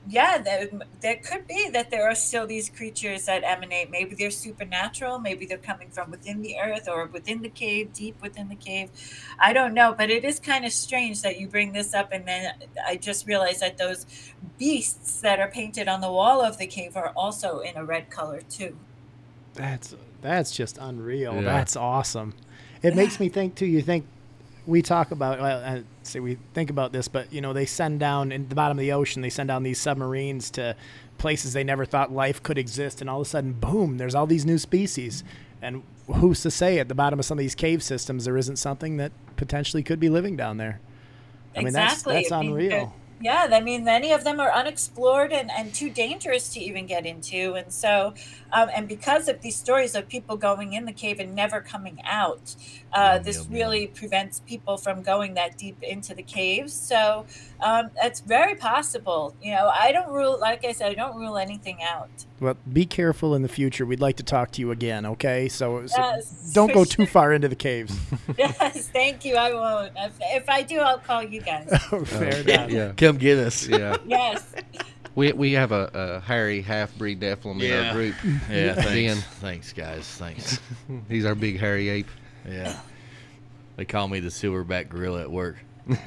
yeah, 0.07 0.37
there, 0.37 0.69
there 1.01 1.15
could 1.15 1.47
be 1.47 1.69
that 1.69 1.89
there 1.89 2.09
are 2.09 2.15
still 2.15 2.45
these 2.45 2.69
creatures 2.69 3.25
that 3.25 3.43
emanate. 3.43 3.89
Maybe 3.89 4.15
they're 4.15 4.31
supernatural. 4.31 5.17
Maybe 5.19 5.45
they're 5.45 5.57
coming 5.57 5.89
from 5.91 6.11
within 6.11 6.41
the 6.41 6.57
earth 6.59 6.89
or 6.89 7.05
within 7.05 7.41
the 7.41 7.49
cave, 7.49 7.93
deep 7.93 8.21
within 8.21 8.49
the 8.49 8.55
cave. 8.55 8.89
I 9.39 9.53
don't 9.53 9.73
know, 9.73 9.95
but 9.97 10.09
it 10.09 10.25
is 10.25 10.39
kind 10.39 10.65
of 10.65 10.73
strange 10.73 11.21
that 11.21 11.39
you 11.39 11.47
bring 11.47 11.71
this 11.71 11.93
up, 11.93 12.11
and 12.11 12.27
then 12.27 12.53
I 12.85 12.97
just 12.97 13.27
realized 13.27 13.61
that 13.61 13.77
those 13.77 14.05
beasts 14.57 15.21
that 15.21 15.39
are 15.39 15.49
painted 15.49 15.87
on 15.87 16.01
the 16.01 16.11
wall 16.11 16.41
of 16.41 16.57
the 16.57 16.67
cave 16.67 16.97
are 16.97 17.13
also 17.15 17.59
in 17.59 17.77
a 17.77 17.85
red 17.85 18.09
color 18.09 18.41
too. 18.41 18.77
That's 19.53 19.95
that's 20.21 20.51
just 20.51 20.77
unreal. 20.79 21.35
Yeah. 21.35 21.41
That's 21.41 21.75
awesome. 21.75 22.33
It 22.81 22.95
makes 22.95 23.19
me 23.19 23.29
think 23.29 23.55
too. 23.55 23.65
You 23.65 23.81
think 23.81 24.05
we 24.65 24.81
talk 24.81 25.11
about 25.11 25.39
well, 25.39 25.61
uh, 25.63 25.81
say 26.03 26.19
we 26.19 26.37
think 26.53 26.69
about 26.69 26.91
this, 26.91 27.07
but 27.07 27.31
you 27.33 27.41
know 27.41 27.53
they 27.53 27.65
send 27.65 27.99
down 27.99 28.31
in 28.31 28.47
the 28.49 28.55
bottom 28.55 28.77
of 28.77 28.81
the 28.81 28.91
ocean. 28.91 29.21
They 29.21 29.29
send 29.29 29.47
down 29.47 29.63
these 29.63 29.79
submarines 29.79 30.49
to 30.51 30.75
places 31.17 31.53
they 31.53 31.63
never 31.63 31.85
thought 31.85 32.11
life 32.11 32.41
could 32.43 32.57
exist, 32.57 33.01
and 33.01 33.09
all 33.09 33.21
of 33.21 33.27
a 33.27 33.29
sudden, 33.29 33.53
boom! 33.53 33.97
There's 33.97 34.15
all 34.15 34.27
these 34.27 34.45
new 34.45 34.57
species. 34.57 35.23
And 35.61 35.83
who's 36.07 36.41
to 36.41 36.51
say 36.51 36.79
at 36.79 36.89
the 36.89 36.95
bottom 36.95 37.19
of 37.19 37.25
some 37.25 37.37
of 37.37 37.41
these 37.41 37.55
cave 37.55 37.81
systems 37.81 38.25
there 38.25 38.37
isn't 38.37 38.57
something 38.57 38.97
that 38.97 39.13
potentially 39.37 39.81
could 39.81 39.99
be 39.99 40.09
living 40.09 40.35
down 40.35 40.57
there? 40.57 40.81
I 41.55 41.61
mean, 41.61 41.73
that's 41.73 41.93
exactly. 41.93 42.13
that's 42.15 42.31
I 42.31 42.39
unreal. 42.41 42.93
They're- 43.23 43.49
yeah, 43.49 43.55
I 43.55 43.59
mean, 43.61 43.83
many 43.83 44.11
of 44.11 44.23
them 44.23 44.39
are 44.39 44.51
unexplored 44.51 45.31
and, 45.31 45.49
and 45.51 45.73
too 45.73 45.89
dangerous 45.89 46.53
to 46.53 46.59
even 46.59 46.85
get 46.85 47.05
into. 47.05 47.53
And 47.53 47.71
so, 47.71 48.13
um, 48.51 48.69
and 48.75 48.87
because 48.87 49.27
of 49.27 49.41
these 49.41 49.55
stories 49.55 49.95
of 49.95 50.07
people 50.07 50.37
going 50.37 50.73
in 50.73 50.85
the 50.85 50.91
cave 50.93 51.19
and 51.19 51.33
never 51.35 51.61
coming 51.61 51.99
out, 52.05 52.55
uh, 52.93 53.13
Yum, 53.15 53.23
this 53.23 53.37
yum, 53.37 53.45
yum. 53.45 53.53
really 53.53 53.87
prevents 53.87 54.39
people 54.41 54.77
from 54.77 55.01
going 55.01 55.33
that 55.35 55.57
deep 55.57 55.81
into 55.81 56.13
the 56.13 56.21
caves. 56.23 56.73
So, 56.73 57.25
um, 57.61 57.89
it's 58.03 58.19
very 58.19 58.55
possible. 58.55 59.33
You 59.41 59.53
know, 59.53 59.71
I 59.73 59.91
don't 59.91 60.09
rule, 60.11 60.37
like 60.39 60.63
I 60.65 60.73
said, 60.73 60.91
I 60.91 60.93
don't 60.95 61.15
rule 61.17 61.37
anything 61.37 61.79
out. 61.81 62.09
Well, 62.39 62.57
be 62.71 62.85
careful 62.85 63.35
in 63.35 63.41
the 63.41 63.47
future. 63.47 63.85
We'd 63.85 64.01
like 64.01 64.17
to 64.17 64.23
talk 64.23 64.51
to 64.51 64.59
you 64.61 64.71
again, 64.71 65.05
okay? 65.05 65.47
So, 65.47 65.87
so 65.87 65.95
Yes, 65.97 66.51
don't 66.53 66.73
go 66.73 66.83
sure. 66.83 66.85
too 66.85 67.05
far 67.05 67.31
into 67.31 67.47
the 67.47 67.55
caves. 67.55 67.97
Yes, 68.37 68.87
thank 68.87 69.23
you. 69.25 69.35
I 69.35 69.53
won't. 69.53 69.91
If, 69.95 70.13
if 70.21 70.49
I 70.49 70.63
do, 70.63 70.79
I'll 70.79 70.97
call 70.97 71.23
you 71.23 71.39
guys. 71.41 71.69
Fair 72.05 72.41
enough. 72.41 72.69
yeah, 72.71 72.91
Come 73.13 73.19
get 73.19 73.37
us. 73.37 73.67
yeah. 73.67 73.97
Yes. 74.05 74.53
We 75.15 75.31
we 75.33 75.51
have 75.53 75.71
a, 75.71 75.91
a 75.93 76.19
hairy 76.21 76.61
half 76.61 76.95
breed 76.97 77.19
Nephilim 77.21 77.53
in 77.55 77.59
Yeah. 77.59 77.87
our 77.89 77.93
group. 77.93 78.15
Yeah, 78.49 78.73
thanks. 78.73 78.83
Ben. 78.85 79.17
Thanks, 79.39 79.71
guys. 79.73 80.07
Thanks. 80.07 80.59
He's 81.09 81.25
our 81.25 81.35
big 81.35 81.59
hairy 81.59 81.89
ape. 81.89 82.07
Yeah. 82.49 82.79
They 83.75 83.85
call 83.85 84.07
me 84.07 84.19
the 84.19 84.29
silverback 84.29 84.89
gorilla 84.89 85.21
at 85.21 85.31
work. 85.31 85.57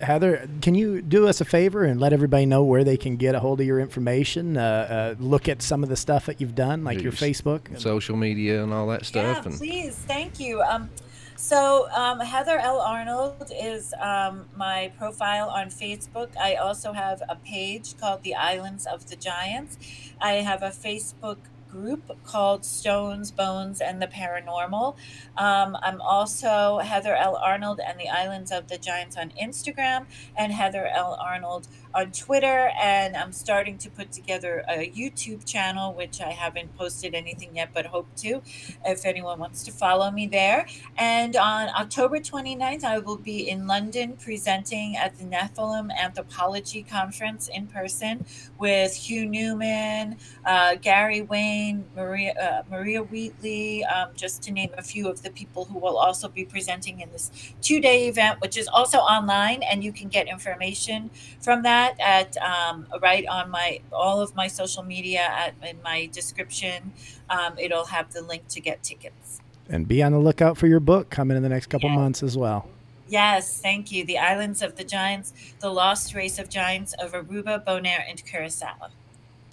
Heather, 0.00 0.46
can 0.60 0.74
you 0.74 1.00
do 1.00 1.28
us 1.28 1.40
a 1.40 1.44
favor 1.46 1.84
and 1.84 1.98
let 2.00 2.12
everybody 2.12 2.44
know 2.44 2.62
where 2.64 2.84
they 2.84 2.96
can 2.98 3.16
get 3.16 3.34
a 3.34 3.40
hold 3.40 3.60
of 3.60 3.66
your 3.66 3.80
information? 3.80 4.56
Uh, 4.58 5.14
uh, 5.18 5.22
look 5.22 5.48
at 5.48 5.62
some 5.62 5.82
of 5.82 5.88
the 5.88 5.96
stuff 5.96 6.26
that 6.26 6.40
you've 6.40 6.54
done, 6.54 6.84
like 6.84 7.00
your 7.00 7.12
Yes. 7.12 7.22
Facebook. 7.22 7.80
Social 7.80 8.16
media 8.16 8.62
and 8.62 8.72
all 8.72 8.86
that 8.88 9.06
stuff. 9.06 9.38
Yeah, 9.38 9.50
and 9.50 9.58
please. 9.58 9.94
Thank 9.96 10.38
you. 10.40 10.60
Um, 10.62 10.90
so 11.36 11.90
um, 11.90 12.20
Heather 12.20 12.58
L. 12.58 12.80
Arnold 12.80 13.50
is 13.54 13.92
um, 14.00 14.46
my 14.56 14.92
profile 14.98 15.48
on 15.48 15.66
Facebook. 15.66 16.36
I 16.36 16.54
also 16.54 16.92
have 16.92 17.22
a 17.28 17.36
page 17.36 17.96
called 17.98 18.22
The 18.22 18.34
Islands 18.34 18.86
of 18.86 19.06
the 19.08 19.16
Giants. 19.16 19.78
I 20.20 20.34
have 20.34 20.62
a 20.62 20.70
Facebook 20.70 21.38
group 21.74 22.16
called 22.24 22.64
Stones, 22.64 23.32
Bones, 23.32 23.80
and 23.80 24.00
the 24.00 24.06
Paranormal. 24.06 24.94
Um, 25.36 25.76
I'm 25.82 26.00
also 26.00 26.78
Heather 26.78 27.16
L. 27.16 27.36
Arnold 27.36 27.80
and 27.84 27.98
the 27.98 28.08
Islands 28.08 28.52
of 28.52 28.68
the 28.68 28.78
Giants 28.78 29.16
on 29.16 29.30
Instagram, 29.30 30.06
and 30.36 30.52
Heather 30.52 30.86
L. 30.86 31.18
Arnold 31.20 31.66
on 31.94 32.10
Twitter. 32.12 32.70
And 32.80 33.16
I'm 33.16 33.32
starting 33.32 33.78
to 33.78 33.90
put 33.90 34.12
together 34.12 34.64
a 34.68 34.90
YouTube 34.90 35.44
channel, 35.46 35.92
which 35.92 36.20
I 36.20 36.30
haven't 36.30 36.76
posted 36.76 37.14
anything 37.14 37.56
yet, 37.56 37.70
but 37.72 37.86
hope 37.86 38.08
to 38.16 38.42
if 38.84 39.04
anyone 39.04 39.38
wants 39.38 39.62
to 39.64 39.72
follow 39.72 40.10
me 40.10 40.26
there. 40.26 40.66
And 40.96 41.36
on 41.36 41.68
October 41.68 42.18
29th, 42.18 42.84
I 42.84 42.98
will 42.98 43.16
be 43.16 43.48
in 43.48 43.66
London 43.66 44.16
presenting 44.16 44.96
at 44.96 45.16
the 45.18 45.24
Nephilim 45.24 45.90
Anthropology 45.96 46.82
Conference 46.82 47.48
in 47.48 47.66
person 47.66 48.24
with 48.58 48.94
Hugh 48.94 49.26
Newman, 49.26 50.16
uh, 50.44 50.76
Gary 50.76 51.22
Wayne, 51.22 51.84
Maria 51.94 52.34
uh, 52.34 52.62
Maria 52.70 53.02
Wheatley, 53.02 53.84
um, 53.84 54.10
just 54.16 54.42
to 54.44 54.52
name 54.52 54.70
a 54.76 54.82
few 54.82 55.08
of 55.08 55.22
the 55.22 55.30
people 55.30 55.64
who 55.66 55.78
will 55.78 55.96
also 55.96 56.28
be 56.28 56.44
presenting 56.44 57.00
in 57.00 57.10
this 57.10 57.30
two-day 57.60 58.08
event, 58.08 58.40
which 58.40 58.56
is 58.56 58.68
also 58.68 58.98
online, 58.98 59.62
and 59.62 59.84
you 59.84 59.92
can 59.92 60.08
get 60.08 60.28
information 60.28 61.10
from 61.40 61.62
that 61.62 61.83
at 62.00 62.36
um, 62.38 62.86
right 63.02 63.26
on 63.26 63.50
my 63.50 63.80
all 63.92 64.20
of 64.20 64.34
my 64.34 64.46
social 64.48 64.82
media 64.82 65.20
at 65.20 65.54
in 65.68 65.80
my 65.82 66.06
description. 66.12 66.92
Um, 67.30 67.58
it'll 67.58 67.86
have 67.86 68.12
the 68.12 68.22
link 68.22 68.48
to 68.48 68.60
get 68.60 68.82
tickets. 68.82 69.40
And 69.68 69.88
be 69.88 70.02
on 70.02 70.12
the 70.12 70.18
lookout 70.18 70.58
for 70.58 70.66
your 70.66 70.80
book 70.80 71.08
coming 71.10 71.36
in 71.36 71.42
the 71.42 71.48
next 71.48 71.66
couple 71.68 71.88
Yeah. 71.90 71.96
months 71.96 72.22
as 72.22 72.36
well. 72.36 72.68
Yes, 73.08 73.60
thank 73.60 73.92
you. 73.92 74.04
The 74.04 74.18
Islands 74.18 74.62
of 74.62 74.76
the 74.76 74.84
Giants, 74.84 75.32
the 75.60 75.70
Lost 75.70 76.14
Race 76.14 76.38
of 76.38 76.48
Giants 76.48 76.94
of 76.94 77.12
Aruba, 77.12 77.64
Bonaire, 77.64 78.02
and 78.08 78.24
Curacao. 78.24 78.88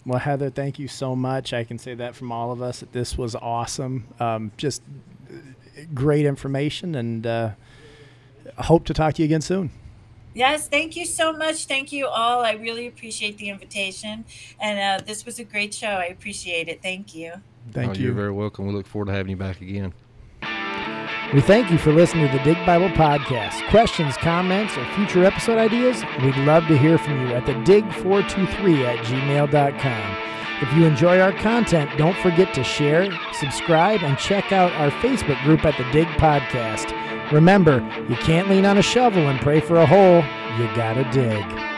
Well, 0.05 0.19
Heather, 0.19 0.49
thank 0.49 0.79
you 0.79 0.87
so 0.87 1.15
much. 1.15 1.53
I 1.53 1.63
can 1.63 1.77
say 1.77 1.93
that 1.95 2.15
from 2.15 2.31
all 2.31 2.51
of 2.51 2.61
us. 2.61 2.79
that 2.79 2.91
This 2.91 3.17
was 3.17 3.35
awesome. 3.35 4.05
Um, 4.19 4.51
just 4.57 4.81
uh, 5.29 5.35
great 5.93 6.25
information, 6.25 6.95
and 6.95 7.27
uh, 7.27 7.49
hope 8.57 8.85
to 8.85 8.93
talk 8.93 9.13
to 9.15 9.21
you 9.21 9.25
again 9.25 9.41
soon. 9.41 9.69
Yes, 10.33 10.67
thank 10.67 10.95
you 10.95 11.05
so 11.05 11.33
much. 11.33 11.65
Thank 11.65 11.91
you 11.91 12.07
all. 12.07 12.41
I 12.41 12.53
really 12.53 12.87
appreciate 12.87 13.37
the 13.37 13.49
invitation. 13.49 14.25
And 14.59 15.01
uh, 15.01 15.05
this 15.05 15.25
was 15.25 15.39
a 15.39 15.43
great 15.43 15.73
show. 15.73 15.87
I 15.87 16.05
appreciate 16.05 16.69
it. 16.69 16.81
Thank 16.81 17.13
you. 17.13 17.33
Thank 17.71 17.91
oh, 17.91 17.93
you. 17.93 18.05
You're 18.05 18.13
very 18.13 18.31
welcome. 18.31 18.67
We 18.67 18.73
look 18.73 18.87
forward 18.87 19.07
to 19.07 19.13
having 19.13 19.31
you 19.31 19.37
back 19.37 19.61
again. 19.61 19.93
We 21.33 21.39
thank 21.39 21.71
you 21.71 21.77
for 21.77 21.93
listening 21.93 22.29
to 22.29 22.37
the 22.37 22.43
Dig 22.43 22.65
Bible 22.65 22.89
Podcast. 22.89 23.69
Questions, 23.69 24.17
comments, 24.17 24.75
or 24.77 24.85
future 24.95 25.23
episode 25.23 25.57
ideas? 25.57 26.03
We'd 26.21 26.35
love 26.37 26.67
to 26.67 26.77
hear 26.77 26.97
from 26.97 27.25
you 27.25 27.33
at 27.33 27.45
the 27.45 27.53
dig423 27.53 28.83
at 28.83 29.05
gmail.com. 29.05 30.17
If 30.61 30.73
you 30.73 30.85
enjoy 30.85 31.19
our 31.19 31.31
content, 31.31 31.89
don't 31.97 32.17
forget 32.17 32.53
to 32.53 32.63
share, 32.63 33.09
subscribe, 33.33 34.01
and 34.03 34.17
check 34.17 34.51
out 34.51 34.71
our 34.73 34.91
Facebook 35.01 35.41
group 35.43 35.65
at 35.65 35.77
the 35.77 35.89
Dig 35.91 36.07
Podcast. 36.09 37.10
Remember, 37.31 37.79
you 38.09 38.15
can't 38.17 38.49
lean 38.49 38.65
on 38.65 38.77
a 38.77 38.81
shovel 38.81 39.29
and 39.29 39.39
pray 39.39 39.61
for 39.61 39.77
a 39.77 39.85
hole, 39.85 40.23
you 40.57 40.75
gotta 40.75 41.09
dig. 41.11 41.70